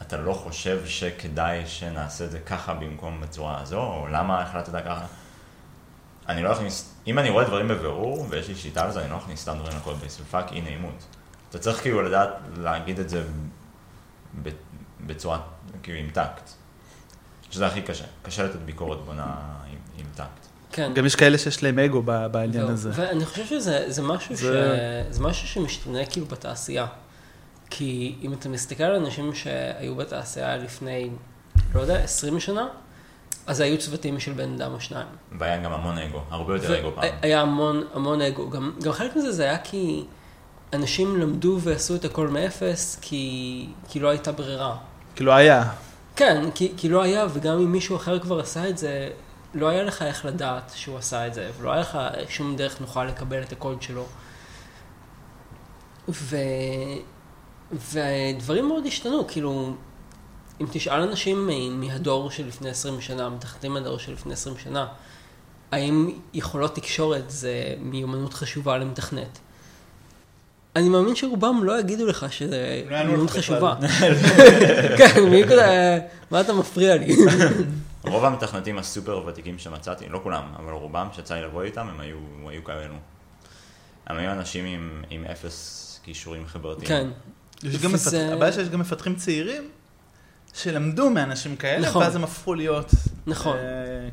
אתה 0.08 0.18
לא 0.18 0.34
חושב 0.34 0.86
שכדאי 0.86 1.64
שנעשה 1.68 2.26
את 2.26 2.32
זה 2.32 2.40
ככה 2.40 2.74
במקום 2.74 3.22
בצורה 3.22 3.62
הזו, 3.62 3.80
או 3.80 4.08
למה 4.12 4.42
החלטת 4.42 4.84
ככה? 4.86 5.06
אני 6.30 6.44
לא 6.44 6.52
אכניס, 6.54 6.94
אם 7.08 7.20
אני 7.20 7.30
רואה 7.30 7.44
דברים 7.44 7.68
בבירור, 7.68 8.26
ויש 8.30 8.48
לי 8.48 8.56
שיטה 8.56 8.88
לזה, 8.88 9.02
אני 9.02 9.12
לא 9.12 9.18
אכניס 9.18 9.42
סתם 9.42 9.56
דברים 9.60 9.78
ל 9.78 9.82
code 9.82 9.98
base, 10.00 10.20
ו 10.22 10.28
fuck 10.28 10.52
אי 10.52 10.62
נעימות. 10.62 11.06
אתה 11.50 11.60
צריך 11.60 11.82
כאילו 11.82 12.02
לדעת 12.02 12.30
להגיד 12.58 13.00
את 13.00 13.10
זה 13.10 13.24
ב- 14.44 14.50
בצורה, 15.06 15.40
כאילו 15.84 16.00
עם 16.00 16.10
טקט. 16.14 16.50
שזה 17.52 17.68
הכי 17.68 17.82
קשה. 17.82 18.06
קשה 18.24 18.44
לתת 18.44 18.56
ביקורת 18.60 19.00
בונה 19.06 19.36
עם, 19.72 19.78
עם 19.98 20.06
טקט. 20.16 20.28
כן. 20.72 20.92
גם 20.96 21.06
יש 21.06 21.16
כאלה 21.16 21.38
שיש 21.38 21.64
להם 21.64 21.80
אגו 21.80 22.02
ב- 22.06 22.28
בעניין. 22.32 22.68
הזה. 22.68 22.92
ואני 22.94 23.26
חושב 23.26 23.46
שזה 23.46 23.86
זה 23.88 24.02
משהו, 24.02 24.36
זה- 24.36 24.78
ש... 25.10 25.16
זה 25.16 25.24
משהו 25.24 25.48
שמשתנה 25.48 26.06
כאילו 26.06 26.26
בתעשייה. 26.26 26.86
כי 27.76 28.16
אם 28.22 28.34
אתה 28.34 28.50
מסתכל 28.50 28.84
על 28.84 28.96
אנשים 28.96 29.34
שהיו 29.36 29.96
בתעשייה 29.96 30.58
לפני, 30.58 31.10
לא 31.76 31.82
יודע, 31.82 32.00
20 32.00 32.40
שנה, 32.40 32.68
אז 33.48 33.60
היו 33.60 33.78
צוותים 33.78 34.20
של 34.20 34.34
בן 34.34 34.54
אדם 34.54 34.74
או 34.74 34.80
שניים. 34.80 35.08
והיה 35.40 35.58
גם 35.58 35.74
המון 35.74 35.98
אגו, 35.98 36.22
הרבה 36.30 36.56
יותר 36.56 36.80
אגו 36.80 36.92
פעם. 36.96 37.04
היה 37.22 37.42
המון, 37.42 37.84
המון 37.94 38.22
אגו. 38.22 38.50
גם, 38.50 38.72
גם 38.84 38.92
חלק 38.92 39.16
מזה 39.16 39.32
זה 39.32 39.44
היה 39.44 39.58
כי 39.58 40.06
אנשים 40.74 41.18
למדו 41.18 41.58
ועשו 41.62 41.96
את 41.96 42.06
הכל 42.06 42.28
מאפס, 42.28 43.00
כי, 43.02 43.68
כי 43.90 44.00
לא 44.00 44.10
הייתה 44.10 44.32
ברירה. 44.32 44.78
כאילו 45.16 45.34
היה. 45.34 45.64
כן, 46.16 46.52
כי, 46.56 46.74
כי 46.78 46.90
לא 46.90 47.02
היה, 47.02 47.26
וגם 47.34 47.54
אם 47.54 47.72
מישהו 47.72 47.96
אחר 47.96 48.20
כבר 48.20 48.40
עשה 48.40 48.70
את 48.70 48.78
זה, 48.78 49.10
לא 49.54 49.70
היה 49.70 49.84
לך 49.84 50.02
איך 50.02 50.26
לדעת 50.26 50.72
שהוא 50.76 50.98
עשה 50.98 51.28
את 51.28 51.34
זה, 51.34 51.50
ולא 51.58 51.72
היה 51.72 51.82
לך 51.82 51.98
שום 52.30 52.56
דרך 52.56 52.82
נוחה 52.82 53.06
לקבל 53.06 53.42
את 53.42 53.52
הקוד 53.52 53.82
שלו. 53.82 54.06
ו... 56.10 56.38
ודברים 57.92 58.68
מאוד 58.68 58.86
השתנו, 58.86 59.28
כאילו, 59.28 59.74
אם 60.62 60.66
תשאל 60.72 61.02
אנשים 61.02 61.50
מהדור 61.72 62.32
של 62.32 62.48
לפני 62.48 62.70
20 62.70 63.02
שנה, 63.02 63.30
מתחתים 63.30 63.74
מהדור 63.74 64.00
של 64.00 64.14
לפני 64.14 64.34
20 64.34 64.58
שנה, 64.58 64.88
האם 65.72 66.20
יכולות 66.34 66.76
תקשורת 66.76 67.24
זה 67.30 67.76
מיומנות 67.80 68.34
חשובה 68.34 68.78
למתכנת? 68.78 69.40
אני 70.76 70.90
מאמין 70.90 71.16
שרובם 71.16 71.64
לא 71.64 71.80
יגידו 71.80 72.06
לך 72.06 72.34
שזה 72.34 72.84
לא 72.90 73.04
מיומנות. 73.04 73.30
חשובה. 73.30 73.76
כן, 74.98 75.24
מי 75.30 75.44
כזה, 75.44 76.00
מה 76.32 76.42
אתה 76.42 76.54
מפריע 76.54 76.96
לי? 76.96 77.16
רוב 78.04 78.26
המתכנתים 78.26 78.78
הסופר 78.78 79.24
ותיקים 79.28 79.60
שמצאתי, 79.60 80.10
לא 80.10 80.20
כולם, 80.24 80.44
אבל 80.56 80.72
רובם 80.72 81.08
שיצא 81.14 81.36
לי 81.36 81.42
לבוא 81.42 81.64
איתם, 81.64 81.88
הם 81.90 82.00
היו, 82.00 82.18
היו 82.48 82.64
כאלו. 82.64 82.96
הם 84.08 84.18
היו 84.18 84.32
אנשים 84.32 84.66
עם, 84.66 85.04
עם 85.10 85.26
אפס 85.26 86.00
כישורים 86.04 86.48
חברתיים. 86.48 86.88
כן, 86.88 87.08
יש 87.64 87.78
גם 87.82 87.94
מפתח- 87.94 88.14
הבעיה 88.32 88.52
שיש 88.54 88.70
גם 88.70 88.80
מפתחים 88.80 89.16
צעירים 89.16 89.70
שלמדו 90.54 91.10
מאנשים 91.10 91.56
כאלה, 91.56 91.88
נכון. 91.90 92.02
ואז 92.04 92.16
הם 92.16 92.24
הפכו 92.24 92.54
להיות 92.54 92.92
נכון. 93.28 93.58
אה, 93.58 93.62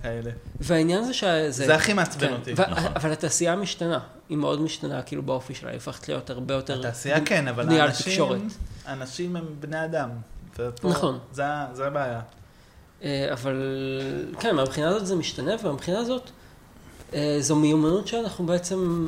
כאלה. 0.03 0.31
והעניין 0.61 1.05
זה 1.05 1.15
שזה... 1.15 1.51
זה 1.67 1.75
הכי 1.75 1.93
מעצבן 1.93 2.27
כן, 2.29 2.33
אותי. 2.33 2.53
ו- 2.57 2.61
נכון. 2.71 2.93
אבל 2.97 3.13
התעשייה 3.13 3.57
משתנה, 3.57 3.99
היא 4.29 4.37
מאוד 4.39 4.61
משתנה 4.61 5.03
כאילו 5.03 5.23
באופי 5.23 5.55
שלה, 5.55 5.71
היא 5.71 5.77
הופכת 5.77 6.09
להיות 6.09 6.31
הרבה 6.31 6.55
יותר... 6.55 6.79
התעשייה 6.79 7.21
כן, 7.25 7.49
אבל 7.49 7.81
האנשים. 7.81 8.49
אנשים 8.89 9.37
הם 9.37 9.45
בני 9.61 9.85
אדם. 9.85 10.11
ופה- 10.59 10.89
נכון. 10.89 11.19
זה 11.33 11.43
זה 11.73 11.87
הבעיה. 11.87 12.21
אה, 13.05 13.29
אבל 13.33 13.63
כן, 14.41 14.57
מהבחינה 14.57 14.89
הזאת 14.89 15.07
זה 15.07 15.17
משתנה, 15.17 15.53
ומהבחינה 15.63 15.99
הזאת 15.99 16.31
אה, 17.15 17.37
זו 17.41 17.57
מיומנות 17.57 18.07
שאנחנו 18.09 18.47
בעצם... 18.47 19.07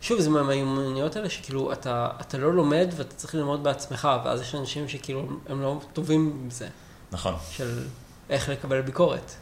שוב, 0.00 0.20
זה 0.20 0.30
מהמיומנויות 0.30 1.16
האלה 1.16 1.30
שכאילו 1.30 1.72
אתה, 1.72 2.08
אתה 2.20 2.38
לא 2.38 2.54
לומד 2.54 2.88
ואתה 2.96 3.14
צריך 3.16 3.34
ללמוד 3.34 3.62
בעצמך, 3.64 4.08
ואז 4.24 4.40
יש 4.40 4.54
אנשים 4.54 4.88
שכאילו 4.88 5.28
הם 5.48 5.60
לא 5.62 5.80
טובים 5.92 6.48
בזה, 6.48 6.68
נכון. 7.12 7.34
של 7.50 7.78
איך 8.30 8.48
לקבל 8.48 8.80
ביקורת. 8.80 9.32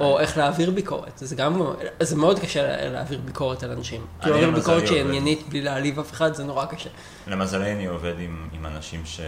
או 0.00 0.18
איך 0.20 0.36
להעביר 0.38 0.70
ביקורת, 0.70 1.12
זה 1.18 1.36
גם, 1.36 1.62
זה 2.00 2.16
מאוד 2.16 2.38
קשה 2.38 2.62
לה- 2.62 2.88
להעביר 2.92 3.20
ביקורת 3.24 3.62
על 3.62 3.70
אנשים. 3.70 4.06
כאילו 4.22 4.36
להעביר 4.36 4.54
ביקורת 4.58 4.86
שהיא. 4.86 5.00
עניינית 5.04 5.48
בלי 5.48 5.62
להעליב 5.62 5.98
אף 5.98 6.12
אחד, 6.12 6.34
זה 6.34 6.44
נורא 6.44 6.64
קשה. 6.66 6.90
למזלי 7.26 7.72
אני 7.72 7.86
עובד 7.86 8.14
עם, 8.18 8.48
עם 8.52 8.66
אנשים 8.66 9.06
ש, 9.06 9.20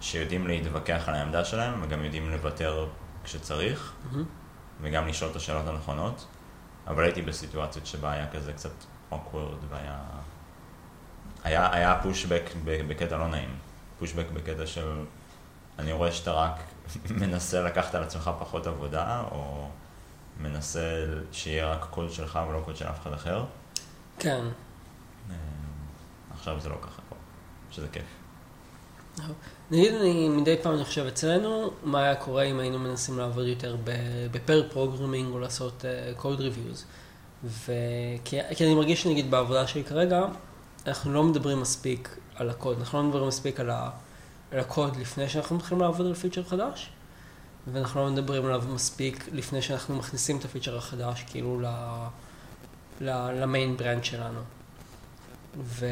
שיודעים 0.00 0.46
להתווכח 0.46 1.02
על 1.06 1.14
העמדה 1.14 1.44
שלהם, 1.44 1.82
וגם 1.82 2.04
יודעים 2.04 2.30
לוותר 2.30 2.86
כשצריך, 3.24 3.92
מהמם. 4.12 4.24
וגם 4.82 5.08
לשאול 5.08 5.30
את 5.30 5.36
השאלות 5.36 5.66
הנכונות, 5.66 6.24
אבל 6.86 7.04
הייתי 7.04 7.22
בסיטואציות 7.22 7.86
שבה 7.86 8.12
היה 8.12 8.26
כזה 8.32 8.52
קצת 8.52 8.70
awkward, 9.12 9.64
והיה... 9.68 9.98
היה, 11.44 11.72
היה 11.72 12.00
פושבק 12.02 12.50
בקטע 12.64 13.16
לא 13.16 13.28
נעים. 13.28 13.56
pushback 13.98 14.26
בקטע 14.34 14.66
של... 14.66 15.04
אני 15.78 15.92
רואה 15.92 16.12
שאתה 16.12 16.32
רק 16.32 16.54
מנסה 17.20 17.62
לקחת 17.62 17.94
על 17.94 18.02
עצמך 18.02 18.30
פחות 18.38 18.66
עבודה, 18.66 19.22
או... 19.30 19.68
מנסה 20.40 21.04
שיהיה 21.32 21.72
רק 21.72 21.86
קוד 21.90 22.12
שלך 22.12 22.38
ולא 22.48 22.60
קוד 22.64 22.76
של 22.76 22.84
אף 22.84 23.02
אחד 23.02 23.12
אחר. 23.12 23.44
כן. 24.18 24.44
אה, 25.30 25.34
עכשיו 26.34 26.60
זה 26.60 26.68
לא 26.68 26.76
ככה 26.82 27.02
פה, 27.08 27.16
שזה 27.70 27.88
כיף. 27.92 28.04
נגיד 29.70 29.94
אני 29.94 30.28
מדי 30.28 30.56
פעם 30.62 30.74
אני 30.74 30.84
חושב 30.84 31.06
אצלנו, 31.06 31.70
מה 31.82 32.02
היה 32.02 32.14
קורה 32.14 32.42
אם 32.42 32.58
היינו 32.58 32.78
מנסים 32.78 33.18
לעבוד 33.18 33.46
יותר 33.46 33.76
ב 34.30 34.38
pair 34.38 34.68
programming 34.72 35.32
או 35.32 35.38
לעשות 35.38 35.84
uh, 35.84 36.20
code 36.20 36.38
reviews. 36.38 36.84
וכי 37.44 38.36
כי 38.56 38.64
אני 38.64 38.74
מרגיש 38.74 39.02
שנגיד 39.02 39.30
בעבודה 39.30 39.66
שלי 39.66 39.84
כרגע, 39.84 40.24
אנחנו 40.86 41.12
לא 41.12 41.24
מדברים 41.24 41.60
מספיק 41.60 42.16
על 42.34 42.50
הקוד, 42.50 42.78
אנחנו 42.78 42.98
לא 42.98 43.04
מדברים 43.04 43.28
מספיק 43.28 43.60
על, 43.60 43.70
ה, 43.70 43.90
על 44.52 44.58
הקוד 44.58 44.96
לפני 44.96 45.28
שאנחנו 45.28 45.56
מתחילים 45.56 45.82
לעבוד 45.82 46.06
על 46.06 46.14
feature 46.14 46.44
חדש, 46.44 46.90
ואנחנו 47.72 48.00
לא 48.00 48.10
מדברים 48.10 48.46
עליו 48.46 48.62
מספיק 48.74 49.28
לפני 49.32 49.62
שאנחנו 49.62 49.96
מכניסים 49.96 50.38
את 50.38 50.44
ה 50.44 50.48
feature 50.48 50.76
החדש 50.76 51.24
כאילו 51.30 51.60
ל, 51.60 51.66
ל, 53.00 53.10
ל 53.42 53.49
main 53.49 53.76
branch 53.76 54.04
שלנו. 54.04 54.40
ו... 55.58 55.86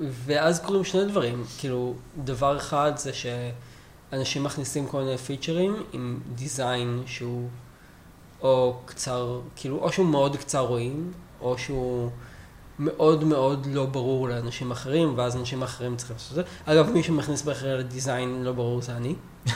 ואז 0.00 0.60
קורים 0.60 0.84
שני 0.84 1.04
דברים, 1.04 1.44
כאילו, 1.58 1.94
דבר 2.24 2.56
אחד 2.56 2.92
זה 2.96 3.10
שאנשים 3.12 4.44
מכניסים 4.44 4.86
כל 4.86 5.02
מיני 5.02 5.18
features 5.18 5.76
עם 5.92 6.20
design 6.34 7.02
שהוא 7.06 7.48
או 8.42 8.74
קצר, 8.86 9.40
כאילו, 9.56 9.78
או 9.78 9.92
שהוא 9.92 10.06
מאוד 10.06 10.36
קצר 10.36 10.60
רואים, 10.60 11.12
או 11.40 11.58
שהוא 11.58 12.10
מאוד 12.78 13.24
מאוד 13.24 13.66
לא 13.70 13.86
ברור 13.86 14.28
לאנשים 14.28 14.70
אחרים, 14.70 15.12
ואז 15.16 15.36
אנשים 15.36 15.62
אחרים 15.62 15.96
צריכים 15.96 16.16
לעשות 16.16 16.30
את 16.30 16.34
זה. 16.34 16.42
אגב, 16.72 16.90
מי 16.90 17.02
שמכניס 17.02 17.42
בכלל 17.42 17.76
לדיזיין 17.76 18.42
לא 18.42 18.52
ברור 18.52 18.82
זה 18.82 18.92
אני. 18.96 19.14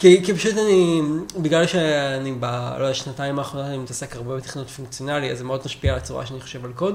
כי, 0.00 0.24
כי 0.24 0.34
פשוט 0.34 0.52
אני, 0.52 1.02
בגלל 1.42 1.66
שאני 1.66 2.32
ב, 2.40 2.44
לא 2.78 2.84
יודע, 2.84 2.94
שנתיים 2.94 3.38
האחרונות 3.38 3.68
אני 3.68 3.78
מתעסק 3.78 4.16
הרבה 4.16 4.36
בתכנות 4.36 4.70
פונקציונלי, 4.70 5.30
אז 5.32 5.38
זה 5.38 5.44
מאוד 5.44 5.60
משפיע 5.64 5.92
על 5.92 5.98
הצורה 5.98 6.26
שאני 6.26 6.40
חושב 6.40 6.64
על 6.64 6.72
קוד. 6.72 6.94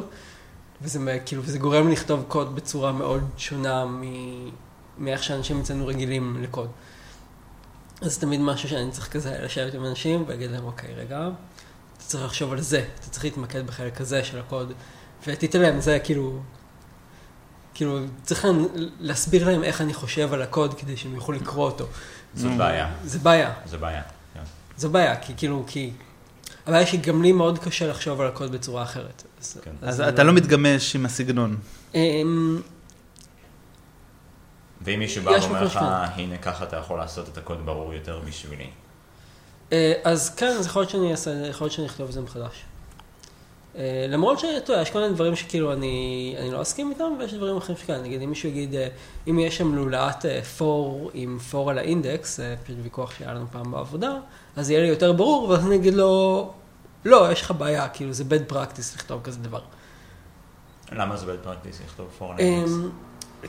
וזה 0.82 1.20
כאילו, 1.26 1.44
וזה 1.44 1.60
גורם 1.60 1.92
לכתוב 1.92 2.24
קוד 2.28 2.56
בצורה 2.56 2.92
מאוד 2.92 3.24
שונה 3.38 3.86
מ- 3.86 4.50
מאיך 4.98 5.24
שאנשים 5.24 5.60
אצלנו 5.60 5.88
רגילים 5.88 6.38
לקוד. 6.42 6.68
אז 8.02 8.18
תמיד 8.18 8.41
משהו 8.41 8.70
שאני 8.70 8.91
צריך 8.91 9.12
כזה 9.12 9.38
לשבת 9.43 9.74
עם 9.74 9.86
אנשים 9.86 10.24
ולהגיד 10.28 10.52
להם, 10.52 10.66
אוקיי, 10.66 10.93
רגע, 10.93 11.30
אתה 11.97 12.04
צריך 12.04 12.24
לחשוב 12.24 12.52
על 12.52 12.62
זה, 12.62 12.86
אתה 13.00 13.10
צריך 13.10 13.24
להתמקד 13.24 13.68
בחלק 13.68 14.02
הזה 14.02 14.24
של 14.24 14.39
הקוד, 14.39 14.74
ותתעלם, 15.28 15.82
זה 15.82 16.00
כאילו, 16.04 16.39
כאילו, 17.74 18.00
צריך 18.24 18.47
להסביר 19.00 19.47
להם 19.47 19.64
איך 19.64 19.82
אני 19.82 19.93
חושב 19.93 20.34
על 20.34 20.41
הקוד 20.41 20.74
כדי 20.74 20.97
שהם 20.97 21.16
יוכלו 21.16 21.36
לקרוא 21.36 21.66
אותו. 21.66 21.86
זאת. 22.36 22.52
בעיה, 22.58 22.93
זה 23.04 23.20
בעיה, 23.20 23.54
זה 23.66 23.78
בעיה. 23.78 24.02
כן. 24.34 24.39
זו 24.78 24.89
בעיה, 24.89 25.16
כי 25.16 25.34
כאילו, 25.38 25.64
כי... 25.68 25.91
הבעיה 26.68 26.80
היא 26.80 26.88
שגם 26.88 27.22
לי 27.22 27.32
מאוד 27.32 27.60
קשה 27.60 27.88
לחשוב 27.88 28.22
על 28.22 28.28
הקוד 28.28 28.52
בצורה 28.52 28.84
אחרת. 28.84 29.24
אז, 29.41 29.58
כן. 29.64 29.72
אז 29.82 30.02
אני 30.02 30.10
אתה 30.10 30.24
לא 30.24 30.34
מתגמש 30.34 30.95
עם 30.95 31.06
הסגנון. 31.06 31.58
אמ, 34.80 34.86
ואם 34.86 35.00
מישהו 35.00 35.24
בא 35.24 35.32
ואומר 35.42 35.64
לך. 35.64 35.80
הנה 36.16 36.38
ככה 36.38 36.64
אתה 36.64 36.78
יכול 36.78 36.98
לעשות 36.98 37.30
את 37.30 37.38
הקוד 37.38 37.66
ברור 37.66 37.94
יותר 37.94 38.20
בשבילי. 38.28 38.70
אה, 39.72 39.94
אז 40.04 40.36
כן, 40.36 40.48
אז 40.60 40.66
יכול 40.66 40.82
להיות 40.82 40.90
שאני 40.90 41.12
אעשה, 41.12 41.32
יכול 41.32 41.66
להיות 41.66 41.74
שאני 41.74 41.88
אכתוב 41.88 42.08
את 42.08 42.14
זה 42.14 42.22
מחדש. 42.22 42.66
אה, 43.76 44.06
למרות 44.10 44.40
שאתה 44.40 44.72
יודע, 44.72 44.82
יש 44.82 44.90
כל 44.90 45.00
מיני 45.00 45.14
דברים 45.14 45.36
שכאילו 45.36 45.74
אני, 45.74 46.36
אני 46.40 46.52
לא 46.52 46.62
אסכים 46.62 46.90
איתם, 46.90 47.12
ויש 47.20 47.34
דברים 47.34 47.58
אחרים 47.58 47.78
שכן. 47.78 48.02
נגיד, 48.02 48.22
אם 48.22 48.30
מישהו 48.30 48.50
יגיד, 48.50 48.76
אה, 48.76 48.88
אם 49.28 49.40
יש 49.40 49.58
שם 49.58 49.76
לולאת 49.76 50.26
פור 50.58 51.12
עם 51.14 51.40
פור 51.52 51.70
על 51.70 51.78
האינדקס, 51.78 52.40
פשוט 52.64 52.78
ויכוח 52.84 53.12
שהיה 53.12 53.34
לנו 53.34 53.46
פעם 53.52 53.72
בעבודה, 53.72 54.14
אז 54.56 54.70
יהיה 54.70 54.82
לי 54.82 54.88
יותר 54.88 55.14
ברור, 55.14 55.50
ואז 55.50 55.66
אני 55.66 55.76
אגיד 55.76 55.94
לו, 55.94 56.54
לא, 57.06 57.32
יש 57.32 57.42
לך 57.42 57.52
בעיה, 57.52 57.90
כאילו 57.90 58.14
זה 58.14 58.24
bad 58.24 58.54
practice 58.54 58.96
לכתוב 58.96 59.22
כזה 59.24 59.40
דבר. 59.40 59.62
למה 60.92 61.18
זה 61.18 61.26
bad 61.26 61.48
practice 61.48 61.84
לכתוב 61.86 62.08
for 62.20 62.38
an 62.38 62.40
index? 62.40 62.70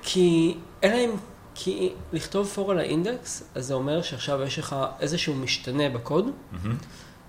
כי, 0.03 0.57
אלא 0.84 0.95
אם, 0.95 1.11
כי 1.55 1.93
לכתוב 2.12 2.47
פור 2.47 2.70
על 2.70 2.78
האינדקס, 2.78 3.43
אז 3.55 3.66
זה 3.66 3.74
אומר 3.74 4.03
שעכשיו 4.03 4.43
יש 4.43 4.59
לך 4.59 4.76
איזשהו 5.01 5.34
משתנה 5.34 5.88
בקוד, 5.88 6.30
מהמם, 6.53 6.76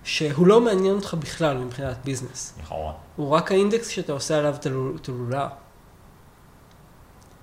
שהוא 0.04 0.48
לא 0.48 0.62
מעניין 0.62 0.96
אותך 0.96 1.14
בכלל 1.14 1.58
מבחינת 1.58 1.98
ביזנס. 2.04 2.54
לכאורה. 2.64 2.94
הוא 3.16 3.30
רק 3.30 3.52
האינדקס 3.52 3.88
שאתה 3.88 4.14
עושה 4.14 4.38
עליו 4.38 4.56
הלולה. 5.08 5.48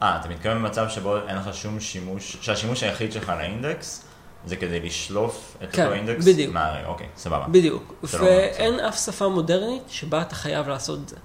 אה, 0.03 0.21
אתה 0.21 0.29
מתכוון 0.29 0.63
במצב 0.63 0.89
שבו 0.89 1.17
אין 1.17 1.37
לך 1.37 1.55
שום 1.55 1.81
שימוש, 1.81 2.37
שהשימוש 2.41 2.83
היחיד 2.83 3.13
שלך 3.13 3.29
לאינדקס 3.29 4.05
זה 4.47 4.57
כדי 4.57 4.81
לשלוף 4.81 5.57
את 5.63 5.73
כן, 5.73 5.83
אותו 5.83 5.95
אינדקס? 5.95 6.25
בדיוק. 6.25 6.55
מה, 6.55 6.87
אוקיי, 6.87 7.07
סבבה. 7.17 7.47
בדיוק. 7.49 7.95
לא 8.03 8.25
ואין 8.25 8.81
אף 8.81 8.99
שפה 8.99 9.29
מודרנית 9.29 9.83
שבה 9.89 10.23
אתה 10.23 10.35
חייב 10.35 10.69
לעשות 10.69 10.99
את 10.99 11.09
זה. 11.09 11.17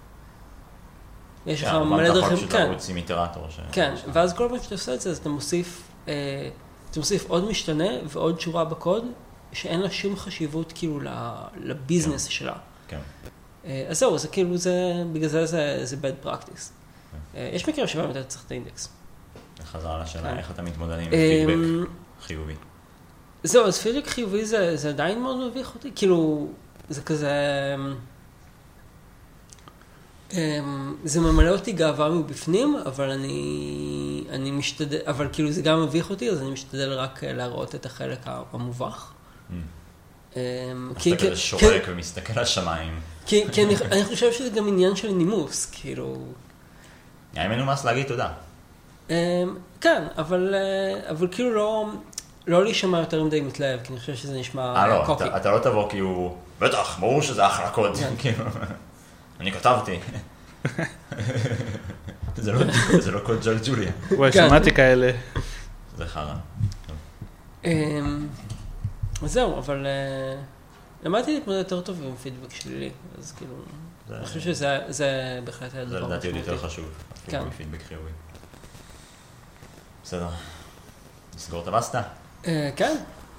יש 1.46 1.64
לך 1.64 1.70
כן, 1.70 1.84
מלא 1.84 2.14
דרכים, 2.14 2.48
כן, 2.48 2.68
לרוץ 2.70 2.89
עם 2.89 2.96
איטרטור. 2.96 3.44
ש- 3.50 3.60
כן, 3.72 3.94
ש- 3.98 4.04
ואז 4.14 4.34
כל 4.34 4.48
פעם 4.50 4.60
שאתה 4.64 4.76
עושה 4.76 4.94
את 4.94 5.02
זה, 5.02 5.10
אז 5.10 5.18
אתה 5.18 5.30
מוסיף, 5.30 5.82
אה, 6.08 6.14
אתה 6.91 7.00
מוסיף 7.00 7.30
עוד 7.30 7.50
משתנה 7.50 7.88
ועוד 8.08 8.39
שורה 8.39 8.66
בקוד, 8.66 9.06
שאין 9.54 9.82
לה 9.82 9.91
שום 9.91 10.16
חשיבות 10.16 10.72
כאילו 10.76 11.00
לביזנס 11.64 12.26
שלה. 12.26 12.54
כן. 12.88 13.00
אה, 13.66 13.86
אז 13.89 14.00
זהו, 14.00 14.18
זה 14.18 14.28
כאילו, 14.28 14.58
זה, 14.58 14.72
בגלל 15.14 15.30
זה 15.30 15.46
זה, 15.46 15.80
זה 15.84 15.96
bad 16.02 16.26
practice. 16.28 16.70
אה, 17.36 17.50
יש 17.54 17.70
מקרים 17.70 17.88
שבהם 17.88 18.12
אתה 18.12 18.24
צריך 18.24 18.44
את 18.46 18.52
האינדקס. 18.52 18.89
חזרה 19.66 20.04
לשאלה 20.04 20.32
כן. 20.32 20.38
איך 20.38 20.52
אתה 20.52 20.62
מתמודד 20.62 21.00
עם 21.00 21.06
אמ, 21.06 21.10
פידבק 21.12 21.89
חיובי. 22.22 22.54
זהו, 23.44 23.66
אז 23.66 23.80
פידבק 23.80 24.08
חיובי 24.08 24.46
זה, 24.46 24.78
זה 24.78 24.89
עדיין 24.89 25.22
מאוד 25.24 25.38
מביך 25.48 25.76
אותי, 25.76 25.91
כאילו, 25.96 26.48
זה 26.89 27.02
כזה... 27.02 27.32
אמ, 30.34 30.96
זה 31.04 31.20
ממלא 31.22 31.50
אותי 31.50 31.72
גאווה 31.72 32.10
מבפנים, 32.10 32.76
אבל 32.86 33.10
אני, 33.10 33.54
אני 34.30 34.52
משתדל, 34.52 34.98
אבל 35.08 35.28
כאילו 35.34 35.52
זה 35.52 35.62
גם 35.62 35.82
מביך 35.84 36.10
אותי, 36.10 36.30
אז 36.30 36.42
אני 36.42 36.52
משתדל 36.52 36.94
רק 36.94 37.24
אה, 37.24 37.34
להראות 37.34 37.76
את 37.76 37.86
החלק 37.86 38.20
המובך. 38.54 39.12
אמ, 39.52 39.62
אמ, 40.36 40.42
אז 40.96 41.02
כי- 41.04 41.14
אתה 41.14 41.20
כי- 41.22 41.28
כזה 41.28 41.36
שורק 41.36 41.84
ומסתכל 41.88 42.42
לשמיים. 42.42 43.00
כי, 43.26 43.44
כי 43.52 43.64
אני, 43.64 43.76
אני 43.92 44.06
חושב 44.06 44.32
שזה 44.34 44.50
גם 44.50 44.68
עניין 44.68 44.96
של 44.96 45.12
נימוס, 45.12 45.66
כאילו... 45.72 46.18
היה 47.36 47.48
מנומס 47.50 47.86
להגיד 47.86 48.08
תודה. 48.08 48.30
אמ, 49.10 49.16
כן, 49.82 50.04
אבל, 50.18 50.56
אה, 50.56 51.10
אבל 51.10 51.28
כאילו 51.32 51.54
לא, 51.56 51.86
לא 52.48 52.64
להישמע 52.64 53.00
יותר 53.00 53.24
מדי 53.24 53.42
מתלהב, 53.42 53.80
כי 53.84 53.92
אני 53.94 54.00
חושב 54.00 54.16
שזה 54.16 54.34
נשמע 54.40 54.74
אה, 54.76 54.88
לא, 54.88 55.06
קוקי. 55.06 55.24
אתה- 55.36 55.52
לא 55.52 55.60
תבוא 55.60 55.90
כאילו, 55.90 56.36
בטח, 56.60 56.98
ברור 57.00 57.22
שזה 57.22 57.48
אחלה 57.48 57.70
קוד, 57.70 57.98
כן. 57.98 58.14
כאילו, 58.22 58.46
אני 59.44 59.52
כתבתי. 59.52 60.00
זה 62.36 62.52
לא- 62.52 62.60
זה 63.00 63.12
לא 63.12 63.20
קוד 63.20 63.44
ג'ל 63.44 63.58
ג'וליה, 63.66 63.91
וואי, 64.12 64.32
כן. 64.32 64.48
שמעתי 64.48 64.72
כאלה. 64.72 65.12
זה 65.98 66.08
חרא. 66.08 66.34
אמ, 67.66 68.28
אז 69.24 69.32
זהו, 69.34 69.58
אבל 69.60 69.86
אה, 69.86 70.41
למדתי 71.04 71.34
להתמודד 71.34 71.58
יותר 71.60 71.82
טוב 71.82 72.04
עם 72.04 72.16
פידבק 72.16 72.54
שלילי, 72.54 72.91
אז 73.20 73.32
כאילו, 73.38 73.54
זה- 74.10 74.18
אני 74.18 74.26
חושב 74.26 74.39
שזה 74.39 74.80
זה 74.89 75.10
בהחלט 75.44 75.74
היה 75.76 75.86
זה 75.86 76.00
דבר 76.00 76.08
לדעתי 76.08 76.28
עוד 76.28 76.36
יותר 76.36 76.54
משמעותי. 76.54 76.74
חשוב, 76.74 76.86
כן. 77.28 77.38
אפילו 77.38 77.50
מפידבק 77.50 77.84
חיובי. 77.88 78.10
בסדר, 80.04 80.28
נסגור 81.36 81.62
את 81.62 81.68
הבסטה? 81.68 82.02
אה, 82.46 82.70
כן, 82.76 82.96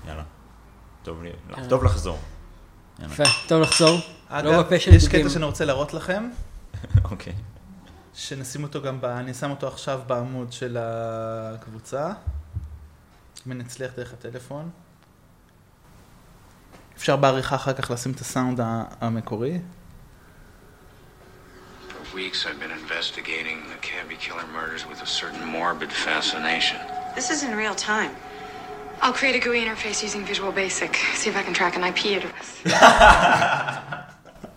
יאללה. 0.09 0.23
טוב 1.03 1.23
לא, 1.51 1.57
אה. 1.79 1.85
לחזור. 1.85 2.19
יפה, 3.05 3.23
טוב 3.49 3.63
לחזור. 3.63 3.99
אגב, 4.39 4.73
לא 4.73 4.77
יש. 4.77 5.09
קטע 5.09 5.29
שאני 5.29 5.45
רוצה 5.45 5.65
להראות 5.65 5.95
לכם, 5.95 6.29
אוקיי. 7.11 7.33
שנשים 8.15 8.63
אותו 8.63 8.83
גם, 8.83 9.01
ב... 9.01 9.05
אני 9.05 9.35
שם 9.35 9.51
אותו 9.51 9.69
עכשיו 9.69 10.01
בעמוד 10.07 10.53
של 10.53 10.77
הקבוצה. 10.81 12.13
אם 13.47 13.53
אני 13.53 13.65
אצליח 13.65 13.93
דרך 13.97 14.13
הטלפון. 14.13 14.71
אפשר 16.97 17.17
בעריכה 17.17 17.57
אחר 17.57 17.73
כך 17.73 17.91
לשים 17.91 18.13
את 18.13 18.21
הסאונד 18.21 18.61
המקורי. 19.01 19.59
Weeks, 22.15 22.47
I've 22.47 22.61
been 22.61 22.71
investigating 22.71 23.59
the 23.73 23.81
Cabby 23.89 24.17
Killer 24.25 24.47
murders 24.57 24.87
with 24.91 25.01
a 25.03 25.11
certain 25.21 25.45
morbid 25.59 25.93
fascination. 25.93 26.79
This 27.17 27.29
is 27.29 27.43
in 27.43 27.53
real 27.57 27.75
time. 27.75 28.13
I'll 29.03 29.17
create 29.21 29.35
a 29.35 29.43
GUI 29.45 29.61
interface 29.65 30.01
using 30.01 30.25
Visual 30.25 30.53
Basic. 30.53 30.93
See 31.21 31.29
if 31.33 31.37
I 31.37 31.43
can 31.43 31.55
track 31.61 31.75
an 31.79 31.83
IP 31.91 32.01
address. 32.19 32.47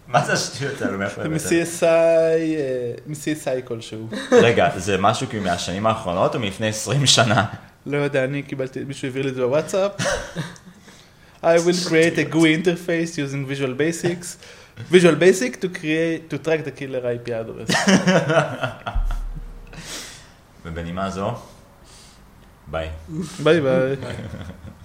מה 0.08 0.26
זה 0.26 0.34
השטויות 0.34 0.82
האלו? 0.82 0.98
מאיפה 0.98 1.22
הבאת? 1.22 1.32
מ-CSI, 1.32 1.84
אה, 1.84 2.94
מ-CSI 3.08 3.62
כלשהו. 3.68 4.10
רגע, 4.32 4.70
זה 4.78 4.98
משהו 4.98 5.28
כאילו 5.28 5.44
מהשנים 5.44 5.88
האחרונות 5.88 6.36
או 6.36 6.40
מלפני 6.40 6.68
20 6.68 7.06
שנה? 7.06 7.46
לא 7.86 7.98
יודע, 7.98 8.24
אני 8.24 8.44
קיבלתי, 8.44 8.84
מישהו 8.84 9.08
העביר 9.08 9.24
לי 9.24 9.30
את 9.30 9.36
זה 9.36 9.42
בוואטסאפ. 9.42 9.92
I 11.44 11.46
will 11.46 11.88
create 11.90 12.18
a 12.18 12.34
GUI 12.34 12.54
interface 12.58 13.18
using 13.18 13.46
Visual 13.46 13.74
Basics. 13.78 14.38
Visual 14.92 15.16
Basic 15.16 15.62
to 15.62 15.70
create, 15.70 16.30
to 16.30 16.38
track 16.38 16.64
the 16.66 16.72
killer 16.72 17.02
IP 17.02 17.30
address. 17.30 17.90
ובנימה 20.66 21.10
זו, 21.10 21.32
ביי. 22.68 22.90
ביי 23.44 23.62
ביי. 23.62 23.96